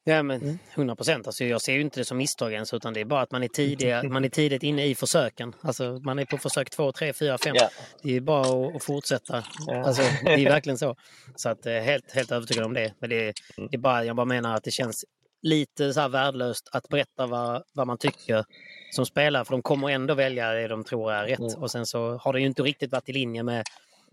Ja 0.05 0.23
men 0.23 0.59
100 0.75 0.97
procent. 0.97 1.27
Alltså, 1.27 1.45
jag 1.45 1.61
ser 1.63 1.73
ju 1.73 1.81
inte 1.81 2.01
det 2.01 2.05
som 2.05 2.17
misstag 2.19 2.53
ens 2.53 2.75
utan 2.75 2.93
det 2.95 3.01
är 3.01 3.05
bara 3.05 3.21
att 3.21 3.31
man 3.31 3.43
är, 3.43 3.49
tidiga, 3.49 4.03
man 4.09 4.25
är 4.25 4.29
tidigt 4.29 4.63
inne 4.63 4.87
i 4.87 4.95
försöken. 4.95 5.55
Alltså, 5.61 6.01
man 6.03 6.19
är 6.19 6.25
på 6.25 6.39
försök 6.39 6.71
två, 6.71 6.93
tre, 6.93 7.13
fyra, 7.13 7.39
fem. 7.39 7.57
Ja. 7.59 7.69
Det 8.03 8.17
är 8.17 8.21
bara 8.21 8.41
att, 8.69 8.77
att 8.77 8.85
fortsätta. 8.85 9.45
Ja. 9.67 9.85
Alltså, 9.85 10.03
det 10.25 10.31
är 10.33 10.45
verkligen 10.51 10.79
så. 10.79 10.97
Så 11.37 11.49
att, 11.49 11.67
eh, 11.67 11.73
helt, 11.75 12.13
helt 12.13 12.33
övertygad 12.33 12.65
om 12.65 12.75
det. 12.75 12.95
Men 12.99 13.11
det, 13.11 13.29
är- 13.29 13.35
det 13.71 13.77
är 13.77 13.79
bara, 13.79 14.05
jag 14.05 14.17
bara 14.17 14.27
menar 14.27 14.55
att 14.55 14.65
det 14.65 14.71
känns 14.71 15.05
lite 15.43 15.93
så 15.95 16.01
här 16.01 16.09
värdelöst 16.09 16.69
att 16.73 16.89
berätta 16.89 17.27
vad, 17.27 17.63
vad 17.73 17.87
man 17.87 17.99
tycker 17.99 18.45
som 18.91 19.07
spelare. 19.07 19.45
För 19.45 19.53
de 19.53 19.63
kommer 19.63 19.91
ändå 19.91 20.15
välja 20.15 20.53
det 20.53 20.69
de 20.69 20.85
tror 20.85 21.13
är 21.13 21.27
rätt. 21.27 21.39
Mm. 21.39 21.55
Och 21.55 21.71
sen 21.71 21.87
så 21.87 22.17
har 22.17 22.33
det 22.33 22.41
ju 22.41 22.47
inte 22.47 22.63
riktigt 22.63 22.93
varit 22.93 23.09
i 23.09 23.13
linje 23.13 23.43
med 23.43 23.65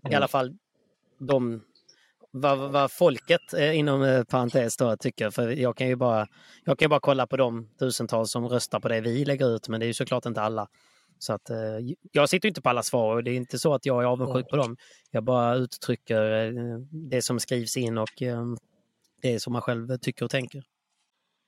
i 0.09 0.15
alla 0.15 0.27
fall 0.27 0.53
de 1.19 1.63
vad, 2.31 2.71
vad 2.71 2.91
folket 2.91 3.53
eh, 3.53 3.77
inom 3.77 4.03
eh, 4.03 4.23
parentes 4.23 4.77
då 4.77 4.97
tycker. 4.97 5.29
För 5.29 5.49
jag 5.49 5.77
kan 5.77 5.87
ju 5.87 5.95
bara, 5.95 6.27
jag 6.65 6.79
kan 6.79 6.85
ju 6.85 6.89
bara 6.89 6.99
kolla 6.99 7.27
på 7.27 7.37
de 7.37 7.69
tusentals 7.79 8.31
som 8.31 8.47
röstar 8.49 8.79
på 8.79 8.87
det 8.87 9.01
vi 9.01 9.25
lägger 9.25 9.55
ut, 9.55 9.67
men 9.69 9.79
det 9.79 9.85
är 9.85 9.87
ju 9.87 9.93
såklart 9.93 10.25
inte 10.25 10.41
alla. 10.41 10.67
Så 11.19 11.33
att, 11.33 11.49
eh, 11.49 11.57
jag 12.11 12.29
sitter 12.29 12.47
inte 12.47 12.61
på 12.61 12.69
alla 12.69 12.83
svar 12.83 13.15
och 13.15 13.23
det 13.23 13.31
är 13.31 13.35
inte 13.35 13.59
så 13.59 13.73
att 13.73 13.85
jag 13.85 14.03
är 14.03 14.07
avundsjuk 14.07 14.49
på 14.49 14.55
dem. 14.55 14.77
Jag 15.11 15.23
bara 15.23 15.55
uttrycker 15.55 16.45
eh, 16.45 16.51
det 17.09 17.21
som 17.21 17.39
skrivs 17.39 17.77
in 17.77 17.97
och 17.97 18.23
det 19.21 19.39
som 19.39 19.53
man 19.53 19.61
själv 19.61 19.97
tycker 19.97 20.25
och 20.25 20.31
tänker. 20.31 20.63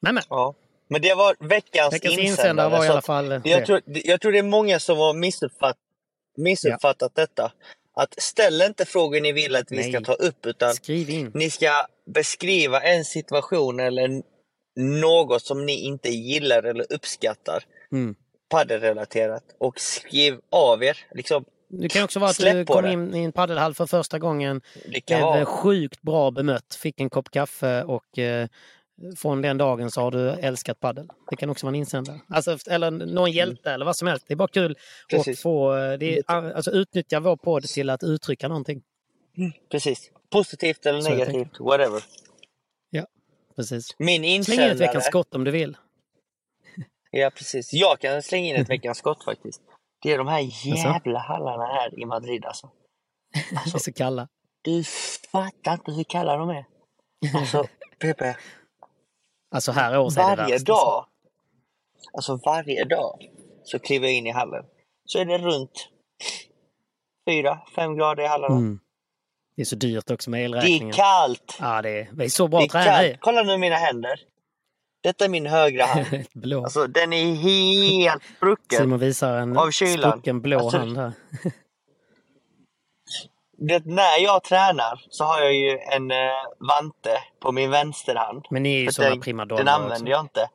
Men, 0.02 0.16
men. 0.16 0.24
Ja. 0.30 0.56
Men 0.92 1.02
det 1.02 1.14
var 1.14 1.36
veckans, 1.40 1.94
Veckans 1.94 2.18
insändare. 2.18 2.28
insändare 2.28 2.70
var 2.70 2.86
i 2.86 2.88
alla 2.88 3.02
fall 3.02 3.32
jag, 3.32 3.42
det. 3.44 3.66
tror, 3.66 3.82
jag 3.86 4.22
tror 4.22 4.32
det 4.32 4.40
är 4.40 4.44
många 4.44 4.80
som 4.80 4.98
har 4.98 5.14
missuppfatt, 5.14 5.78
missuppfattat 6.38 7.16
detta. 7.16 7.52
Att 8.00 8.22
ställ 8.22 8.62
inte 8.62 8.86
frågor 8.86 9.22
ni 9.22 9.32
vill 9.32 9.56
att 9.56 9.72
vi 9.72 9.76
Nej. 9.76 9.92
ska 9.92 10.02
ta 10.02 10.14
upp 10.14 10.46
utan 10.46 10.76
ni 11.34 11.50
ska 11.50 11.72
beskriva 12.14 12.82
en 12.82 13.06
situation 13.06 13.80
eller 13.80 14.22
något 14.80 15.42
som 15.42 15.66
ni 15.66 15.74
inte 15.74 16.10
gillar 16.10 16.64
eller 16.64 16.86
uppskattar. 16.94 17.64
Mm. 17.92 18.16
Paddelrelaterat. 18.50 19.44
Och 19.58 19.80
skriv 19.80 20.40
av 20.52 20.84
er. 20.84 20.98
Liksom, 21.12 21.46
Det 21.70 21.90
kan 21.90 22.04
också 22.04 22.20
vara 22.20 22.30
att 22.30 22.38
du 22.38 22.66
kom 22.66 22.84
det. 22.84 22.92
in 22.92 23.16
i 23.16 23.24
en 23.24 23.32
paddelhall 23.32 23.74
för 23.74 23.86
första 23.86 24.20
gången, 24.20 24.62
blev 25.08 25.22
vara... 25.22 25.46
sjukt 25.46 26.02
bra 26.02 26.32
bemött, 26.32 26.76
fick 26.76 27.00
en 27.00 27.10
kopp 27.10 27.32
kaffe 27.32 27.84
och 27.84 28.20
eh, 28.20 28.48
från 29.18 29.42
den 29.42 29.58
dagen 29.58 29.92
så 29.92 30.02
har 30.02 30.12
du 30.12 30.30
älskat 30.30 30.80
paddel. 30.80 31.08
Det 31.30 31.36
kan 31.36 31.50
också 31.50 31.66
vara 31.66 31.72
en 31.72 31.76
insändare. 31.76 32.22
Alltså, 32.30 32.58
eller 32.68 32.92
någon 32.92 33.32
hjälte 33.32 33.72
eller 33.72 33.86
vad 33.86 33.96
som 33.96 34.08
helst. 34.08 34.26
Det 34.28 34.34
är 34.34 34.36
bara 34.36 34.48
kul 34.48 34.72
att 34.72 34.78
Precis. 35.10 35.42
få 35.42 35.76
eh, 35.76 35.98
det 35.98 36.18
är, 36.18 36.54
alltså, 36.54 36.72
utnyttja 36.72 37.20
vår 37.20 37.38
podd 37.38 37.64
till 37.64 37.90
att 37.90 38.04
uttrycka 38.04 38.48
någonting. 38.48 38.82
Precis. 39.72 40.12
Positivt 40.30 40.86
eller 40.86 41.02
Så 41.02 41.10
negativt, 41.10 41.60
whatever. 41.60 42.04
Ja, 42.90 43.06
precis. 43.56 43.96
Min 44.00 44.08
Släng 44.08 44.26
in 44.26 44.42
ett 44.42 44.50
insändare... 44.50 44.74
veckans 44.74 45.06
skott 45.06 45.36
om 45.36 45.44
du 45.44 45.52
vill. 45.52 45.78
Ja, 47.12 47.32
precis. 47.36 47.74
Jag 47.74 48.00
kan 48.00 48.24
slänga 48.24 48.56
in 48.56 48.62
ett 48.62 48.70
veckans 48.70 48.98
skott 48.98 49.24
faktiskt. 49.24 49.62
Det 50.02 50.12
är 50.14 50.18
de 50.18 50.28
här 50.28 50.68
jävla 50.68 51.20
hallarna 51.20 51.66
här 51.66 52.00
i 52.00 52.06
Madrid 52.06 52.46
alltså. 52.46 52.70
Det 53.66 53.76
är 53.76 53.80
så 53.80 53.94
kalla. 53.94 54.28
Du 54.62 54.84
fattar 55.32 55.74
inte 55.74 55.92
hur 55.92 56.04
kalla 56.04 56.38
de 56.38 56.50
är. 56.50 56.66
Alltså, 57.36 57.68
Pepe. 58.00 58.38
Alltså 59.52 59.72
här 59.72 60.00
års 60.00 60.18
är 60.18 60.22
det 60.22 60.36
Varje 60.36 60.54
värst, 60.54 60.66
dag, 60.66 61.06
alltså 62.14 62.40
varje 62.46 62.84
dag, 62.86 63.30
så 63.64 63.80
kliver 63.80 64.08
jag 64.08 64.16
in 64.16 64.28
i 64.28 64.32
hallen. 64.32 64.64
Så 65.06 65.20
är 65.20 65.26
det 65.26 65.38
runt 65.38 65.90
fyra, 67.30 67.60
fem 67.76 67.98
grader 67.98 68.24
i 68.24 68.28
hallarna. 68.28 68.56
Mm. 68.56 68.80
Det 69.56 69.62
är 69.62 69.66
så 69.66 69.76
dyrt 69.76 70.12
också 70.12 70.30
med 70.30 70.40
Det 70.42 70.44
elräkningen. 70.46 70.88
är 70.90 70.94
kallt. 70.94 71.58
Ja, 71.60 71.82
det 71.82 71.90
är, 71.90 72.10
det 72.14 72.26
är 72.26 72.30
så 72.30 72.48
bra 72.48 72.60
Det 72.60 72.66
att 72.66 72.72
träna 72.72 72.86
kallt. 72.86 73.08
i. 73.08 73.18
Kolla 73.22 73.44
nu 73.44 73.58
mina 73.58 73.76
händer. 73.76 74.20
Detta 75.04 75.26
är 75.26 75.30
min 75.30 75.46
högra 75.46 75.86
hand. 75.86 76.06
Blå. 76.34 76.64
Alltså 76.64 76.88
den 76.88 77.14
är 77.14 77.36
helt 77.36 78.24
sprucken. 78.38 78.78
Simon 78.80 79.00
visar 79.00 79.38
en 79.38 79.58
Av 79.58 79.72
kylan. 79.72 80.12
sprucken 80.12 80.42
blå 80.42 80.60
Alltså, 80.60 80.78
hand 80.78 80.98
här. 80.98 81.12
Det, 83.62 83.86
när 83.86 84.24
jag 84.24 84.44
tränar 84.44 85.06
så 85.10 85.24
har 85.24 85.42
jag 85.42 85.54
ju 85.54 85.78
en 85.80 86.12
eh, 86.12 86.18
vante 86.60 87.24
på 87.40 87.52
min 87.52 87.72
vänsterhand. 87.72 88.46
Men 88.50 88.64
ni 88.64 88.76
är 88.76 88.80
ju 88.80 88.92
sådana 88.92 89.22
primadonnor 89.22 89.64
Den 89.64 89.68
använder 89.68 89.96
också. 89.96 90.08
jag 90.08 90.22
inte. 90.22 90.50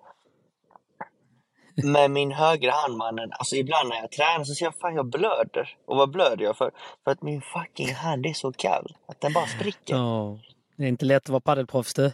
Med 1.76 2.10
min 2.10 2.32
högra 2.32 2.72
hand 2.72 2.96
mannen, 2.96 3.30
alltså 3.32 3.56
ibland 3.56 3.88
när 3.88 3.96
jag 3.96 4.10
tränar 4.10 4.44
så 4.44 4.54
ser 4.54 4.64
jag 4.64 4.74
fan 4.74 4.94
jag 4.94 5.06
blöder. 5.06 5.76
Och 5.86 5.96
vad 5.96 6.10
blöder 6.10 6.44
jag 6.44 6.56
för? 6.56 6.70
För 7.04 7.10
att 7.10 7.22
min 7.22 7.42
fucking 7.42 7.94
hand 7.94 8.26
är 8.26 8.32
så 8.32 8.52
kall. 8.52 8.96
Att 9.08 9.20
den 9.20 9.32
bara 9.32 9.46
spricker. 9.46 9.94
Ja, 9.94 10.38
det 10.76 10.84
är 10.84 10.88
inte 10.88 11.04
lätt 11.04 11.22
att 11.22 11.28
vara 11.28 11.40
paddelproffs 11.40 11.94
du. 11.94 12.12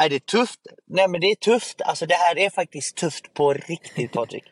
Nej 0.00 0.08
det 0.08 0.14
är 0.14 0.20
tufft. 0.20 0.60
Nej 0.86 1.08
men 1.08 1.20
det 1.20 1.26
är 1.26 1.34
tufft. 1.34 1.82
Alltså 1.82 2.06
det 2.06 2.14
här 2.14 2.38
är 2.38 2.50
faktiskt 2.50 2.96
tufft 2.96 3.34
på 3.34 3.52
riktigt 3.52 4.12
Patrik. 4.12 4.44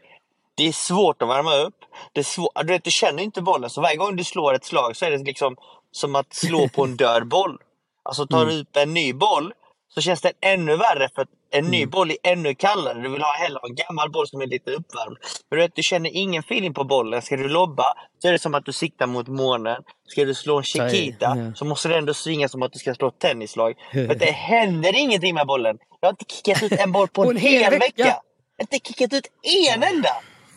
Det 0.54 0.68
är 0.68 0.72
svårt 0.72 1.22
att 1.22 1.28
värma 1.28 1.54
upp. 1.54 1.74
Det 2.12 2.20
är 2.20 2.24
svårt. 2.24 2.52
Du, 2.60 2.72
vet, 2.72 2.84
du 2.84 2.90
känner 2.90 3.22
inte 3.22 3.42
bollen 3.42 3.70
så 3.70 3.80
varje 3.80 3.96
gång 3.96 4.16
du 4.16 4.24
slår 4.24 4.54
ett 4.54 4.64
slag 4.64 4.96
så 4.96 5.04
är 5.04 5.10
det 5.10 5.18
liksom 5.18 5.56
som 5.92 6.14
att 6.14 6.34
slå 6.34 6.68
på 6.68 6.84
en 6.84 6.96
död 6.96 7.28
boll. 7.28 7.58
Alltså 8.04 8.26
tar 8.26 8.46
du 8.46 8.60
upp 8.60 8.76
en 8.76 8.94
ny 8.94 9.12
boll 9.12 9.52
så 9.94 10.00
känns 10.00 10.20
det 10.20 10.32
ännu 10.40 10.76
värre 10.76 11.08
för 11.14 11.22
att 11.22 11.28
en 11.50 11.64
ny 11.64 11.86
boll 11.86 12.10
är 12.10 12.16
ännu 12.22 12.54
kallare. 12.54 13.02
Du 13.02 13.08
vill 13.08 13.22
ha 13.22 13.32
hellre 13.32 13.60
en 13.68 13.74
gammal 13.74 14.10
boll 14.10 14.28
som 14.28 14.40
är 14.40 14.46
lite 14.46 14.70
uppvärmd. 14.70 15.16
För 15.48 15.56
du, 15.56 15.62
vet, 15.62 15.76
du 15.76 15.82
känner 15.82 16.10
ingen 16.16 16.40
feeling 16.40 16.74
på 16.74 16.84
bollen. 16.84 17.22
Ska 17.22 17.36
du 17.36 17.48
lobba 17.48 17.84
så 18.18 18.28
är 18.28 18.32
det 18.32 18.38
som 18.38 18.54
att 18.54 18.64
du 18.64 18.72
siktar 18.72 19.06
mot 19.06 19.28
månen. 19.28 19.82
Ska 20.08 20.24
du 20.24 20.34
slå 20.34 20.58
en 20.58 20.64
chiquita 20.64 21.36
ja. 21.36 21.54
så 21.54 21.64
måste 21.64 21.88
du 21.88 21.94
ändå 21.94 22.14
svinga 22.14 22.48
som 22.48 22.62
att 22.62 22.72
du 22.72 22.78
ska 22.78 22.94
slå 22.94 23.08
ett 23.08 23.18
tennislag. 23.18 23.74
För 23.92 24.14
det 24.14 24.30
händer 24.30 24.96
ingenting 24.96 25.34
med 25.34 25.46
bollen. 25.46 25.78
Jag 26.00 26.08
har 26.08 26.12
inte 26.12 26.34
kickat 26.34 26.62
ut 26.62 26.72
en 26.72 26.92
boll 26.92 27.08
på 27.08 27.30
en, 27.30 27.36
hel 27.36 27.70
vecka. 27.70 27.92
Jag 27.96 28.06
har 28.06 28.22
inte 28.60 28.78
kickat 28.78 29.12
ut 29.12 29.26
en 29.74 29.82
enda! 29.82 30.10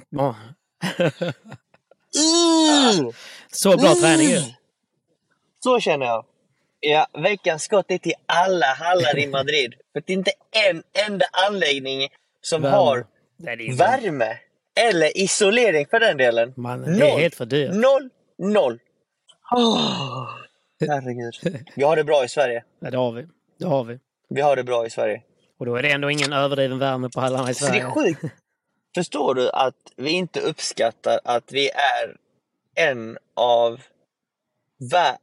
Ja, 0.10 0.36
Uh! 2.18 3.10
så 3.52 3.78
bra 3.78 3.96
träning 3.96 4.28
ju. 4.28 4.40
Så 5.64 5.80
känner 5.80 6.06
jag. 6.06 6.26
Ja, 6.80 7.08
veckans 7.14 7.64
skott 7.64 7.86
är 7.88 7.98
till 7.98 8.14
alla 8.26 8.66
hallar 8.66 9.18
i 9.20 9.28
Madrid. 9.28 9.74
För 9.94 10.04
det 10.06 10.14
är 10.14 10.18
inte 10.18 10.32
en 10.70 10.84
enda 11.08 11.26
anläggning 11.50 12.08
som 12.42 12.62
Värme. 12.62 12.76
har 12.76 13.06
värme. 13.78 14.38
Eller 14.80 15.18
isolering 15.18 15.88
för 15.88 16.00
den 16.00 16.18
delen. 16.18 16.54
Man, 16.58 16.82
det 16.82 17.12
är 17.12 17.20
helt 17.20 17.36
för 17.36 17.46
dyrt. 17.46 17.74
Noll, 17.74 18.10
noll. 18.38 18.80
Oh, 19.52 20.28
herregud. 20.88 21.64
Vi 21.76 21.84
har 21.84 21.96
det 21.96 22.04
bra 22.04 22.26
i 22.26 22.30
Sverige. 22.30 22.64
Ja, 22.80 22.90
det 22.92 22.98
har 22.98 23.12
vi. 23.12 23.28
Det 23.60 23.66
har 23.66 23.84
vi. 23.84 24.00
Vi 24.30 24.42
har 24.42 24.56
det 24.56 24.64
bra 24.64 24.86
i 24.86 24.90
Sverige. 24.90 25.22
Och 25.60 25.66
då 25.66 25.76
är 25.76 25.84
det 25.84 25.92
ändå 25.92 26.10
ingen 26.12 26.34
överdriven 26.34 26.80
värme 26.80 27.10
på 27.10 27.22
hallarna 27.22 27.52
i 27.52 27.54
Så 27.54 27.66
det 27.66 27.70
Sverige. 27.72 27.86
är 27.86 27.90
sjukt. 27.92 28.22
Förstår 28.96 29.36
du 29.36 29.50
att 29.50 29.94
vi 29.96 30.10
inte 30.10 30.40
uppskattar 30.40 31.20
att 31.24 31.52
vi 31.52 31.70
är 31.70 32.18
en 32.76 33.18
av... 33.34 33.82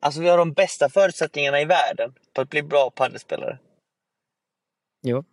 Alltså 0.00 0.20
vi 0.20 0.28
har 0.28 0.38
de 0.38 0.52
bästa 0.52 0.88
förutsättningarna 0.88 1.60
i 1.60 1.64
världen 1.64 2.14
på 2.34 2.40
att 2.40 2.50
bli 2.50 2.62
bra 2.62 2.90
paddelspelare. 2.90 3.58
Jo, 5.02 5.24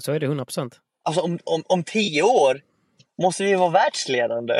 så 0.00 0.12
är 0.12 0.20
det 0.20 0.26
100 0.26 0.44
procent. 0.44 0.80
Alltså 1.04 1.20
om, 1.20 1.38
om, 1.44 1.62
om 1.66 1.84
tio 1.84 2.22
år 2.22 2.60
måste 3.22 3.44
vi 3.44 3.54
vara 3.54 3.70
världsledande. 3.70 4.54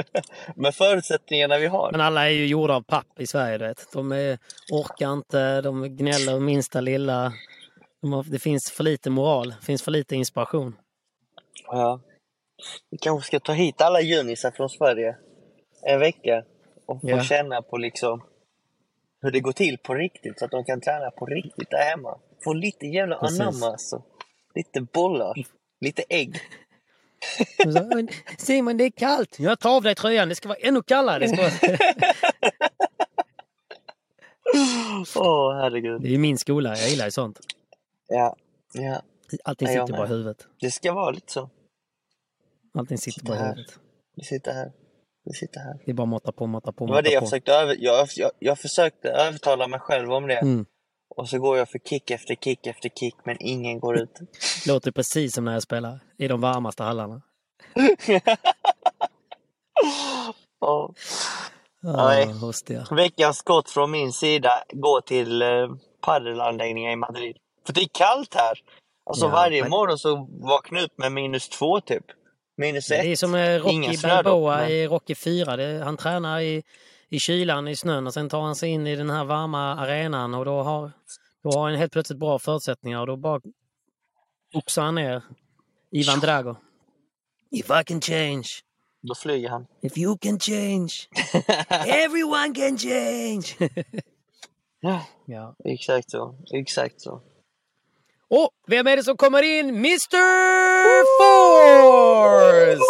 Med 0.54 0.74
förutsättningarna 0.74 1.58
vi 1.58 1.66
har. 1.66 1.92
Men 1.92 2.00
alla 2.00 2.26
är 2.26 2.30
ju 2.30 2.46
gjorda 2.46 2.74
av 2.74 2.82
papp 2.82 3.20
i 3.20 3.26
Sverige. 3.26 3.58
Vet. 3.58 3.92
De 3.92 4.12
är, 4.12 4.38
orkar 4.72 5.12
inte, 5.12 5.60
de 5.60 5.96
gnäller 5.96 6.40
minsta 6.40 6.80
lilla. 6.80 7.32
De 8.00 8.12
har, 8.12 8.24
det 8.24 8.38
finns 8.38 8.70
för 8.70 8.84
lite 8.84 9.10
moral, 9.10 9.48
det 9.60 9.66
finns 9.66 9.82
för 9.82 9.90
lite 9.90 10.16
inspiration. 10.16 10.76
Ja. 11.64 12.00
Vi 12.90 12.98
kanske 12.98 13.26
ska 13.26 13.40
ta 13.40 13.52
hit 13.52 13.80
alla 13.80 14.00
junisar 14.00 14.50
från 14.50 14.68
Sverige 14.70 15.16
en 15.82 16.00
vecka 16.00 16.44
och 16.86 17.00
få 17.00 17.08
Ja. 17.10 17.22
känna 17.22 17.62
på 17.62 17.76
liksom 17.76 18.22
hur 19.20 19.30
det 19.30 19.40
går 19.40 19.52
till 19.52 19.78
på 19.78 19.94
riktigt 19.94 20.38
så 20.38 20.44
att 20.44 20.50
de 20.50 20.64
kan 20.64 20.80
träna 20.80 21.10
på 21.10 21.26
riktigt 21.26 21.70
där 21.70 21.90
hemma. 21.90 22.18
Få 22.44 22.52
lite 22.52 22.86
jävla 22.86 23.16
anamma 23.16 23.66
alltså. 23.66 24.02
Lite 24.54 24.80
bollar, 24.80 25.34
lite 25.80 26.02
ägg. 26.08 26.40
Simon, 28.38 28.76
det 28.76 28.84
är 28.84 28.90
kallt. 28.90 29.38
Jag 29.38 29.58
tar 29.60 29.76
av 29.76 29.82
dig 29.82 29.94
tröjan, 29.94 30.28
det 30.28 30.34
ska 30.34 30.48
vara 30.48 30.58
ännu 30.58 30.82
kallare. 30.82 31.18
Det, 31.18 31.28
ska 31.28 31.42
vara... 31.42 31.52
Åh 35.16 35.54
herregud. 35.56 36.02
det 36.02 36.14
är 36.14 36.18
min 36.18 36.38
skola, 36.38 36.76
jag 36.76 36.88
gillar 36.88 37.04
ju 37.04 37.10
sånt. 37.10 37.38
Ja, 38.08 38.36
ja, 38.72 39.02
Allting 39.44 39.68
sitter 39.68 39.86
bara 39.86 40.06
i 40.06 40.08
huvudet. 40.08 40.46
det 40.60 40.70
ska 40.70 40.92
vara 40.92 41.10
lite 41.10 41.32
så. 41.32 41.50
Allting 42.78 42.98
sitter 42.98 43.20
Sitter 43.20 43.26
bara 43.32 43.38
här. 43.38 43.48
huvudet. 43.54 43.78
Vi 44.16 44.24
sitter 44.24 44.52
här. 44.52 44.72
Vi 45.24 45.32
sitter 45.34 45.60
här. 45.60 45.78
Det 45.84 45.90
är 45.90 45.94
bara 45.94 46.02
att 46.02 46.08
måtta 46.08 46.32
på, 46.32 46.46
måtta 46.46 46.72
på, 46.72 46.86
Det 46.86 46.92
var 46.92 47.02
det 47.02 47.06
måtta 47.08 47.14
jag 47.14 47.20
på. 47.20 47.26
försökte, 47.26 47.52
över, 47.52 47.76
jag, 47.78 48.08
jag, 48.16 48.30
jag 48.38 48.58
försökte 48.58 49.08
övertala 49.10 49.66
mig 49.68 49.80
själv 49.80 50.12
om 50.12 50.26
det. 50.26 50.36
Mm. 50.38 50.66
Och 51.16 51.28
så 51.28 51.38
går 51.38 51.58
jag 51.58 51.68
för 51.70 51.78
kick 51.78 52.10
efter 52.10 52.34
kick 52.34 52.66
efter 52.66 52.88
kick 52.88 53.14
men 53.24 53.36
ingen 53.40 53.80
går 53.80 53.98
ut. 53.98 54.18
Låter 54.66 54.90
precis 54.92 55.34
som 55.34 55.44
när 55.44 55.52
jag 55.52 55.62
spelar 55.62 56.00
i 56.18 56.28
de 56.28 56.40
varmaste 56.40 56.82
hallarna. 56.82 57.22
Ah, 60.60 60.88
Nej. 61.82 62.28
Veckans 62.90 63.38
skott 63.38 63.70
från 63.70 63.90
min 63.90 64.12
sida 64.12 64.50
går 64.72 65.00
till 65.00 65.42
eh, 65.42 66.92
i 66.92 66.96
Madrid. 66.96 67.36
För 67.66 67.72
det 67.72 67.80
är 67.80 67.88
kallt 67.92 68.34
här. 68.34 68.58
Alltså 69.06 69.26
Ja, 69.26 69.30
varje 69.32 69.62
men- 69.62 69.70
morgon 69.70 69.98
så 69.98 70.28
vaknar 70.30 70.78
jag 70.80 70.84
upp 70.86 70.98
med 70.98 71.12
minus 71.12 71.48
två 71.48 71.80
typ. 71.80 72.04
Minus 72.58 72.90
ett. 72.90 73.02
Det 73.02 73.12
är 73.12 73.16
som 73.16 73.34
eh, 73.34 73.58
Rocky 73.60 73.98
Balboa 74.02 74.56
men- 74.56 74.68
i 74.70 74.86
Rocky 74.86 75.14
4. 75.14 75.56
Det, 75.56 75.84
han 75.84 75.96
tränar 75.96 76.40
i, 76.40 76.62
i 77.08 77.18
kylan, 77.20 77.68
i 77.68 77.76
snön 77.76 78.06
och 78.06 78.14
sen 78.14 78.28
tar 78.28 78.40
han 78.40 78.54
sig 78.56 78.70
in 78.70 78.86
i 78.86 78.96
den 78.96 79.10
här 79.10 79.24
varma 79.24 79.74
arenan 79.76 80.34
och 80.34 80.44
då 80.44 80.62
har, 80.62 80.90
då 81.42 81.50
har 81.50 81.70
han 81.70 81.78
helt 81.78 81.92
plötsligt 81.92 82.18
bra 82.18 82.38
förutsättningar 82.38 83.00
och 83.00 83.06
då 83.06 83.16
bara 83.16 83.40
oxar 84.54 84.82
han 84.82 84.94
ner 84.94 85.22
Ivan 85.90 86.20
Drago. 86.20 86.56
If 87.50 87.70
I 87.80 87.84
can 87.84 88.00
change, 88.00 88.48
Då 89.02 89.14
flyger 89.14 89.48
han. 89.48 89.66
if 89.82 89.98
you 89.98 90.18
can 90.18 90.40
change, 90.40 90.92
everyone 91.86 92.54
can 92.54 92.78
change. 92.78 93.70
Ja. 95.26 95.54
Exakt 95.64 96.10
så. 96.10 96.34
Exakt 96.54 97.00
så. 97.00 97.22
Och 98.30 98.50
vem 98.66 98.86
är 98.86 98.96
det 98.96 99.02
som 99.02 99.16
kommer 99.16 99.42
in? 99.42 99.68
Mr 99.68 100.18
Force! 101.18 102.84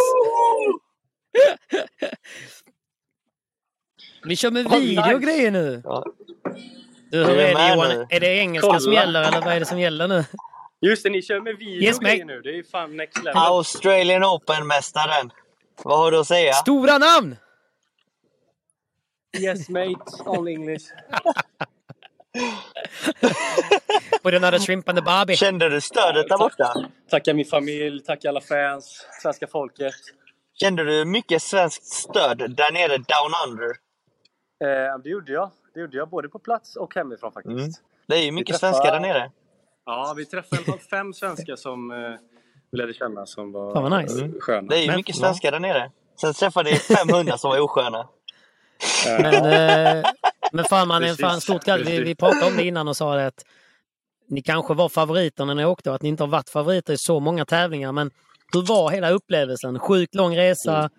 Vi 4.24 4.36
kör 4.36 4.50
med 4.50 4.70
video 4.70 5.14
och 5.14 5.22
grejer 5.22 5.50
nu. 5.50 5.82
Ja. 5.84 6.04
Du, 7.10 7.24
hur 7.24 7.38
Är 7.38 7.54
det 7.54 7.74
Johan? 7.74 8.06
Är 8.10 8.20
det 8.20 8.36
engelska 8.36 8.66
Kolla. 8.68 8.80
som 8.80 8.92
gäller 8.92 9.22
eller 9.22 9.40
vad 9.40 9.54
är 9.54 9.60
det 9.60 9.66
som 9.66 9.80
gäller 9.80 10.08
nu? 10.08 10.24
Just 10.80 11.02
det, 11.02 11.10
ni 11.10 11.22
kör 11.22 11.40
med 11.40 11.56
video 11.56 11.82
Yes, 11.82 11.96
och 11.98 12.04
grejer 12.04 12.24
nu. 12.24 12.40
Det 12.40 12.48
är 12.48 12.54
ju 12.54 12.64
fan 12.64 12.96
next 12.96 13.24
level. 13.24 13.32
Australian 13.36 14.24
Open-mästaren. 14.24 15.30
Vad 15.82 15.98
har 15.98 16.10
du 16.10 16.18
att 16.18 16.26
säga? 16.26 16.52
Stora 16.52 16.98
namn! 16.98 17.36
Yes 19.38 19.68
mate, 19.68 20.22
only 20.26 20.52
English. 20.52 20.84
With 24.24 24.36
another 24.36 24.58
shrimp 24.58 24.88
and 24.88 24.98
the 24.98 25.02
barbie. 25.02 25.36
Kände 25.36 25.68
du 25.68 25.80
stödet 25.80 26.28
där 26.28 26.38
borta? 26.38 26.74
Tacka 27.10 27.34
min 27.34 27.44
familj, 27.44 28.00
tacka 28.04 28.28
alla 28.28 28.40
fans, 28.40 29.06
svenska 29.22 29.46
folket. 29.46 29.94
Kände 30.60 30.84
du 30.84 31.04
mycket 31.04 31.42
svenskt 31.42 31.84
stöd 31.84 32.38
där 32.56 32.72
nere 32.72 32.96
down 32.96 33.32
under? 33.48 33.68
Eh, 34.64 34.98
det 35.04 35.08
gjorde 35.08 35.32
jag. 35.32 35.50
Det 35.74 35.80
gjorde 35.80 35.96
jag 35.96 36.08
både 36.08 36.28
på 36.28 36.38
plats 36.38 36.76
och 36.76 36.94
hemifrån 36.94 37.32
faktiskt. 37.32 37.58
Mm. 37.58 37.70
Det 38.06 38.14
är 38.16 38.22
ju 38.22 38.32
mycket 38.32 38.54
träffade- 38.60 38.72
svenskar 38.72 38.92
där 38.92 39.00
nere. 39.00 39.30
Ja, 39.86 40.14
vi 40.16 40.26
träffade 40.26 40.78
fem 40.90 41.12
svenskar 41.14 41.56
som 41.56 41.90
eh, 41.90 41.96
vi 42.72 42.78
lärde 42.78 42.94
känna 42.94 43.26
som 43.26 43.52
var 43.52 43.74
Fan 43.74 43.82
vad 43.90 44.02
nice. 44.02 44.24
eh, 44.24 44.30
sköna. 44.40 44.68
Det 44.68 44.76
är 44.76 44.80
ju 44.80 44.86
Men- 44.86 44.96
mycket 44.96 45.16
svenskar 45.16 45.52
där 45.52 45.60
nere. 45.60 45.90
Sen 46.20 46.34
träffade 46.34 46.70
jag 46.70 46.80
500 46.80 47.38
som 47.38 47.50
var 47.50 47.60
osköna. 47.60 48.08
Men, 49.06 49.34
eh, 49.34 50.04
men 50.52 50.64
fan 50.64 50.88
man, 50.88 51.02
Precis, 51.02 51.20
fan 51.20 51.40
stort 51.40 51.64
grattis. 51.64 51.88
Vi, 51.88 52.00
vi 52.00 52.14
pratade 52.14 52.46
om 52.46 52.56
det 52.56 52.62
innan 52.64 52.88
och 52.88 52.96
sa 52.96 53.16
det 53.16 53.26
att 53.26 53.44
ni 54.28 54.42
kanske 54.42 54.74
var 54.74 54.88
favoriter 54.88 55.44
när 55.44 55.54
ni 55.54 55.64
åkte 55.64 55.90
och 55.90 55.96
att 55.96 56.02
ni 56.02 56.08
inte 56.08 56.22
har 56.22 56.28
varit 56.28 56.50
favoriter 56.50 56.92
i 56.92 56.98
så 56.98 57.20
många 57.20 57.44
tävlingar. 57.44 57.92
Men 57.92 58.10
hur 58.52 58.62
var 58.62 58.90
hela 58.90 59.10
upplevelsen? 59.10 59.78
Sjukt 59.78 60.14
lång 60.14 60.36
resa 60.36 60.78
Mm. 60.78 60.90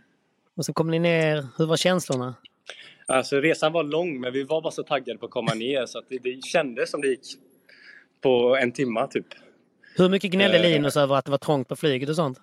och 0.57 0.65
så 0.65 0.73
kom 0.73 0.91
ni 0.91 0.99
ner. 0.99 1.47
Hur 1.57 1.65
var 1.65 1.77
känslorna? 1.77 2.35
Alltså 3.07 3.35
resan 3.41 3.73
var 3.73 3.83
lång 3.83 4.19
men 4.21 4.33
vi 4.33 4.43
var 4.43 4.61
bara 4.61 4.71
så 4.71 4.83
taggade 4.83 5.19
på 5.19 5.25
att 5.25 5.31
komma 5.31 5.53
ner 5.53 5.85
så 5.85 5.99
att 5.99 6.05
det, 6.09 6.17
det 6.23 6.43
kändes 6.45 6.91
som 6.91 7.01
det 7.01 7.07
gick 7.07 7.21
på 8.21 8.57
en 8.61 8.71
timma 8.71 9.07
typ. 9.07 9.25
Hur 9.95 10.09
mycket 10.09 10.31
gnällde 10.31 10.57
Eh. 10.57 10.63
Linus 10.63 10.97
över 10.97 11.15
att 11.15 11.25
det 11.25 11.31
var 11.31 11.37
trångt 11.37 11.67
på 11.67 11.75
flyget 11.75 12.09
och 12.09 12.15
sånt? 12.15 12.37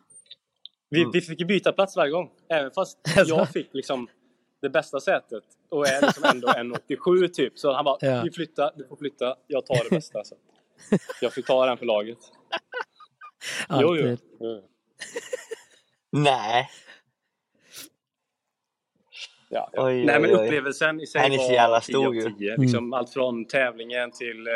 Vi, 0.91 1.07
vi 1.13 1.21
fick 1.21 1.47
byta 1.49 1.73
plats 1.73 1.97
varje 1.97 2.11
gång. 2.13 2.31
Även 2.51 2.71
fast 2.71 2.99
jag 3.27 3.49
fick 3.51 3.69
liksom 3.73 4.09
det 4.63 4.69
bästa 4.71 5.01
sätet 5.01 5.45
och 5.69 5.87
är 5.89 6.03
liksom 6.03 6.25
ändå 6.25 6.49
1,87 6.89 7.29
typ. 7.29 7.59
Så 7.59 7.73
han 7.73 7.85
bara, 7.85 7.97
Ja. 8.01 8.23
vi 8.25 8.31
flyttar, 8.31 8.73
du 8.77 8.87
får 8.87 8.97
flytta, 8.97 9.37
jag 9.47 9.67
tar 9.67 9.85
det 9.85 9.97
bästa. 9.97 10.25
Så. 10.25 10.37
Jag 11.21 11.33
fick 11.33 11.47
ta 11.47 11.67
den 11.67 11.77
för 11.79 11.87
laget. 11.87 12.19
Jo, 13.71 13.97
jo. 13.97 14.17
Jo. 14.41 14.63
Nej. 16.13 16.69
Ja, 19.51 19.71
ja. 19.73 19.85
Oj, 19.87 20.05
Nej, 20.05 20.21
men 20.21 20.31
oj, 20.31 20.37
oj. 20.37 20.45
upplevelsen 20.47 21.01
i 21.01 21.07
sig 21.07 21.21
Han 21.21 21.33
är 21.33 21.37
så 21.39 21.43
var 21.47 21.53
jävla 21.53 21.81
10 21.81 21.93
stor 21.95 22.07
av 22.07 22.15
ju. 22.15 22.31
10. 22.39 22.57
Liksom 22.57 22.93
Allt 22.93 23.11
från 23.13 23.45
tävlingen 23.45 24.11
till 24.11 24.47
eh, 24.47 24.53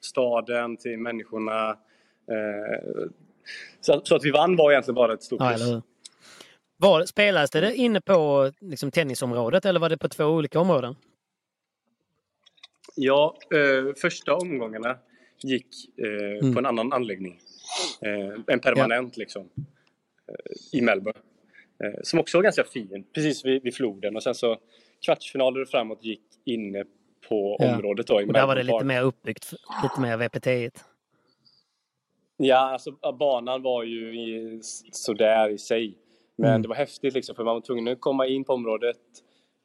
staden, 0.00 0.76
till 0.76 0.98
människorna. 0.98 1.70
Eh, 1.70 3.08
så, 3.80 4.00
så 4.04 4.16
att 4.16 4.24
vi 4.24 4.30
vann 4.30 4.56
var 4.56 4.70
egentligen 4.72 4.94
bara 4.94 5.12
ett 5.12 5.22
stort 5.22 5.40
Ja, 5.40 5.48
plus. 5.48 5.82
Var, 6.80 7.04
spelades 7.04 7.50
det 7.50 7.74
inne 7.74 8.00
på 8.00 8.50
liksom, 8.60 8.90
tennisområdet 8.90 9.64
eller 9.64 9.80
var 9.80 9.88
det 9.88 9.98
på 9.98 10.08
två 10.08 10.24
olika 10.24 10.60
områden? 10.60 10.94
Ja, 12.96 13.36
eh, 13.54 13.94
första 13.94 14.34
omgångarna 14.36 14.98
gick 15.42 15.66
eh, 15.98 16.38
Mm. 16.38 16.52
på 16.54 16.58
en 16.58 16.66
annan 16.66 16.92
anläggning. 16.92 17.40
Eh, 18.02 18.40
en 18.46 18.60
permanent 18.60 19.16
liksom. 19.16 19.48
Eh, 20.28 20.78
I 20.78 20.82
Melbourne. 20.82 21.18
Eh, 21.84 22.00
som 22.02 22.18
också 22.20 22.38
var 22.38 22.42
ganska 22.42 22.64
fin, 22.64 23.04
precis 23.14 23.44
vid, 23.44 23.62
vid 23.62 23.74
floden. 23.74 24.16
Och 24.16 24.22
sen 24.22 24.34
så 24.34 24.56
kvartsfinaler 25.04 25.62
och 25.62 25.68
framåt 25.68 26.04
gick 26.04 26.22
inne 26.44 26.84
på 27.28 27.56
Ja. 27.58 27.74
området 27.74 28.06
då 28.06 28.20
i 28.20 28.24
Och 28.24 28.32
där 28.32 28.46
var 28.46 28.56
det 28.56 28.62
lite 28.62 28.72
Park. 28.72 28.86
mer 28.86 29.02
uppbyggt, 29.02 29.52
lite 29.82 30.00
mer 30.00 30.16
VPT. 30.16 30.70
Ja, 32.36 32.56
alltså 32.72 32.90
ja, 33.00 33.12
banan 33.12 33.62
var 33.62 33.82
ju 33.84 34.20
i, 34.20 34.60
sådär 34.92 35.48
i 35.50 35.58
sig. 35.58 35.94
Men 36.38 36.50
Mm. 36.50 36.62
det 36.62 36.68
var 36.68 36.76
häftigt 36.76 37.14
liksom, 37.14 37.34
för 37.34 37.44
man 37.44 37.54
var 37.54 37.60
tvungen 37.60 37.88
att 37.88 38.00
komma 38.00 38.26
in 38.26 38.44
på 38.44 38.52
området 38.52 38.96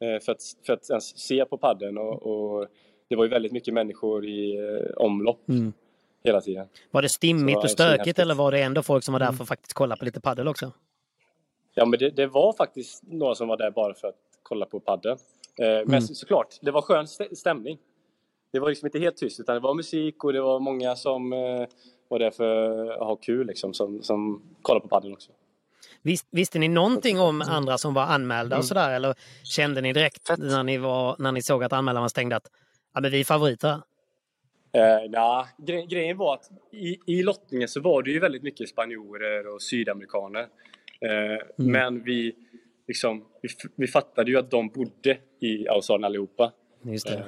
eh, 0.00 0.22
för, 0.24 0.32
att, 0.32 0.42
för 0.66 0.72
att 0.72 0.90
ens 0.90 1.18
se 1.18 1.44
på 1.44 1.58
padden 1.58 1.98
och, 1.98 2.22
och 2.22 2.66
det 3.08 3.16
var 3.16 3.24
ju 3.24 3.30
väldigt 3.30 3.52
mycket 3.52 3.74
människor 3.74 4.26
i 4.26 4.56
eh, 4.56 4.90
omlopp 4.96 5.48
Mm. 5.48 5.72
hela 6.24 6.40
tiden. 6.40 6.66
Var 6.90 7.02
det 7.02 7.08
stimmigt 7.08 7.56
och 7.58 7.64
eh, 7.64 7.68
stökigt 7.68 8.18
eller 8.18 8.34
var 8.34 8.52
det 8.52 8.62
ändå 8.62 8.82
folk 8.82 9.04
som 9.04 9.12
var 9.12 9.18
där 9.18 9.26
Mm. 9.26 9.36
för 9.36 9.44
att 9.44 9.48
faktiskt 9.48 9.72
kolla 9.72 9.96
på 9.96 10.04
lite 10.04 10.20
paddel 10.20 10.48
också? 10.48 10.72
Ja, 11.74 11.84
men 11.84 11.98
det, 11.98 12.10
det 12.10 12.26
var 12.26 12.52
faktiskt 12.52 13.02
några 13.06 13.34
som 13.34 13.48
var 13.48 13.56
där 13.56 13.70
bara 13.70 13.94
för 13.94 14.08
att 14.08 14.18
kolla 14.42 14.66
på 14.66 14.80
padden. 14.80 15.12
Eh, 15.58 15.66
men 15.66 15.82
Mm. 15.88 16.00
så, 16.00 16.14
såklart, 16.14 16.58
det 16.62 16.70
var 16.70 16.82
skön 16.82 17.04
stä- 17.04 17.34
stämning. 17.34 17.78
Det 18.52 18.58
var 18.60 18.68
liksom 18.68 18.86
inte 18.86 18.98
helt 18.98 19.16
tyst 19.16 19.40
utan 19.40 19.54
det 19.54 19.60
var 19.60 19.74
musik 19.74 20.24
och 20.24 20.32
det 20.32 20.40
var 20.40 20.60
många 20.60 20.96
som 20.96 21.32
eh, 21.32 21.66
var 22.08 22.18
där 22.18 22.30
för 22.30 22.90
att 22.90 22.98
ha 23.06 23.16
kul 23.16 23.46
liksom, 23.46 23.74
som, 23.74 24.02
som 24.02 24.42
kollade 24.62 24.82
på 24.82 24.88
padden 24.88 25.12
också. 25.12 25.32
Vis, 26.02 26.26
visste 26.30 26.58
ni 26.58 26.68
någonting 26.68 27.20
om 27.20 27.42
andra 27.42 27.78
som 27.78 27.94
var 27.94 28.02
anmälda 28.02 28.56
Mm. 28.56 28.58
och 28.60 28.64
sådär? 28.64 28.90
Eller 28.90 29.14
kände 29.42 29.80
ni 29.80 29.92
direkt 29.92 30.30
när 30.38 30.62
ni, 30.62 30.78
var, 30.78 31.16
när 31.18 31.32
ni 31.32 31.42
såg 31.42 31.64
att 31.64 31.72
anmälan 31.72 32.02
var 32.02 32.08
stängd 32.08 32.32
att 32.32 32.46
ja, 32.94 33.00
men 33.00 33.10
vi 33.10 33.20
är 33.20 33.24
favoriter? 33.24 33.80
Eh, 34.72 35.10
nah, 35.10 35.46
gre 35.58 35.86
grejen 35.86 36.16
var 36.16 36.34
att 36.34 36.48
i, 36.72 36.98
i 37.06 37.22
lottningen 37.22 37.68
så 37.68 37.80
var 37.80 38.02
det 38.02 38.10
ju 38.10 38.18
väldigt 38.20 38.42
mycket 38.42 38.68
spanjorer 38.68 39.54
och 39.54 39.62
sydamerikaner. 39.62 40.40
Eh, 41.00 41.42
Men 41.56 42.04
vi, 42.04 42.34
liksom, 42.88 43.24
vi, 43.42 43.48
vi 43.76 43.86
fattade 43.86 44.30
ju 44.30 44.38
att 44.38 44.50
de 44.50 44.68
bodde 44.68 45.18
i 45.40 45.68
Australien 45.68 46.04
allihopa. 46.04 46.52
Just 46.82 47.06
det. 47.06 47.14
Eh, 47.14 47.24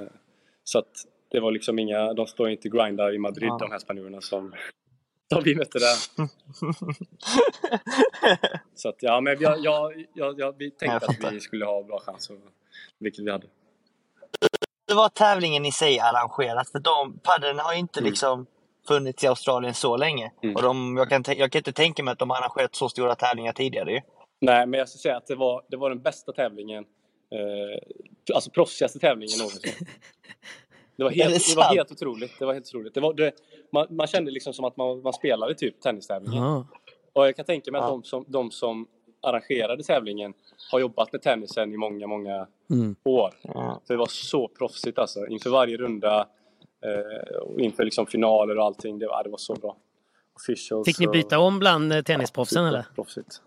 så 0.65 0.79
att 0.79 0.93
det 1.31 1.41
var 1.41 1.51
liksom 1.51 1.79
inga, 1.79 2.13
de 2.15 2.27
står 2.27 2.51
inte 2.51 2.69
och 2.69 2.75
grindar 2.79 3.15
i 3.15 3.19
Madrid 3.19 3.49
Ja. 3.49 3.59
de 3.61 3.71
här 3.71 3.79
spanjorerna 3.79 4.21
som, 4.21 4.55
som 5.33 5.43
vi 5.43 5.55
mötte 5.55 5.79
där. 5.79 5.97
Så 8.75 8.89
att 8.89 8.97
ja, 8.99 9.21
men 9.21 9.37
jag, 9.41 9.65
jag, 9.65 10.05
jag, 10.15 10.41
jag, 10.41 10.55
vi 10.59 10.71
tänkte 10.71 11.07
att 11.07 11.33
vi 11.33 11.41
skulle 11.41 11.65
ha 11.65 11.83
bra 11.83 12.01
chans, 12.01 12.31
och, 12.31 12.37
vilket 12.99 13.25
vi 13.25 13.31
hade. 13.31 13.47
Det 14.89 14.95
var 14.95 15.09
tävlingen 15.09 15.65
i 15.65 15.73
sig 15.73 16.01
arrangerat. 16.01 16.69
För 16.71 16.79
de, 16.79 17.19
paddeln 17.19 17.59
har 17.59 17.73
ju 17.73 17.79
inte 17.79 18.01
Mm. 18.01 18.11
liksom 18.11 18.47
funnits 18.89 19.25
i 19.25 19.27
Australien 19.27 19.75
så 19.75 19.97
länge. 19.97 20.33
Mm. 20.43 20.57
Och 20.57 20.63
de, 20.63 20.97
jag, 20.97 21.09
kan, 21.09 21.25
jag 21.37 21.53
kan 21.53 21.59
inte 21.61 21.73
tänka 21.73 22.03
mig 22.03 22.13
att 22.13 22.19
de 22.19 22.31
har 22.31 22.37
arrangerat 22.37 22.75
så 22.75 22.89
stora 22.89 23.15
tävlingar 23.15 23.53
tidigare 23.53 23.93
ju. 23.93 24.01
Nej, 24.41 24.67
men 24.67 24.79
jag 24.79 24.89
ska 24.89 24.99
säga 24.99 25.17
att 25.17 25.27
det 25.27 25.35
var, 25.35 25.63
det 25.69 25.77
var 25.77 25.91
den 25.91 26.03
bästa 26.03 26.33
tävlingen. 26.33 26.85
Eh, 27.33 28.35
alltså 28.35 28.51
proffsigaste 28.51 28.99
tävlingen 28.99 29.39
någonsin. 29.39 29.73
Det 30.97 31.05
var 31.05 31.11
Är 31.11 31.15
det 31.17 31.23
helt, 31.23 31.51
det 31.51 31.57
var 31.57 31.65
helt 31.75 31.93
otroligt. 31.93 32.33
Det 32.39 32.45
var 32.45 32.53
helt 32.55 32.67
otroligt. 32.67 32.95
Det 32.95 33.01
var, 33.01 33.15
det, 33.15 33.33
man, 33.73 33.87
man 33.91 34.07
kände 34.07 34.31
liksom 34.31 34.53
som 34.53 34.65
att 34.65 34.77
man, 34.77 35.03
man 35.03 35.13
spelade 35.13 35.55
typ 35.55 35.81
tennistävlingen. 35.81 36.43
Ja. 36.45 36.67
Och 37.13 37.27
jag 37.27 37.37
kan 37.37 37.45
tänka 37.45 37.73
mig 37.73 37.79
att 37.79 37.85
Ja. 37.87 37.91
de, 37.91 38.03
som, 38.05 38.25
de 38.29 38.51
som 38.51 38.87
arrangerade 39.23 39.83
tävlingen 39.83 40.35
har 40.73 40.81
jobbat 40.81 41.13
med 41.13 41.23
tennisen 41.23 41.73
i 41.73 41.77
många, 41.77 42.07
många 42.07 42.47
Mm. 42.71 42.97
år. 43.05 43.31
Ja. 43.43 43.81
För 43.87 43.95
det 43.95 43.99
var 43.99 44.07
så 44.07 44.49
proffsigt 44.49 44.99
alltså. 44.99 45.27
Inför 45.27 45.51
varje 45.51 45.77
runda, 45.77 46.29
eh, 46.85 47.37
och 47.37 47.61
inför 47.61 47.85
liksom 47.85 48.07
finaler 48.07 48.59
och 48.59 48.65
allting. 48.65 48.99
Det 48.99 49.07
var, 49.07 49.25
det 49.25 49.31
var 49.31 49.39
så 49.39 49.55
bra. 49.55 49.77
Officials 50.35 50.85
Fick 50.87 50.99
ni 50.99 51.07
och- 51.07 51.13
byta 51.13 51.39
om 51.39 51.59
bland 51.59 51.93
eh, 51.93 52.03
tennisproffsen 52.03 52.67
eller? 52.67 52.83
Superproffsigt. 52.83 53.43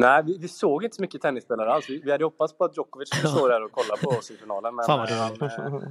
Nej, 0.00 0.22
vi, 0.24 0.38
vi 0.38 0.48
såg 0.48 0.84
inte 0.84 0.96
så 0.96 1.02
mycket 1.02 1.22
tennisspelare 1.22 1.72
alls. 1.72 1.90
Vi, 1.90 1.98
vi 2.04 2.10
hade 2.12 2.24
hoppats 2.24 2.52
på 2.58 2.64
att 2.64 2.76
Djokovic 2.76 3.08
skulle 3.08 3.28
stå 3.28 3.48
där 3.48 3.64
och 3.64 3.72
kolla 3.72 3.96
på 3.96 4.08
oss 4.08 4.30
i 4.30 4.36
finalen. 4.36 4.74
Men 4.74 4.84
Fan 4.86 4.98
vad 4.98 5.10
eh, 5.10 5.32
det 5.38 5.48
han, 5.62 5.82
eh, 5.82 5.88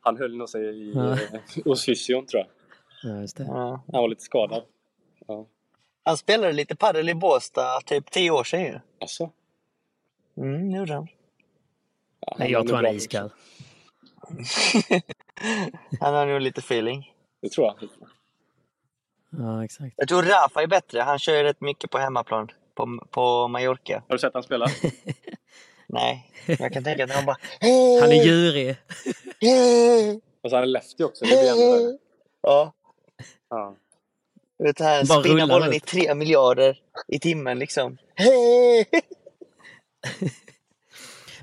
han 0.00 0.16
höll 0.16 0.36
nog 0.36 0.48
sig 0.48 0.64
i, 0.64 0.92
Ja. 0.94 1.12
eh, 1.12 1.18
hos 1.64 1.84
fysion 1.86 2.26
tror 2.26 2.42
jag. 2.42 2.48
Ja, 3.12 3.20
just 3.20 3.36
det. 3.36 3.44
Ja. 3.44 3.82
Han 3.92 4.00
var 4.02 4.08
lite 4.08 4.22
skadad. 4.22 4.62
Ja. 5.26 5.46
Han 6.04 6.16
spelade 6.16 6.52
lite 6.52 6.76
paddel 6.76 7.08
i 7.08 7.14
Båstad 7.14 7.80
typ 7.86 8.10
tio 8.10 8.30
år 8.30 8.44
sedan 8.44 8.60
ju. 8.62 8.80
Alltså, 9.00 9.30
Mm, 10.36 10.70
gjorde 10.70 10.92
han. 10.94 11.08
ja, 12.20 12.36
Nej, 12.38 12.46
var 12.48 12.52
jag 12.52 12.58
nog 12.60 12.68
tror 12.68 12.76
han 12.76 12.86
är 12.86 12.94
iskall. 12.94 13.30
Han 16.00 16.14
har 16.14 16.26
nog 16.26 16.40
lite 16.40 16.58
feeling. 16.60 17.12
Det 17.42 17.48
tror 17.48 17.66
jag. 17.66 17.88
Ja, 19.30 19.64
exakt. 19.64 19.94
Jag 19.96 20.08
tror 20.08 20.22
Rafa 20.22 20.62
är 20.62 20.66
bättre. 20.66 21.00
Han 21.00 21.18
kör 21.18 21.36
ju 21.36 21.42
rätt 21.42 21.60
mycket 21.60 21.90
på 21.90 21.98
hemmaplan. 21.98 22.48
På, 22.78 23.06
på 23.10 23.48
Mallorca. 23.48 24.02
Har 24.08 24.14
du 24.16 24.18
sett 24.18 24.34
han 24.34 24.42
spela? 24.42 24.66
Nej, 25.86 26.30
jag 26.46 26.72
kan 26.72 26.84
tänka 26.84 27.04
att 27.04 27.10
han 27.10 27.24
bara... 27.26 27.36
Han 28.00 28.12
är 28.12 28.24
djurig. 28.24 28.76
Och 30.44 30.50
så 30.50 30.56
han 30.56 30.62
är 30.62 30.66
lefty 30.66 31.04
också. 31.04 31.24
Det 31.24 31.30
blir 31.30 31.52
ännu 31.52 31.82
värre. 31.84 31.98
Ja, 32.42 32.72
Ja. 33.50 33.76
vet 34.58 34.80
här, 34.80 35.04
Bara 35.06 35.20
spinna 35.22 35.46
bollen 35.46 35.68
ut. 35.68 35.74
i 35.76 35.80
tre 35.80 36.14
miljarder 36.14 36.78
i 37.08 37.18
timmen 37.20 37.58
liksom. 37.58 37.98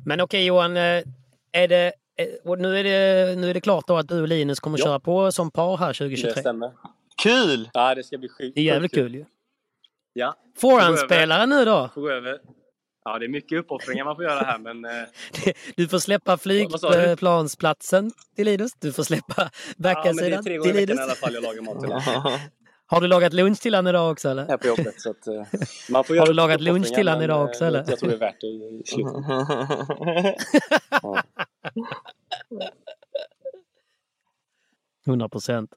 Men 0.06 0.22
okej 0.22 0.46
Johan, 0.46 0.78
eh, 0.78 1.04
är 1.52 1.68
det 1.68 1.94
eh, 2.18 2.28
nu, 2.58 2.80
är 2.80 2.84
det, 2.84 3.36
nu 3.36 3.50
är 3.50 3.54
det 3.54 3.62
klart 3.62 3.88
då 3.88 3.98
att 3.98 4.08
du 4.08 4.22
och 4.22 4.28
Linus 4.28 4.60
kommer 4.60 4.78
Ja. 4.80 4.86
köra 4.86 5.00
på 5.00 5.32
som 5.32 5.52
par 5.52 5.78
här 5.78 5.88
Det 5.88 5.94
2023. 5.94 6.42
stämmer. 6.42 6.72
Kul! 7.24 7.70
Ja, 7.74 7.96
det 7.96 8.04
ska 8.04 8.18
bli 8.18 8.30
sjukt 8.30 8.56
Det 8.56 8.62
är 8.62 8.66
jävligt 8.66 8.94
kul 8.94 9.16
ju. 9.16 9.26
Ja. 10.18 10.36
Forehandspelare 10.58 11.46
nu 11.46 11.66
då. 11.66 11.90
Får 11.94 12.02
gå 12.02 12.10
över. 12.10 12.40
Ja, 13.04 13.20
det 13.20 13.26
är 13.26 13.30
mycket 13.30 13.60
uppoffringar 13.60 14.06
man 14.06 14.16
får 14.16 14.24
göra 14.26 14.40
här, 14.46 14.58
men... 14.60 14.86
Eh, 14.86 14.92
Du 15.76 15.88
får 15.88 16.00
släppa 16.00 16.38
flygplansplatsen 16.38 18.12
till 18.36 18.46
Linus. 18.46 18.72
Du 18.82 18.94
får 18.94 19.04
släppa 19.04 19.34
ja, 19.38 19.44
men 19.78 19.84
det 19.84 19.90
är 19.90 19.94
backhand-sidan 19.96 20.44
tre 20.44 20.58
gånger 20.58 20.72
till 20.74 20.82
i 20.82 20.86
veckan 20.86 20.98
i 20.98 21.02
alla 21.02 21.06
Linus. 21.08 21.20
fall 21.20 21.34
jag 21.34 21.44
lagar 21.44 21.62
mat 21.62 21.80
till 21.80 21.92
honom. 22.14 22.40
Har 22.88 23.02
du 23.02 23.08
lagat 23.08 23.34
lunch 23.34 23.60
till 23.62 23.76
han 23.76 23.88
idag 23.88 24.12
också 24.12 24.30
eller? 24.30 24.48
här 24.48 24.58
på 24.58 24.68
jobbet. 24.68 25.02
Så 25.02 25.10
att, 25.10 25.28
eh, 25.28 25.34
man 25.90 26.04
får 26.04 26.16
Har 26.16 26.26
du 26.28 26.34
lagat 26.34 26.62
lunch 26.62 26.88
till 26.96 27.06
men, 27.06 27.22
idag 27.22 27.40
eh, 27.42 27.46
också, 27.50 27.66
eller? 27.66 27.86
Jag 27.88 28.00
tror 28.00 28.10
det 28.10 28.16
är 28.16 28.20
värt 28.20 28.42
det 28.42 28.48
i 28.48 28.84
slutet. 28.86 29.16
100 35.08 35.30
procent. 35.30 35.70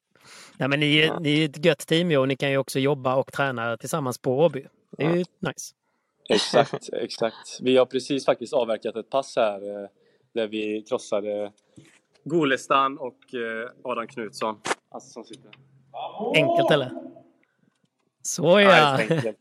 Nej, 0.58 0.68
men 0.68 0.80
ni, 0.80 0.96
är- 0.98 1.20
ni 1.20 1.40
är 1.40 1.48
ett 1.48 1.64
gött 1.64 1.78
team 1.86 2.12
och 2.20 2.28
ni 2.28 2.36
kan 2.36 2.50
ju 2.50 2.58
också 2.58 2.78
jobba 2.78 3.14
och 3.14 3.32
träna 3.32 3.76
tillsammans 3.76 4.18
på 4.18 4.38
Åby. 4.38 4.66
Det 4.90 5.04
är 5.04 5.10
ju 5.10 5.16
nice. 5.18 5.74
Exakt, 6.28 6.88
exakt. 6.92 7.58
Vi 7.60 7.76
har 7.76 7.86
precis 7.86 8.24
faktiskt 8.24 8.52
avverkat 8.52 8.96
ett 8.96 9.10
pass 9.10 9.36
här 9.36 9.82
eh, 9.82 9.88
där 10.34 10.46
vi 10.48 10.82
krossade 10.88 11.52
Golestan 12.24 12.98
och 12.98 13.34
eh, 13.34 13.70
Adam 13.84 14.06
Knutsson. 14.06 14.60
Alltså 14.90 15.10
som 15.10 15.24
sitter. 15.24 15.50
Enkelt 16.34 16.70
eller? 16.70 16.90
Så 18.22 18.42
Ja, 18.60 18.60
ja! 18.62 18.68
helt 18.96 19.10
enkelt. 19.10 19.38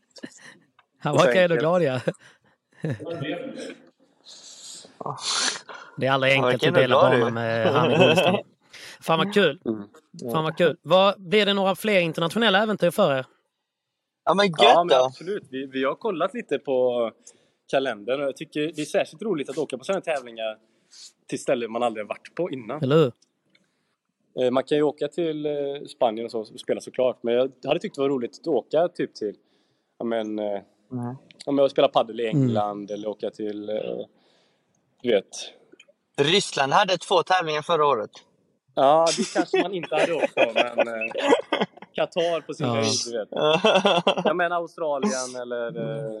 Han 0.98 1.16
var 1.16 1.26
ändå 1.26 1.40
enkelt. 1.40 1.60
glad 1.60 1.82
ja. 1.82 2.00
Det 5.96 6.06
är 6.06 6.10
aldrig 6.12 6.32
Ja, 6.36 6.46
enkelt 6.50 6.66
att 6.68 6.74
dela 6.74 7.00
bana 7.10 7.30
med 7.30 7.72
han 7.72 7.90
i 7.92 7.96
Golestan. 7.98 8.38
Fan 9.00 9.18
vad 9.18 9.34
kul! 9.34 9.60
Mm. 9.64 9.82
Fan 10.32 10.44
vad 10.44 10.56
kul! 10.56 10.76
Vad, 10.82 11.20
blir 11.22 11.46
det 11.46 11.54
några 11.54 11.74
fler 11.74 12.00
internationella 12.00 12.62
äventyr 12.62 12.90
för 12.90 13.16
er? 13.18 13.26
Ja 14.24 14.34
men 14.34 14.46
gött 14.46 14.54
Ja, 14.58 14.84
men 14.84 14.96
absolut. 15.04 15.44
Vi, 15.50 15.66
vi 15.66 15.84
har 15.84 15.94
kollat 15.94 16.34
lite 16.34 16.58
på 16.58 17.10
kalendern 17.70 18.20
och 18.20 18.26
jag 18.26 18.36
tycker 18.36 18.60
det 18.60 18.80
är 18.82 18.84
särskilt 18.84 19.22
roligt 19.22 19.48
att 19.50 19.58
åka 19.58 19.78
på 19.78 19.84
sådana 19.84 20.00
tävlingar 20.00 20.58
till 21.26 21.38
ställen 21.38 21.72
man 21.72 21.82
aldrig 21.82 22.06
varit 22.06 22.34
på 22.34 22.50
innan. 22.50 22.82
Eller 22.82 22.96
hur? 22.96 23.12
Eh, 24.44 24.50
Man 24.50 24.64
kan 24.64 24.76
ju 24.78 24.82
åka 24.82 25.08
till 25.08 25.46
eh, 25.46 25.52
Spanien 25.88 26.24
och 26.24 26.30
så 26.30 26.40
och 26.40 26.60
spela 26.60 26.80
såklart, 26.80 27.22
men 27.22 27.34
jag 27.34 27.52
hade 27.66 27.80
tyckt 27.80 27.94
det 27.94 28.00
var 28.00 28.08
roligt 28.08 28.38
att 28.40 28.46
åka 28.46 28.88
typ 28.88 29.14
till 29.14 29.34
ja, 29.98 30.04
men, 30.04 30.38
eh, 30.38 30.60
Mm. 30.92 31.16
ja, 31.46 31.52
men 31.52 31.70
spela 31.70 31.88
padel 31.88 32.20
i 32.20 32.26
England 32.26 32.90
eller 32.90 33.08
åka 33.08 33.30
till, 33.30 33.66
du 35.02 35.10
vet. 35.10 35.28
Ryssland 36.20 36.72
hade 36.72 36.98
två 36.98 37.22
tävlingar 37.22 37.62
förra 37.62 37.86
året. 37.86 38.10
Ja, 38.80 39.06
det 39.16 39.32
kanske 39.34 39.62
man 39.62 39.74
inte 39.74 39.96
hade 39.96 40.12
åkt 40.14 40.34
på, 40.34 40.50
men 40.54 40.88
eh, 40.88 41.12
Qatar 41.94 42.40
på 42.40 42.54
sin 42.54 42.66
Ja. 42.66 42.72
höjd, 42.74 42.86
du 43.06 43.18
vet. 43.18 43.28
Ja, 44.24 44.34
men 44.34 44.52
Australien 44.52 45.36
eller 45.42 45.66
eh, 46.16 46.20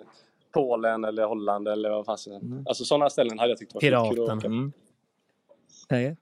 Polen 0.54 1.04
eller 1.04 1.24
Holland 1.24 1.68
eller 1.68 1.90
vad 1.90 2.06
fasen. 2.06 2.64
Alltså 2.68 2.84
sådana 2.84 3.10
ställen 3.10 3.38
hade 3.38 3.50
jag 3.50 3.58
tyckt 3.58 3.74
var 3.74 3.80
skitkul 3.80 4.22
att 4.22 4.36
åka. 4.36 4.46
Mm. 4.46 4.72
Nej. 5.90 6.16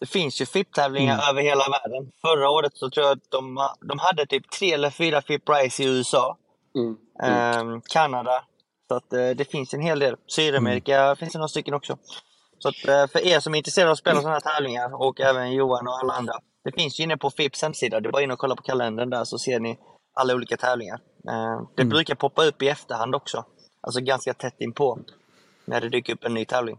Det 0.00 0.06
finns 0.06 0.40
ju 0.40 0.46
FIP-tävlingar 0.46 1.14
Mm. 1.14 1.26
över 1.30 1.42
hela 1.42 1.64
världen. 1.70 2.12
Förra 2.20 2.50
året 2.50 2.72
så 2.76 2.90
tror 2.90 3.06
jag 3.06 3.12
att 3.16 3.30
de, 3.30 3.68
de 3.80 3.98
hade 3.98 4.26
typ 4.26 4.50
tre 4.50 4.72
eller 4.72 4.90
fyra 4.90 5.20
FIP-race 5.20 5.82
i 5.82 5.86
USA. 5.86 6.36
Mm. 6.74 6.96
Ehm, 7.22 7.80
Kanada. 7.80 8.44
Så 8.88 8.94
att 8.94 9.12
eh, 9.12 9.30
det 9.30 9.50
finns 9.50 9.74
en 9.74 9.80
hel 9.80 9.98
del. 9.98 10.16
Sydamerika 10.26 11.00
Mm. 11.02 11.16
finns 11.16 11.32
det 11.32 11.38
några 11.38 11.48
stycken 11.48 11.74
också. 11.74 11.96
Så 12.58 12.68
att 12.68 12.88
eh, 12.88 13.06
för 13.06 13.26
er 13.26 13.40
som 13.40 13.54
är 13.54 13.58
intresserade 13.58 13.88
av 13.90 13.92
att 13.92 13.98
spela 13.98 14.16
sådana 14.20 14.32
här 14.44 14.54
tävlingar 14.54 15.02
och 15.02 15.20
även 15.20 15.52
Johan 15.52 15.88
och 15.88 15.98
alla 15.98 16.12
andra. 16.12 16.34
Det 16.64 16.72
finns 16.72 17.00
ju 17.00 17.04
inne 17.04 17.16
på 17.16 17.30
FIPs 17.30 17.62
hemsida. 17.62 18.00
Det 18.00 18.08
är 18.08 18.12
bara 18.12 18.22
in 18.22 18.30
och 18.30 18.38
kolla 18.38 18.56
på 18.56 18.62
kalendern 18.62 19.10
där 19.10 19.24
så 19.24 19.38
ser 19.38 19.60
ni 19.60 19.78
alla 20.14 20.34
olika 20.34 20.56
tävlingar. 20.56 21.00
Ehm, 21.28 21.66
det 21.74 21.82
Mm. 21.82 21.88
brukar 21.88 22.14
poppa 22.14 22.44
upp 22.44 22.62
i 22.62 22.68
efterhand 22.68 23.14
också. 23.14 23.44
Alltså 23.80 24.00
ganska 24.00 24.34
tätt 24.34 24.60
inpå. 24.60 24.98
När 25.64 25.80
det 25.80 25.88
dyker 25.88 26.12
upp 26.12 26.24
en 26.24 26.34
ny 26.34 26.44
tävling. 26.44 26.78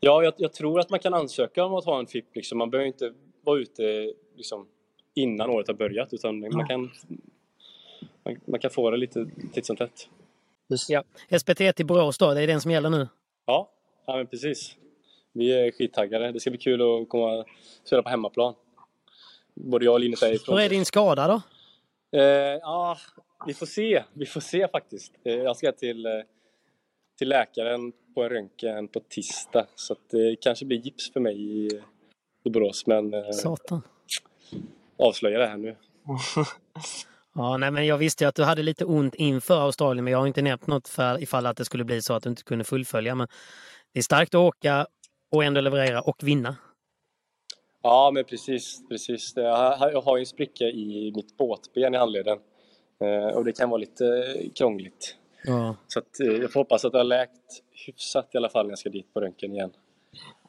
Ja, 0.00 0.22
jag, 0.22 0.34
jag 0.36 0.52
tror 0.52 0.80
att 0.80 0.90
man 0.90 1.00
kan 1.00 1.14
ansöka 1.14 1.64
om 1.64 1.74
att 1.74 1.84
ha 1.84 1.98
en 1.98 2.06
FIP. 2.06 2.36
Liksom. 2.36 2.58
Man 2.58 2.70
behöver 2.70 2.86
inte 2.86 3.12
vara 3.44 3.58
ute 3.60 4.12
liksom, 4.36 4.66
innan 5.14 5.50
året 5.50 5.66
har 5.68 5.74
börjat, 5.74 6.12
utan 6.12 6.40
man 6.40 6.68
kan, 6.68 6.90
man, 8.24 8.40
man 8.44 8.60
kan 8.60 8.70
få 8.70 8.90
det 8.90 8.96
lite 8.96 9.26
titt 9.52 9.66
som 9.66 9.76
tätt. 9.76 10.08
Ja. 10.88 11.02
SPT 11.40 11.76
till 11.76 11.86
Borås 11.86 12.18
då, 12.18 12.34
det 12.34 12.42
är 12.42 12.46
den 12.46 12.60
som 12.60 12.70
gäller 12.70 12.90
nu. 12.90 13.08
Ja, 13.46 13.70
ja 14.08 14.16
men 14.16 14.26
precis. 14.26 14.76
Vi 15.32 15.52
är 15.52 15.70
skittaggade. 15.70 16.32
Det 16.32 16.40
ska 16.40 16.50
bli 16.50 16.58
kul 16.58 16.82
att 16.82 17.08
komma 17.08 17.32
och 17.32 17.46
spela 17.84 18.02
på 18.02 18.08
hemmaplan. 18.08 18.54
Både 19.54 19.84
jag 19.84 19.94
och 19.94 20.00
Linus 20.00 20.22
är 20.22 20.32
ifrån. 20.32 20.58
Hur 20.58 20.64
är 20.64 20.68
din 20.68 20.84
skada 20.84 21.28
då? 21.28 21.42
Eh, 22.18 22.22
ja, 22.60 22.98
vi 23.46 23.54
får 23.54 23.66
se. 23.66 24.02
Vi 24.12 24.26
får 24.26 24.40
se 24.40 24.68
faktiskt. 24.68 25.12
Eh, 25.24 25.34
jag 25.34 25.56
ska 25.56 25.72
till, 25.72 26.06
eh, 26.06 26.12
till 27.18 27.28
läkaren 27.28 27.92
på 28.14 28.22
en 28.22 28.28
röntgen 28.28 28.88
på 28.88 29.00
tisdag. 29.00 29.66
Så 29.74 29.96
det 30.10 30.36
kanske 30.40 30.64
blir 30.64 30.78
gips 30.78 31.12
för 31.12 31.20
mig 31.20 31.66
i, 31.66 31.80
i 32.44 32.50
Borås. 32.50 32.86
Men 32.86 33.14
eh, 33.14 33.30
Satan. 33.30 33.82
avslöja 34.96 35.38
det 35.38 35.46
här 35.46 35.56
nu. 35.56 35.76
Ja, 37.34 37.56
nej, 37.56 37.70
men 37.70 37.86
jag 37.86 37.98
visste 37.98 38.24
ju 38.24 38.28
att 38.28 38.34
du 38.34 38.44
hade 38.44 38.62
lite 38.62 38.84
ont 38.84 39.14
inför 39.14 39.60
Australien, 39.60 40.04
men 40.04 40.12
jag 40.12 40.18
har 40.18 40.26
inte 40.26 40.42
nämnt 40.42 40.66
något 40.66 40.88
för 40.88 41.22
ifall 41.22 41.46
att 41.46 41.56
det 41.56 41.64
skulle 41.64 41.84
bli 41.84 42.02
så 42.02 42.14
att 42.14 42.22
du 42.22 42.28
inte 42.28 42.42
kunde 42.42 42.64
fullfölja. 42.64 43.14
Men 43.14 43.28
det 43.98 44.00
är 44.00 44.02
starkt 44.02 44.34
att 44.34 44.38
åka 44.38 44.86
och 45.32 45.44
ändå 45.44 45.60
leverera 45.60 46.00
och 46.00 46.16
vinna. 46.22 46.56
Ja, 47.82 48.10
men 48.14 48.24
precis. 48.24 48.88
precis. 48.88 49.32
Jag 49.36 50.02
har 50.02 50.16
ju 50.16 50.20
en 50.20 50.26
spricka 50.26 50.64
i 50.64 51.12
mitt 51.16 51.36
båtben 51.36 51.94
i 51.94 51.96
handleden. 51.96 52.38
Eh, 53.04 53.36
och 53.36 53.44
det 53.44 53.52
kan 53.52 53.70
vara 53.70 53.78
lite 53.78 54.06
eh, 54.06 54.50
krångligt. 54.54 55.16
Ja. 55.44 55.76
Så 55.88 55.98
att, 55.98 56.20
eh, 56.20 56.26
jag 56.26 56.52
får 56.52 56.60
hoppas 56.60 56.84
att 56.84 56.92
det 56.92 56.98
har 56.98 57.04
läkt 57.04 57.32
hyfsat 57.86 58.28
i 58.32 58.36
alla 58.36 58.48
fall 58.48 58.66
när 58.66 58.70
jag 58.72 58.78
ska 58.78 58.90
dit 58.90 59.14
på 59.14 59.20
röntgen 59.20 59.52
igen. 59.52 59.70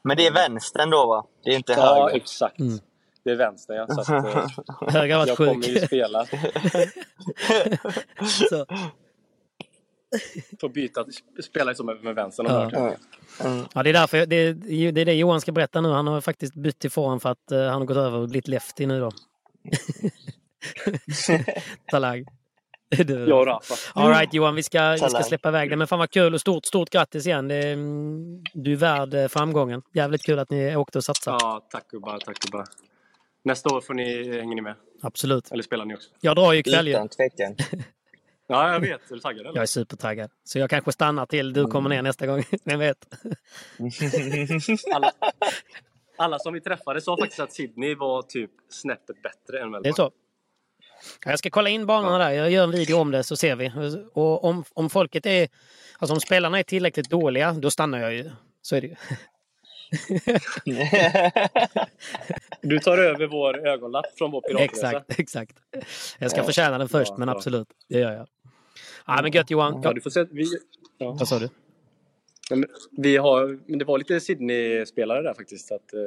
Men 0.04 0.18
det 0.18 0.28
är 0.28 0.34
vänstern 0.34 0.90
då 0.90 1.08
va? 1.08 1.26
Det 1.44 1.52
är 1.52 1.56
inte 1.56 1.72
Ja, 1.74 2.02
höger? 2.04 2.16
exakt. 2.16 2.60
Mm. 2.60 2.80
Det 3.24 3.32
är 3.32 3.36
vänster, 3.36 3.74
ja. 3.74 3.88
Så 3.88 4.02
att, 4.02 4.10
varit 4.82 5.28
jag 5.28 5.38
kommer 5.38 5.68
ju 5.68 5.80
sjuk. 5.80 5.86
spela. 5.86 6.26
Så, 8.50 8.66
Får 10.62 10.70
byta, 10.70 11.06
spela 11.44 11.74
som 11.76 11.86
med 11.86 12.16
vänstern 12.16 12.46
om 12.48 12.70
Ja. 12.74 12.80
det. 12.80 12.98
ja, 13.74 13.84
det 13.84 13.90
är 13.90 13.94
därför 13.94 14.26
det, 14.26 14.54
det 14.92 15.02
är 15.02 15.06
det 15.06 15.14
Johan 15.14 15.42
ska 15.42 15.52
berätta 15.52 15.82
nu. 15.82 15.90
Han 15.90 16.08
har 16.08 16.22
faktiskt 16.22 16.54
bytt 16.56 16.80
till 16.80 16.92
forehand 16.92 17.22
för 17.22 17.30
att 17.30 17.52
eh, 17.52 17.60
han 17.64 17.74
har 17.82 17.86
gått 17.86 17.98
över 17.98 18.18
och 18.18 18.30
blivit 18.30 18.48
lefty 18.48 18.86
nu 18.86 19.00
då. 19.00 19.12
Talang. 21.92 22.26
Du, 22.90 23.30
Jag 23.30 23.40
och 23.40 23.46
Rafa. 23.46 23.76
All 23.94 24.10
right 24.10 24.34
Johan, 24.34 24.56
vi 24.56 24.64
ska, 24.64 24.92
vi 24.92 24.98
ska 24.98 25.24
släppa 25.24 25.50
iväg 25.50 25.70
det. 25.70 25.76
Men 25.76 25.88
fan 25.88 26.00
vad 26.00 26.12
kul 26.12 26.34
och 26.34 26.42
stort, 26.42 26.66
stort 26.66 26.90
grattis 26.90 27.26
igen. 27.28 27.48
Det, 27.48 27.72
mm, 27.72 28.44
du 28.54 28.72
är 28.72 28.76
värd 28.76 29.14
eh, 29.14 29.28
framgången. 29.28 29.82
Jävligt 29.94 30.24
kul 30.24 30.40
att 30.40 30.50
ni 30.50 30.76
åkte 30.76 30.98
och 30.98 31.04
satsade. 31.04 31.38
Ja, 31.42 31.68
tack 31.72 31.88
gubbar, 31.88 32.20
tack 32.26 32.40
gubbar. 32.40 32.66
Nästa 33.44 33.76
år 33.76 33.82
får 33.82 33.94
ni, 33.94 34.38
hänger 34.40 34.56
ni 34.56 34.62
med. 34.62 34.76
Absolut. 35.02 35.52
Eller 35.52 35.64
spelar 35.64 35.86
ni 35.86 35.96
också? 35.96 36.10
Jag 36.22 36.36
drar 36.36 36.54
ju 36.54 36.60
ikväll 36.60 36.88
ju. 36.88 36.94
Utan 36.94 37.08
tvekan. 37.10 37.56
Ja, 38.52 38.74
jag 38.74 38.80
vet. 38.80 39.12
Är 39.12 39.16
du 39.16 39.20
taggad 39.20 39.40
eller? 39.40 39.56
Jag 39.56 39.62
är 39.62 39.66
supertaggad. 39.66 40.32
Så 40.44 40.60
jag 40.60 40.70
kanske 40.70 40.92
stannar 40.92 41.26
till 41.26 41.54
du 41.54 41.66
kommer 41.68 41.90
ner 41.90 42.02
nästa 42.02 42.28
gång. 42.28 42.44
Vem 42.64 42.80
vet? 42.80 42.98
Alla, 44.96 45.12
alla 46.18 46.40
som 46.40 46.54
vi 46.54 46.62
träffade 46.62 47.02
sa 47.02 47.18
faktiskt 47.18 47.40
att 47.40 47.54
Sydney 47.54 47.96
var 47.96 48.22
typ 48.22 48.52
snäppet 48.70 49.22
bättre 49.24 49.60
än 49.60 49.72
Melbourne. 49.72 49.84
Det 49.84 49.90
är 49.90 49.94
så. 49.94 50.12
Ja, 51.26 51.32
Jag 51.32 51.40
ska 51.40 51.50
kolla 51.50 51.70
in 51.70 51.86
banorna 51.86 52.18
där. 52.18 52.30
Jag 52.32 52.52
gör 52.52 52.64
en 52.64 52.72
video 52.72 52.98
om 52.98 53.12
det 53.12 53.24
så 53.24 53.36
ser 53.36 53.56
vi. 53.56 53.72
Och 54.14 54.44
om, 54.44 54.64
om 54.74 54.90
folket 54.90 55.26
är... 55.26 55.48
Alltså 56.00 56.14
om 56.14 56.20
spelarna 56.20 56.60
är 56.60 56.64
tillräckligt 56.64 57.10
dåliga, 57.10 57.52
då 57.54 57.72
stannar 57.72 58.00
jag 58.00 58.14
ju. 58.14 58.32
Så 58.62 58.76
är 58.76 58.82
det 58.82 58.88
ju. 58.88 58.96
Du 62.62 62.80
tar 62.80 62.98
över 62.98 63.28
vår 63.28 63.68
ögonlapp 63.68 64.06
från 64.18 64.32
vår 64.32 64.42
piratresa. 64.42 64.88
Exakt, 64.88 65.20
exakt. 65.20 65.58
Jag 66.20 66.32
ska 66.32 66.44
förtjäna 66.44 66.78
den 66.78 66.90
först, 66.90 67.12
Ja, 67.12 67.18
men 67.18 67.30
absolut. 67.30 67.68
Det 67.90 68.00
gör 68.00 68.12
jag. 68.12 68.28
Ja, 69.16 69.22
men 69.22 69.32
gött 69.32 69.50
Johan. 69.50 69.82
Ja, 69.84 69.94
du 69.94 70.02
får 70.02 70.10
se. 70.10 70.24
Vi, 70.32 70.46
ja. 70.98 71.12
Vad 71.12 71.28
sa 71.28 71.40
du? 71.40 71.50
Men 72.52 72.66
vi 72.92 73.18
har, 73.18 73.60
men 73.66 73.80
det 73.80 73.86
var 73.86 73.98
lite 73.98 74.20
Sydney-spelare 74.20 75.22
där 75.22 75.34
faktiskt. 75.34 75.72
Att, 75.72 75.94
eh, 75.94 76.00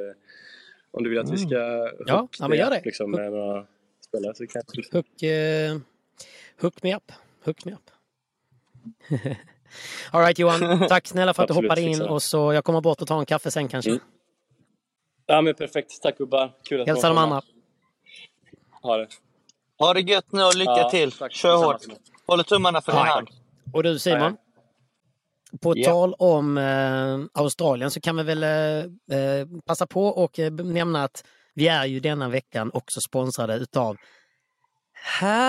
om 0.91 1.03
du 1.03 1.09
vill 1.09 1.19
att 1.19 1.31
vi 1.31 1.37
ska 1.37 1.55
Mm. 1.57 1.95
Ja, 2.07 2.19
hook 2.19 2.35
ja, 2.39 2.47
men 2.47 2.57
gör 2.57 2.69
det. 2.69 2.81
Liksom, 2.85 3.11
med 3.11 3.31
några 3.31 3.65
spelare 4.07 4.35
så 4.35 4.47
kan 4.47 4.61
jag... 4.73 4.97
Hook, 4.97 5.23
eh, 5.23 5.77
hook 6.61 6.83
me 6.83 6.95
up. 6.95 7.11
Hook 7.45 7.65
me 7.65 7.71
up. 7.73 7.89
All 10.11 10.21
right 10.21 10.39
Johan, 10.39 10.87
tack 10.89 11.07
snälla 11.07 11.33
för 11.33 11.43
att 11.43 11.47
du 11.47 11.53
hoppade 11.53 11.81
in. 11.81 11.87
fixar. 11.93 12.07
Och 12.07 12.23
så 12.23 12.53
jag 12.53 12.63
kommer 12.63 12.81
bort 12.81 13.01
och 13.01 13.07
tar 13.07 13.19
en 13.19 13.25
kaffe 13.25 13.51
sen 13.51 13.67
kanske. 13.67 13.91
Mm. 13.91 14.01
Ja, 15.25 15.41
men 15.41 15.55
perfekt. 15.55 16.01
Tack 16.01 16.17
gubbar. 16.17 16.53
Kul 16.63 16.81
att 16.81 16.87
Hälsa 16.87 17.07
de 17.09 17.17
andra. 17.17 17.41
Ha 18.81 18.97
det. 18.97 19.07
Ha 19.79 19.93
det 19.93 20.01
gött 20.01 20.31
nu 20.31 20.43
och 20.43 20.55
lycka 20.55 20.71
Ja, 20.71 20.89
till. 20.89 21.11
tack. 21.11 21.31
Kör 21.31 21.55
hårt. 21.57 21.81
Håller 22.27 22.43
tummarna 22.43 22.81
för 22.81 22.91
din 22.91 22.99
Ja, 23.01 23.05
hand. 23.05 23.27
Och 23.73 23.83
du 23.83 23.99
Simon? 23.99 24.37
På 25.61 25.73
Ja. 25.75 25.89
tal 25.89 26.13
om 26.19 26.57
eh, 26.57 27.19
Australien 27.41 27.91
så 27.91 28.01
kan 28.01 28.17
vi 28.17 28.23
väl 28.23 28.43
eh, 28.43 29.19
eh, 29.19 29.47
passa 29.65 29.87
på 29.87 30.07
och 30.07 30.39
eh, 30.39 30.51
nämna 30.51 31.03
att 31.03 31.23
vi 31.55 31.67
är 31.67 31.85
ju 31.85 31.99
denna 31.99 32.29
veckan 32.29 32.71
också 32.73 33.01
sponsrade 33.01 33.55
utav 33.55 33.97
Hyper. 35.19 35.43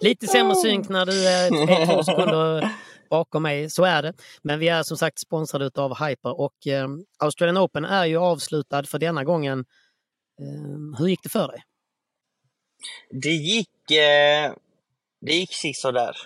Lite 0.00 0.26
sämre 0.26 0.54
synk 0.54 0.88
när 0.88 1.06
du 1.06 1.28
är 1.28 1.86
två 1.86 2.02
sekunder 2.02 2.70
bakom 3.10 3.42
mig, 3.42 3.70
så 3.70 3.84
är 3.84 4.02
det. 4.02 4.12
Men 4.42 4.58
vi 4.58 4.68
är 4.68 4.82
som 4.82 4.96
sagt 4.96 5.20
sponsrade 5.20 5.64
utav 5.64 6.06
Hyper 6.06 6.40
och 6.40 6.66
eh, 6.66 6.88
Australian 7.18 7.58
Open 7.58 7.84
är 7.84 8.04
ju 8.04 8.16
avslutad 8.16 8.82
för 8.82 8.98
denna 8.98 9.24
gången. 9.24 9.64
Eh, 10.40 10.98
hur 10.98 11.06
gick 11.06 11.22
det 11.22 11.28
för 11.28 11.48
dig? 11.48 11.64
Det 13.10 13.30
gick, 13.30 13.90
eh, 13.90 14.52
det 15.20 15.32
gick 15.32 15.76
sådär. 15.76 16.16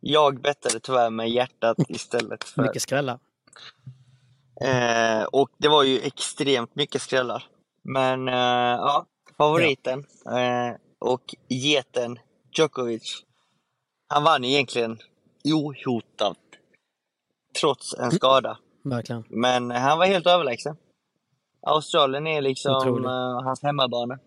Jag 0.00 0.40
bettade 0.40 0.80
tyvärr 0.80 1.10
med 1.10 1.30
hjärtat 1.30 1.76
istället 1.88 2.44
för... 2.44 2.62
Mycket 2.62 2.82
skrällar. 2.82 3.18
Eh, 4.60 5.22
och 5.22 5.50
det 5.58 5.68
var 5.68 5.82
ju 5.82 6.00
extremt 6.00 6.74
mycket 6.74 7.02
skrällar. 7.02 7.44
Men 7.82 8.28
eh, 8.28 8.34
ja, 8.34 9.06
favoriten 9.36 10.06
eh, 10.26 10.76
och 10.98 11.34
geten 11.48 12.18
Djokovic, 12.52 13.22
han 14.08 14.24
vann 14.24 14.44
egentligen 14.44 14.98
ohotat 15.44 16.38
trots 17.60 17.94
en 17.94 18.10
skada. 18.10 18.58
Verkligen. 18.84 19.24
Men 19.28 19.70
han 19.70 19.98
var 19.98 20.06
helt 20.06 20.26
överlägsen. 20.26 20.76
Australien 21.66 22.26
är 22.26 22.40
liksom 22.40 23.04
eh, 23.04 23.44
hans 23.44 23.62
hemmabana. 23.62 24.18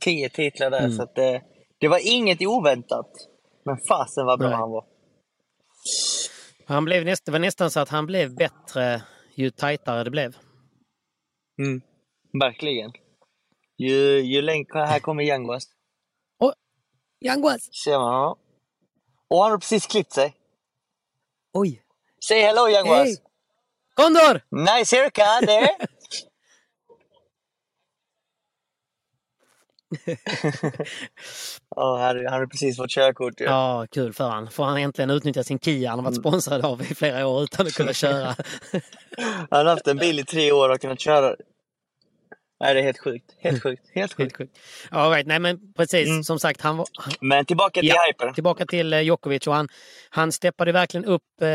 Tio 0.00 0.28
titlar 0.28 0.70
där, 0.70 0.78
Mm. 0.78 0.92
så 0.92 1.02
att, 1.02 1.18
eh, 1.18 1.40
det 1.78 1.88
var 1.88 2.00
inget 2.14 2.42
oväntat. 2.46 3.10
Men 3.64 3.78
fasen 3.88 4.26
vad 4.26 4.38
bra 4.38 4.48
Nej. 4.48 4.56
han 4.56 4.70
var. 4.70 4.84
Han 6.66 6.84
blev 6.84 7.04
näst, 7.04 7.24
det 7.24 7.32
var 7.32 7.38
nästan 7.38 7.70
så 7.70 7.80
att 7.80 7.88
han 7.88 8.06
blev 8.06 8.34
bättre 8.34 9.02
ju 9.34 9.50
tajtare 9.50 10.04
det 10.04 10.10
blev. 10.10 10.36
Mm. 11.58 11.80
Verkligen. 12.40 12.92
Ju, 13.78 14.20
ju 14.20 14.42
längre... 14.42 14.78
Här 14.78 15.00
kommer 15.00 15.22
Yanguas. 15.22 15.64
Yanguas! 17.24 17.68
Ser 17.84 17.98
man 17.98 18.14
honom? 18.14 18.38
Och 19.28 19.42
han 19.42 19.50
har 19.50 19.58
precis 19.58 19.86
klippt 19.86 20.12
sig. 20.12 20.36
Oj! 21.52 21.82
Say 22.28 22.40
hello 22.40 22.68
Yanguas! 22.68 23.06
Hej! 23.06 23.16
Kondor! 23.94 24.40
Nice 24.50 24.96
haircut 24.96 25.48
there! 25.48 25.68
Ja, 31.76 31.98
han 31.98 32.40
har 32.40 32.46
precis 32.46 32.76
fått 32.76 32.90
körkort 32.90 33.40
ju. 33.40 33.44
Ja, 33.44 33.86
kul 33.90 34.12
för 34.12 34.28
han. 34.28 34.50
Får 34.50 34.64
han 34.64 34.76
äntligen 34.76 35.10
utnyttja 35.10 35.44
sin 35.44 35.58
Kia 35.58 35.90
han 35.90 35.98
har 35.98 36.04
varit 36.04 36.16
Mm. 36.18 36.22
sponsrad 36.22 36.64
av 36.64 36.82
i 36.82 36.84
flera 36.84 37.26
år 37.26 37.42
utan 37.42 37.66
att 37.66 37.72
kunna 37.74 37.92
köra. 37.92 38.26
Han 39.50 39.66
har 39.66 39.74
haft 39.74 39.86
en 39.86 39.96
bil 39.96 40.18
i 40.18 40.24
tre 40.24 40.52
år 40.52 40.68
och 40.68 40.80
kunnat 40.80 41.00
köra. 41.00 41.34
Nej, 42.60 42.74
det 42.74 42.80
är 42.80 42.84
helt 42.84 42.98
sjukt. 42.98 43.24
Helt 43.38 43.62
sjukt. 43.62 43.82
Helt 43.84 43.94
Helt 43.94 44.14
sjukt. 44.16 44.36
sjukt. 44.36 44.58
All 44.90 45.10
right, 45.10 45.26
nej 45.26 45.38
men 45.38 45.72
precis, 45.76 46.08
Mm. 46.08 46.24
som 46.24 46.38
sagt, 46.38 46.60
han 46.60 46.76
var, 46.76 46.86
han, 46.98 47.12
Men 47.20 47.44
tillbaka 47.44 47.80
till 47.80 47.88
Ja, 47.88 48.04
hyper. 48.08 48.32
tillbaka 48.32 48.66
till 48.66 48.92
eh, 48.92 49.00
Djokovic 49.00 49.46
och 49.46 49.54
han, 49.54 49.68
han 50.10 50.32
steppade 50.32 50.72
verkligen 50.72 51.04
upp 51.04 51.22
eh, 51.42 51.48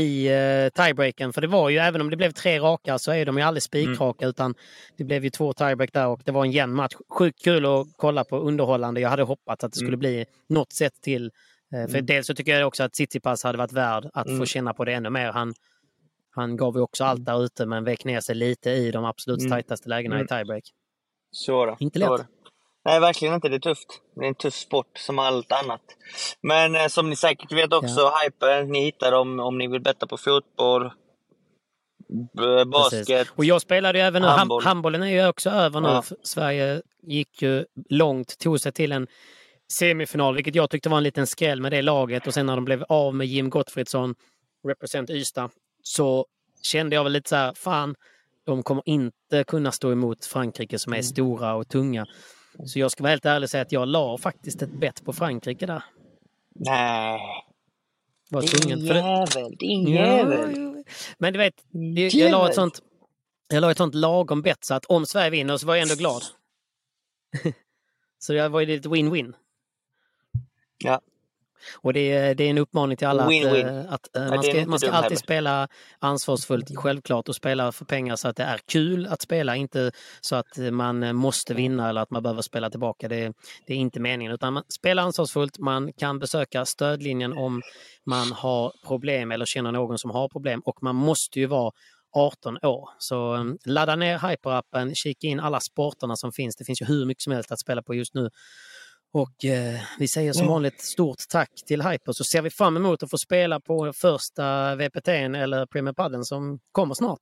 i 0.00 0.26
eh, 0.26 0.84
tiebreaken. 0.84 1.32
För 1.32 1.40
det 1.40 1.46
var 1.46 1.68
ju, 1.68 1.78
även 1.78 2.00
om 2.00 2.10
det 2.10 2.16
blev 2.16 2.30
tre 2.32 2.58
raka 2.58 2.98
så 2.98 3.12
är 3.12 3.26
de 3.26 3.36
ju 3.36 3.42
aldrig 3.42 3.62
spikraka 3.62 4.24
Mm. 4.24 4.30
utan 4.30 4.54
det 4.98 5.04
blev 5.04 5.24
ju 5.24 5.30
två 5.30 5.52
tiebreak 5.52 5.92
där 5.92 6.06
och 6.06 6.20
det 6.24 6.32
var 6.32 6.44
en 6.44 6.50
jämn 6.52 6.74
match. 6.74 6.94
Sjukt 7.18 7.44
kul 7.44 7.66
att 7.66 7.86
kolla 7.96 8.24
på, 8.24 8.38
underhållande. 8.38 9.00
Jag 9.00 9.08
hade 9.10 9.22
hoppats 9.22 9.64
att 9.64 9.72
det 9.72 9.76
skulle 9.76 9.88
Mm. 9.88 10.00
bli 10.00 10.24
något 10.48 10.72
sätt 10.72 10.94
till. 11.02 11.30
Eh, 11.74 11.90
för 11.92 12.00
dels 12.00 12.26
så 12.26 12.34
tycker 12.34 12.58
jag 12.58 12.68
också 12.68 12.82
att 12.82 12.92
Tsitsipas 12.92 13.44
hade 13.44 13.58
varit 13.58 13.72
värd 13.72 14.04
att 14.12 14.26
få 14.26 14.32
Mm. 14.32 14.46
känna 14.46 14.74
på 14.74 14.84
det 14.84 14.92
ännu 14.92 15.10
mer. 15.10 15.32
Han, 15.32 15.54
han 16.36 16.56
gav 16.56 16.74
ju 16.76 16.80
också 16.82 17.04
allt 17.04 17.24
där 17.24 17.44
ute 17.44 17.66
men 17.66 17.84
vek 17.84 18.04
ner 18.04 18.20
sig 18.20 18.34
lite 18.34 18.70
i 18.70 18.90
de 18.90 19.04
absolut 19.04 19.40
Mm. 19.40 19.50
tajtaste 19.50 19.88
lägena 19.88 20.14
Mm. 20.14 20.24
i 20.24 20.28
tiebreak. 20.28 20.64
Så 21.30 21.66
det. 21.66 21.76
Inte 21.80 21.98
Så 22.00 22.16
lätt. 22.16 22.26
det. 22.26 22.32
Nej, 22.84 23.00
verkligen 23.00 23.34
inte. 23.34 23.48
Det 23.48 23.54
är 23.56 23.60
tufft. 23.60 23.86
Det 24.14 24.20
är 24.24 24.28
en 24.28 24.34
tuff 24.34 24.54
sport 24.54 24.98
som 24.98 25.18
allt 25.18 25.52
annat. 25.52 25.80
Men 26.40 26.74
eh, 26.74 26.86
som 26.86 27.10
ni 27.10 27.16
säkert 27.16 27.52
vet 27.52 27.72
också, 27.72 28.10
hyper, 28.24 28.64
ni 28.64 28.80
hittar 28.84 29.10
dem 29.10 29.40
om 29.40 29.58
ni 29.58 29.68
vill 29.68 29.80
betta 29.82 30.06
på 30.06 30.16
fotboll, 30.16 30.90
basket. 32.66 33.06
Precis. 33.06 33.32
Och 33.36 33.44
jag 33.44 33.60
spelade 33.62 33.98
ju 33.98 34.04
även 34.04 34.22
nu, 34.22 34.28
handboll. 34.28 34.38
handboll. 34.38 34.62
handbollen 34.64 35.02
är 35.02 35.22
ju 35.22 35.28
också 35.28 35.50
över 35.50 35.80
nu. 35.80 35.88
Ja. 35.88 36.02
Sverige 36.22 36.82
gick 37.02 37.42
ju 37.42 37.64
långt, 37.90 38.38
tog 38.38 38.60
sig 38.60 38.72
till 38.72 38.92
en 38.92 39.06
semifinal, 39.72 40.34
vilket 40.34 40.54
jag 40.54 40.70
tyckte 40.70 40.88
var 40.88 40.96
en 40.96 41.02
liten 41.02 41.26
skräll 41.26 41.60
med 41.60 41.72
det 41.72 41.82
laget. 41.82 42.26
Och 42.26 42.34
sen 42.34 42.46
när 42.46 42.54
de 42.56 42.64
blev 42.64 42.84
av 42.88 43.14
med 43.14 43.26
Jim 43.26 43.50
Gottfridsson, 43.50 44.14
represent 44.68 45.10
Ystad, 45.10 45.50
så 45.86 46.26
kände 46.62 46.96
jag 46.96 47.04
väl 47.04 47.12
lite 47.12 47.28
så 47.28 47.36
här, 47.36 47.54
fan, 47.54 47.94
de 48.44 48.62
kommer 48.62 48.82
inte 48.86 49.44
kunna 49.44 49.72
stå 49.72 49.92
emot 49.92 50.24
Frankrike 50.24 50.78
som 50.78 50.92
är 50.92 51.02
stora 51.02 51.54
och 51.54 51.68
tunga. 51.68 52.06
Så 52.66 52.78
jag 52.78 52.90
ska 52.90 53.02
vara 53.02 53.10
helt 53.10 53.26
ärlig 53.26 53.46
och 53.46 53.50
säga 53.50 53.62
att 53.62 53.72
jag 53.72 53.88
la 53.88 54.18
faktiskt 54.18 54.62
ett 54.62 54.80
bett 54.80 55.04
på 55.04 55.12
Frankrike 55.12 55.66
där. 55.66 55.84
Nej, 56.54 57.20
Var 58.30 58.40
din 58.40 58.50
tvungen. 58.50 58.86
Jävel, 58.86 59.56
din 59.58 59.88
jävel. 59.88 60.84
Men 61.18 61.32
du 61.32 61.38
vet, 61.38 61.54
jag, 61.70 62.12
jag 62.12 62.30
la 62.30 62.48
ett 62.48 62.54
sånt 62.54 62.80
jag 63.48 63.60
la 63.60 63.70
ett 63.70 63.76
sånt 63.76 63.94
lagom 63.94 64.42
bett 64.42 64.64
så 64.64 64.74
att 64.74 64.84
om 64.84 65.06
Sverige 65.06 65.30
vinner 65.30 65.56
så 65.56 65.66
var 65.66 65.74
jag 65.74 65.82
ändå 65.82 65.94
glad. 65.94 66.22
så 68.18 68.32
det 68.32 68.48
var 68.48 68.60
ju 68.60 68.66
lite 68.66 68.88
win-win. 68.88 69.34
Ja. 70.78 71.00
Och 71.76 71.92
det 71.92 72.12
är, 72.12 72.34
det 72.34 72.44
är 72.44 72.50
en 72.50 72.58
uppmaning 72.58 72.96
till 72.96 73.06
alla 73.06 73.22
att, 73.22 73.30
Win-win. 73.30 73.84
eh, 73.84 73.92
att 73.92 74.16
eh, 74.16 74.28
man 74.28 74.42
ska, 74.42 74.66
man 74.66 74.78
ska 74.78 74.90
alltid 74.90 75.18
spela 75.18 75.68
ansvarsfullt, 75.98 76.76
självklart, 76.76 77.28
och 77.28 77.34
spela 77.36 77.72
för 77.72 77.84
pengar 77.84 78.16
så 78.16 78.28
att 78.28 78.36
det 78.36 78.42
är 78.42 78.60
kul 78.66 79.06
att 79.06 79.22
spela, 79.22 79.56
inte 79.56 79.92
så 80.20 80.36
att 80.36 80.58
man 80.72 81.02
eh, 81.02 81.12
måste 81.12 81.54
vinna 81.54 81.88
eller 81.88 82.00
att 82.00 82.10
man 82.10 82.22
behöver 82.22 82.42
spela 82.42 82.70
tillbaka. 82.70 83.08
Det, 83.08 83.32
det 83.66 83.72
är 83.72 83.78
inte 83.78 84.00
meningen, 84.00 84.32
utan 84.32 84.52
man 84.52 84.62
spelar 84.68 85.02
ansvarsfullt, 85.02 85.58
man 85.58 85.92
kan 85.92 86.18
besöka 86.18 86.64
stödlinjen 86.64 87.32
om 87.32 87.62
man 88.06 88.32
har 88.32 88.72
problem 88.86 89.32
eller 89.32 89.46
känner 89.46 89.72
någon 89.72 89.98
som 89.98 90.10
har 90.10 90.28
problem 90.28 90.60
och 90.64 90.82
man 90.82 90.96
måste 90.96 91.40
ju 91.40 91.46
vara 91.46 91.72
18 92.16 92.58
år. 92.62 92.88
Så 92.98 93.34
eh, 93.34 93.44
ladda 93.64 93.96
ner 93.96 94.18
Hyper-appen, 94.18 94.94
kika 94.94 95.26
in 95.26 95.40
alla 95.40 95.60
sporterna 95.60 96.16
som 96.16 96.32
finns. 96.32 96.56
Det 96.56 96.64
finns 96.64 96.82
ju 96.82 96.86
hur 96.86 97.06
mycket 97.06 97.22
som 97.22 97.32
helst 97.32 97.52
att 97.52 97.60
spela 97.60 97.82
på 97.82 97.94
just 97.94 98.14
nu. 98.14 98.30
Och 99.22 99.44
eh, 99.44 99.80
vi 99.98 100.08
säger 100.08 100.32
som 100.32 100.46
vanligt 100.46 100.80
stort 100.80 101.18
tack 101.28 101.50
till 101.66 101.82
Hyper 101.82 102.12
så 102.12 102.24
ser 102.24 102.42
vi 102.42 102.50
fram 102.50 102.76
emot 102.76 103.02
att 103.02 103.10
få 103.10 103.18
spela 103.18 103.60
på 103.60 103.92
första 103.92 104.74
VPT 104.74 105.08
eller 105.08 105.66
Premier 105.66 105.92
Padden 105.92 106.24
som 106.24 106.58
kommer 106.72 106.94
snart. 106.94 107.18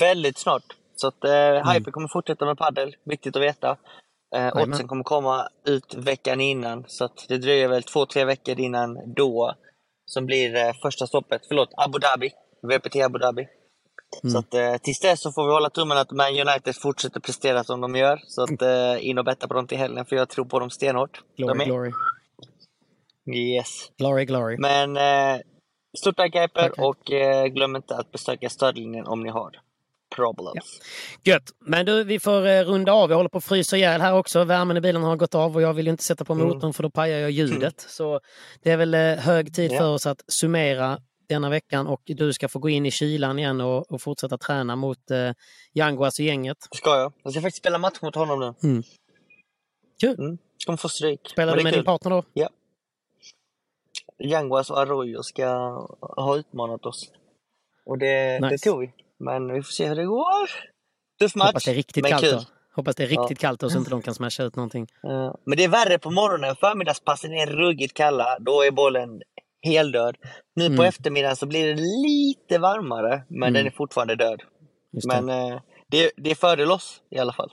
Väldigt 0.00 0.38
snart. 0.38 0.62
Så 0.96 1.08
att 1.08 1.24
eh, 1.24 1.30
Mm. 1.30 1.68
Hyper 1.68 1.90
kommer 1.90 2.08
fortsätta 2.08 2.46
med 2.46 2.58
paddel. 2.58 2.96
Viktigt 3.04 3.36
att 3.36 3.42
veta. 3.42 3.76
Eh, 4.36 4.56
oddsen 4.56 4.88
kommer 4.88 5.04
komma 5.04 5.48
ut 5.66 5.94
veckan 5.94 6.40
innan. 6.40 6.84
Så 6.86 7.04
att 7.04 7.26
det 7.28 7.38
dröjer 7.38 7.68
väl 7.68 7.82
två, 7.82 8.06
tre 8.06 8.24
veckor 8.24 8.60
innan 8.60 9.14
då 9.14 9.54
som 10.06 10.26
blir 10.26 10.56
eh, 10.56 10.72
första 10.82 11.06
stoppet. 11.06 11.42
Förlåt, 11.48 11.68
Abu 11.76 11.98
Dhabi. 11.98 12.30
VPT 12.62 12.96
Abu 12.96 13.18
Dhabi. 13.18 13.48
Mm. 14.22 14.32
Så 14.32 14.38
att, 14.38 14.54
eh, 14.54 14.76
tills 14.76 15.00
dess 15.00 15.20
så 15.20 15.32
får 15.32 15.46
vi 15.46 15.52
hålla 15.52 15.70
tummen 15.70 15.98
att 15.98 16.10
Man 16.10 16.26
United 16.48 16.74
fortsätter 16.82 17.20
prestera 17.20 17.64
som 17.64 17.80
de 17.80 17.94
gör. 17.94 18.20
Så 18.26 18.42
att 18.42 18.62
eh, 18.62 19.06
in 19.08 19.18
och 19.18 19.24
betta 19.24 19.48
på 19.48 19.54
dem 19.54 19.66
till 19.66 19.78
helgen 19.78 20.06
för 20.06 20.16
jag 20.16 20.28
tror 20.28 20.44
på 20.44 20.58
dem 20.60 20.70
stenhårt. 20.70 21.20
Glory, 21.36 21.58
de 21.58 21.64
glory, 21.64 21.92
Yes. 23.34 23.90
glory, 23.98 24.24
glory. 24.24 24.56
Men 24.58 24.96
eh, 24.96 25.40
stort 25.98 26.16
tack 26.16 26.34
Hyper 26.34 26.62
tack. 26.62 26.78
och 26.78 27.12
eh, 27.12 27.46
glöm 27.46 27.76
inte 27.76 27.96
att 27.96 28.12
besöka 28.12 28.48
stödlinjen 28.48 29.06
om 29.06 29.22
ni 29.22 29.28
har 29.30 29.50
problems. 30.16 30.80
Gött! 31.24 31.42
Men 31.60 31.86
du, 31.86 32.04
vi 32.04 32.20
får 32.20 32.46
eh, 32.46 32.60
runda 32.64 32.92
av. 32.92 33.10
Jag 33.10 33.16
håller 33.16 33.28
på 33.28 33.38
att 33.38 33.44
frysa 33.44 33.76
ihjäl 33.76 34.00
här 34.00 34.14
också. 34.14 34.44
Värmen 34.44 34.76
i 34.76 34.80
bilen 34.80 35.02
har 35.02 35.16
gått 35.16 35.34
av 35.34 35.54
och 35.56 35.62
jag 35.62 35.72
vill 35.74 35.86
ju 35.86 35.90
inte 35.90 36.04
sätta 36.04 36.24
på 36.24 36.32
Mm. 36.32 36.48
motorn 36.48 36.72
för 36.72 36.82
då 36.82 36.90
pajar 36.90 37.18
jag 37.18 37.30
ljudet. 37.30 37.80
Så 37.88 38.20
det 38.62 38.70
är 38.70 38.76
väl 38.76 38.94
eh, 38.94 39.00
hög 39.00 39.54
tid 39.54 39.72
Ja. 39.72 39.78
för 39.78 39.88
oss 39.94 40.06
att 40.06 40.24
summera 40.28 40.98
denna 41.28 41.50
veckan 41.50 41.86
och 41.86 42.02
du 42.04 42.32
ska 42.32 42.48
få 42.48 42.58
gå 42.58 42.68
in 42.68 42.86
i 42.86 42.90
kylan 42.90 43.38
igen 43.38 43.60
och, 43.60 43.92
och 43.92 44.02
fortsätta 44.02 44.38
träna 44.38 44.76
mot 44.76 45.10
eh, 45.10 45.32
Yanguas 45.74 46.18
och 46.18 46.24
gänget. 46.24 46.56
Det 46.70 46.76
ska 46.76 46.90
jag. 46.98 47.12
Jag 47.22 47.32
ska 47.32 47.42
faktiskt 47.42 47.62
spela 47.62 47.78
match 47.78 47.98
mot 48.02 48.14
honom 48.14 48.40
nu. 48.40 48.68
Mm. 48.68 48.82
Kul! 50.00 50.18
Mm. 50.18 50.38
Kommer 50.66 50.76
få 50.76 50.88
stryk. 50.88 51.20
Spelar 51.28 51.52
du 51.52 51.58
det 51.58 51.64
med 51.64 51.72
din 51.72 51.78
kul. 51.78 51.84
partner 51.84 52.10
då? 52.10 52.24
Ja. 52.32 52.48
Yanguas 54.18 54.70
och 54.70 54.80
Arroyo 54.80 55.22
ska 55.22 55.46
ha 56.00 56.36
utmanat 56.36 56.86
oss. 56.86 57.10
Och 57.84 57.98
det, 57.98 58.38
det 58.38 58.50
Nice. 58.50 58.70
tog 58.70 58.80
vi. 58.80 58.92
Men 59.18 59.52
vi 59.52 59.62
får 59.62 59.72
se 59.72 59.88
hur 59.88 59.96
det 59.96 60.04
går. 60.04 60.50
Tuff 61.20 61.34
match. 61.34 61.46
Hoppas 61.46 61.64
det 61.64 61.70
är 61.70 61.74
riktigt 61.74 62.02
men 62.02 62.10
kallt 62.10 62.24
kul. 62.24 62.32
då. 62.32 62.44
Hoppas 62.74 62.96
det 62.96 63.02
är 63.02 63.06
riktigt 63.06 63.38
kallt 63.38 63.60
då 63.60 63.70
så 63.70 63.78
inte 63.78 63.90
de 63.90 64.02
kan 64.02 64.14
smasha 64.14 64.42
ut 64.44 64.56
någonting. 64.56 64.86
Ja. 65.02 65.38
Men 65.44 65.56
det 65.56 65.64
är 65.64 65.68
värre 65.68 65.98
på 65.98 66.10
morgonen. 66.10 66.56
Förmiddagspassen 66.56 67.32
är 67.32 67.46
ruggigt 67.46 67.94
kalla. 67.94 68.38
Då 68.40 68.62
är 68.62 68.70
bollen 68.70 69.22
heldöd. 69.62 70.16
Nu 70.56 70.66
på 70.66 70.72
Mm. 70.72 70.84
eftermiddagen 70.84 71.36
så 71.36 71.46
blir 71.46 71.66
det 71.66 71.82
lite 71.82 72.58
varmare. 72.58 73.22
Men 73.28 73.42
Mm. 73.42 73.52
den 73.52 73.66
är 73.66 73.70
fortfarande 73.70 74.16
död. 74.16 74.42
Just 74.92 75.10
det. 75.10 75.20
Men 75.22 75.52
eh, 75.52 75.60
det, 75.88 76.10
det 76.16 76.30
är 76.30 76.34
fördel 76.34 76.70
oss 76.70 77.00
i 77.10 77.18
alla 77.18 77.32
fall. 77.32 77.52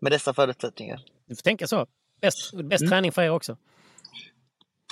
Med 0.00 0.12
dessa 0.12 0.34
förutsättningar. 0.34 1.00
Du 1.26 1.36
får 1.36 1.42
tänka 1.42 1.66
så. 1.66 1.86
Bäst, 2.20 2.52
bäst 2.64 2.82
Mm. 2.82 2.90
träning 2.90 3.12
för 3.12 3.22
er 3.22 3.30
också. 3.30 3.56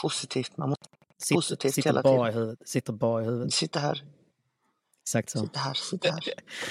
Positivt. 0.03 0.57
Man 0.57 0.69
måste 0.69 0.85
Sitter, 1.19 1.35
positivt 1.35 1.75
sitter, 1.75 1.89
hela 1.91 2.03
bara 2.03 2.13
tiden. 2.27 2.31
i 2.31 2.33
huvudet, 2.45 2.69
sitter 2.69 2.93
bara 2.93 3.23
i 3.23 3.25
huvudet. 3.25 3.53
sitta 3.53 3.79
här, 3.81 4.03
Exakt 5.03 5.31
så. 5.31 5.39
sitta 5.39 5.59
här, 5.61 5.75
sitta 5.75 6.11
här. 6.11 6.21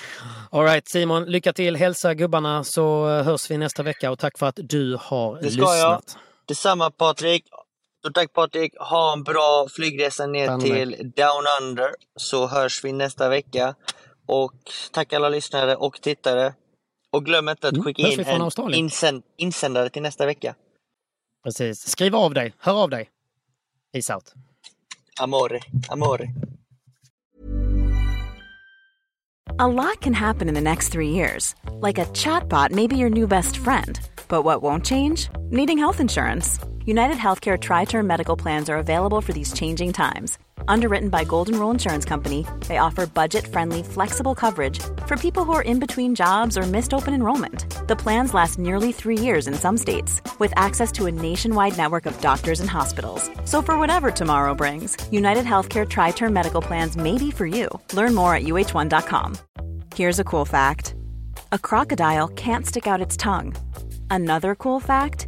All 0.52 0.64
right, 0.64 0.88
Simon, 0.88 1.26
lycka 1.26 1.54
till. 1.54 1.76
Hälsa 1.76 2.14
gubbarna 2.14 2.64
så 2.64 3.10
eh, 3.10 3.24
hörs 3.24 3.52
vi 3.52 3.58
nästa 3.58 3.84
vecka 3.84 4.12
och 4.12 4.20
tack 4.20 4.38
för 4.40 4.46
att 4.46 4.60
du 4.64 4.98
har 5.02 5.42
Det 5.42 5.52
ska 5.52 5.62
jag. 5.62 5.72
lyssnat. 6.02 6.18
Detsamma 6.48 6.92
Patrik. 6.92 7.46
Stort 8.04 8.16
tack 8.16 8.34
Patrik. 8.34 8.74
Ha 8.80 9.14
en 9.14 9.24
bra 9.24 9.68
flygresa 9.76 10.28
ner 10.28 10.48
Fan 10.48 10.60
till 10.60 10.90
Down 11.16 11.44
Under 11.62 11.90
så 12.16 12.48
hörs 12.48 12.84
vi 12.86 12.92
nästa 12.94 13.30
vecka. 13.30 13.76
Och 14.26 14.54
tack 14.92 15.14
alla 15.14 15.30
lyssnare 15.30 15.76
och 15.76 16.02
tittare. 16.02 16.54
Och 17.12 17.26
glöm 17.26 17.50
inte 17.50 17.68
att 17.68 17.74
Mm, 17.74 17.84
skicka 17.84 18.04
hörs 18.04 18.14
in 18.20 18.26
en 18.26 18.42
Australien? 18.42 18.80
insänd 18.80 19.24
insändare 19.38 19.90
till 19.90 20.02
nästa 20.02 20.26
vecka. 20.26 20.56
Precis. 21.44 21.88
Skriv 21.90 22.16
av 22.16 22.34
dig. 22.34 22.54
Hör 22.60 22.84
av 22.84 22.90
dig. 22.90 23.10
Peace 23.94 24.14
out. 24.14 24.34
Amore, 25.20 25.60
amore. 25.90 26.28
A 29.60 29.68
lot 29.68 30.02
can 30.02 30.14
happen 30.14 30.50
in 30.50 30.56
the 30.56 30.62
next 30.62 30.92
three 30.92 31.10
years. 31.10 31.56
Like 31.82 32.02
a 32.02 32.06
chatbot 32.14 32.72
may 32.72 32.88
be 32.88 32.96
your 32.96 33.10
new 33.10 33.28
best 33.28 33.58
friend. 33.58 34.00
But 34.28 34.44
what 34.44 34.62
won't 34.62 34.86
change? 34.86 35.30
Needing 35.52 35.78
health 35.78 36.02
insurance. 36.02 36.60
United 36.86 37.16
Healthcare 37.16 37.58
Tri 37.58 37.86
Term 37.86 38.06
Medical 38.06 38.36
Plans 38.36 38.70
are 38.70 38.76
available 38.76 39.22
for 39.22 39.32
these 39.32 39.54
changing 39.54 39.94
times. 39.94 40.38
Underwritten 40.68 41.08
by 41.08 41.24
Golden 41.24 41.58
Rule 41.58 41.72
Insurance 41.72 42.04
Company, 42.04 42.46
they 42.68 42.78
offer 42.78 43.08
budget 43.08 43.48
friendly, 43.48 43.84
flexible 43.84 44.36
coverage 44.36 44.80
for 45.08 45.16
people 45.16 45.46
who 45.46 45.54
are 45.54 45.62
in 45.62 45.80
between 45.80 46.14
jobs 46.14 46.58
or 46.58 46.64
missed 46.64 46.94
open 46.94 47.14
enrollment. 47.14 47.88
The 47.88 47.96
plans 47.96 48.34
last 48.34 48.60
nearly 48.60 48.92
three 48.92 49.18
years 49.18 49.48
in 49.48 49.54
some 49.54 49.78
states, 49.78 50.22
with 50.40 50.52
access 50.58 50.92
to 50.94 51.06
a 51.06 51.12
nationwide 51.12 51.78
network 51.78 52.06
of 52.06 52.20
doctors 52.20 52.60
and 52.60 52.70
hospitals. 52.70 53.30
So, 53.46 53.62
for 53.62 53.80
whatever 53.80 54.12
tomorrow 54.12 54.54
brings, 54.54 54.98
United 55.10 55.46
Healthcare 55.46 55.90
Tri 55.90 56.12
Term 56.12 56.34
Medical 56.34 56.62
Plans 56.62 56.98
may 56.98 57.18
be 57.18 57.32
for 57.32 57.46
you. 57.46 57.70
Learn 57.94 58.14
more 58.14 58.36
at 58.36 58.44
uh1.com. 58.44 59.38
Here's 59.96 60.20
a 60.20 60.26
cool 60.26 60.46
fact 60.46 60.96
a 61.54 61.58
crocodile 61.58 62.28
can't 62.28 62.66
stick 62.66 62.88
out 62.88 63.00
its 63.00 63.16
tongue. 63.16 63.56
Another 64.12 64.54
cool 64.54 64.82
fact 64.82 65.28